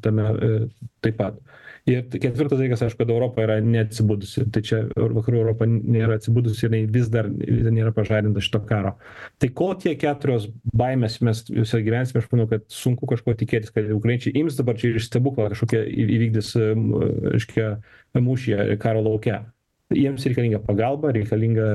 tame 0.03 0.27
taip 1.03 1.19
pat 1.19 1.41
ir 1.87 2.03
ketvirtas 2.11 2.59
dalykas 2.59 2.82
aišku 2.82 3.01
kad 3.03 3.11
europa 3.14 3.45
yra 3.45 3.57
neatsibudusi. 3.64 4.45
Tai 4.53 4.62
čia 4.66 4.82
vakarų 4.97 5.41
europa 5.41 5.68
nėra 5.70 6.18
atsibudusi 6.18 6.66
jinai 6.66 6.82
vis 6.93 7.11
dar 7.12 7.28
nėra 7.30 7.93
pažadinta 7.97 8.43
šito 8.45 8.62
karo. 8.68 8.97
Tai 9.43 9.51
kol 9.57 9.74
tie 9.82 9.95
keturios 10.01 10.49
baimės 10.76 11.20
mes 11.26 11.45
jose 11.51 11.82
gyvensime 11.87 12.22
aš 12.22 12.30
manau 12.34 12.49
kad 12.51 12.66
sunku 12.72 13.09
kažko 13.11 13.37
tikėtis 13.39 13.74
kad 13.74 13.91
ukrainiečiai 13.95 14.34
ims 14.43 14.59
dabar 14.59 14.78
čia 14.80 14.93
ir 14.93 15.03
stebuklą 15.05 15.51
kažkokią 15.53 15.84
įvykdys 16.07 16.55
reiškia 17.37 17.76
mūšyje 18.16 18.80
karo 18.82 19.05
lauke 19.07 19.41
jiems 19.95 20.24
reikalinga 20.26 20.59
pagalba 20.66 21.12
reikalinga 21.14 21.66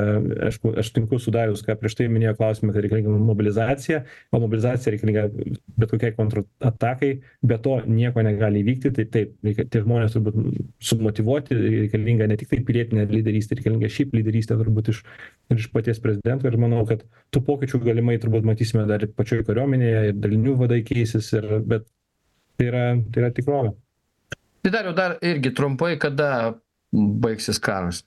aišku 0.48 0.74
aš 0.82 0.90
sutinku 0.90 1.20
su 1.20 1.32
darius 1.32 1.62
ką 1.64 1.78
prieš 1.80 1.96
tai 1.96 2.08
minėjo 2.12 2.34
klausime 2.40 2.74
kad 2.76 2.84
reikalinga 2.84 3.14
mobilizacija 3.24 4.02
o 4.32 4.42
mobilizacija 4.44 4.92
reikalinga 4.92 5.28
bet 5.80 5.94
kokiai 5.94 6.16
kontratakai 6.18 7.12
be 7.48 7.58
to 7.64 7.78
nieko 7.88 8.24
negali 8.28 8.66
įvykti 8.66 8.92
tai 8.98 9.06
taip 9.14 9.38
reikia 9.48 9.64
tie 9.72 9.84
žmonės 9.86 10.18
turi 10.18 10.26
būt 10.28 10.42
sumotyvuoti 10.92 11.56
reikalinga 11.62 12.28
ne 12.28 12.38
tiktai 12.42 12.60
pilietinė 12.68 13.06
lyderystė 13.14 13.60
reikalinga 13.60 13.92
šiaip 13.96 14.18
lyderystė 14.18 14.58
turbūt 14.60 14.92
iš 14.92 15.04
ir 15.52 15.62
iš 15.64 15.70
paties 15.72 16.04
prezidento 16.04 16.52
ir 16.52 16.58
manau 16.60 16.84
kad 16.90 17.06
tų 17.32 17.44
pokyčių 17.48 17.80
galimai 17.86 18.18
turbūt 18.20 18.48
matysime 18.48 18.84
dar 18.92 19.06
ir 19.08 19.14
pačioj 19.16 19.46
kariuomenėje 19.48 20.04
ir 20.10 20.20
dalinių 20.20 20.58
vadai 20.66 20.82
keisis 20.84 21.32
ir 21.40 21.48
bet 21.64 21.88
tai 22.60 22.68
yra 22.68 22.84
tai 23.08 23.24
yra 23.24 23.32
tikrovė. 23.40 23.72
Tai 24.62 24.76
dariau 24.76 24.94
dar 24.94 25.16
irgi 25.26 25.56
trumpai 25.58 25.96
kada 26.02 26.28
baigsis 26.92 27.60
karas? 27.60 28.04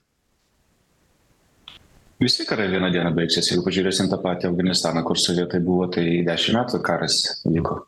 Visi 2.21 2.45
karai 2.47 2.69
vieną 2.71 2.91
dieną 2.93 3.11
baigsis. 3.17 3.49
Jeigu 3.51 3.65
pažiūrėsim 3.65 4.07
tą 4.11 4.21
patį 4.23 4.47
Afganistaną, 4.49 5.03
kur 5.03 5.19
sovietai 5.19 5.59
buvo, 5.59 5.89
tai 5.91 6.23
dešimt 6.27 6.61
metų 6.61 6.79
karas 6.85 7.19
vyko. 7.43 7.81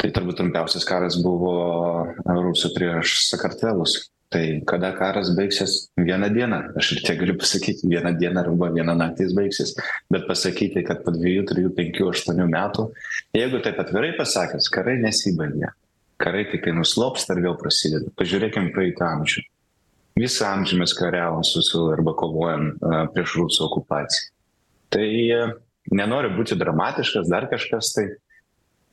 Tai 0.00 0.12
turbūt 0.16 0.38
trumpiausias 0.38 0.86
karas 0.88 1.18
buvo 1.20 1.56
rusų 2.24 2.72
prieš 2.76 3.18
Sakartvelus. 3.32 3.98
tai 4.30 4.62
kada 4.62 4.92
karas 4.94 5.32
baigsis 5.34 5.72
vieną 5.98 6.28
dieną 6.30 6.58
aš 6.78 6.92
ir 6.94 7.00
tegaliu 7.02 7.34
pasakyti 7.34 7.88
vieną 7.90 8.12
dieną 8.18 8.44
arba 8.44 8.68
vieną 8.70 8.94
naktį 8.94 9.24
jis 9.26 9.32
baigsis 9.34 9.72
bet 10.06 10.28
pasakyti 10.28 10.84
kad 10.86 11.02
po 11.02 11.10
dviejų 11.10 11.46
trijų 11.50 11.72
penkių 11.74 12.10
aštuonių 12.12 12.46
metų 12.52 12.84
jeigu 13.34 13.58
taip 13.64 13.80
atvirai 13.82 14.12
pasakius 14.18 14.70
karai 14.70 15.00
nesibaigia 15.02 15.72
karai 16.22 16.44
tiktai 16.52 16.76
nuslopsta 16.78 17.34
ir 17.34 17.42
vėl 17.48 17.58
prasideda 17.58 18.14
pažiūrėkim 18.22 18.70
praeitą 18.76 19.10
amžių 19.16 19.42
visą 20.18 20.48
amžių 20.54 20.80
mes 20.82 20.94
kariavom 20.98 21.44
su 21.46 21.62
su 21.66 21.84
arba 21.92 22.14
kovojom 22.18 22.66
a, 22.70 23.02
prieš 23.14 23.36
rusų 23.40 23.66
okupaciją. 23.68 24.30
Tai 24.90 25.06
a, 25.36 25.44
nenoriu 25.94 26.32
būti 26.36 26.58
dramatiškas 26.58 27.30
dar 27.30 27.48
kažkas 27.50 27.92
tai 27.96 28.08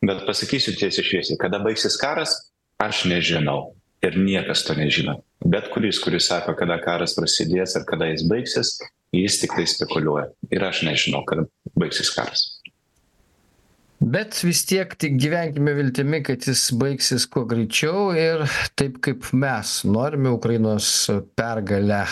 bet 0.05 0.25
pasakysiu 0.27 0.75
tiesiai 0.77 1.05
šviesiai 1.05 1.39
kada 1.41 1.59
baigsis 1.63 1.97
karas 2.01 2.35
aš 2.83 3.05
nežinau 3.09 3.73
ir 4.05 4.17
niekas 4.17 4.63
to 4.67 4.75
nežino. 4.77 5.17
Bet 5.45 5.71
kuris 5.73 5.99
kuris 6.01 6.29
sako 6.29 6.53
kada 6.57 6.77
karas 6.81 7.15
prasidės 7.17 7.75
ir 7.77 7.85
kada 7.89 8.09
jis 8.11 8.25
baigsis 8.29 8.77
jis 9.15 9.39
tiktai 9.41 9.65
spekuliuoja 9.69 10.29
ir 10.51 10.63
aš 10.67 10.83
nežinau 10.87 11.23
kada 11.25 11.47
baigsis 11.77 12.11
karas 12.13 12.56
bet 13.99 14.37
vis 14.43 14.63
tiek 14.69 14.93
tik 14.99 15.17
gyvenkime 15.21 15.73
viltimi 15.77 16.21
kad 16.23 16.45
jis 16.47 16.69
baigsis 16.77 17.25
kuo 17.29 17.45
greičiau 17.49 18.11
ir 18.17 18.45
taip 18.77 19.01
kaip 19.01 19.29
mes 19.33 19.81
norime 19.85 20.33
ukrainos 20.35 21.09
pergalę. 21.35 22.05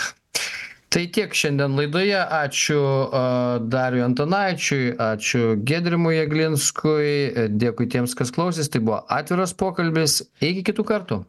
Tai 0.96 1.02
tiek 1.12 1.34
šiandien 1.34 1.74
laidoje. 1.76 2.16
Ačiū 2.16 2.80
a, 2.80 3.22
dariui 3.60 4.04
antanaičiui 4.06 4.94
ačiū 5.02 5.56
giedrimui 5.66 6.14
jeglinskui 6.16 7.48
dėkui 7.52 7.88
tiems 7.92 8.14
kas 8.16 8.30
klausės. 8.32 8.70
Tai 8.72 8.80
buvo 8.86 9.00
atviras 9.12 9.52
pokalbis. 9.52 10.22
Iki 10.40 10.62
kitų 10.70 10.86
kartų 10.88 11.20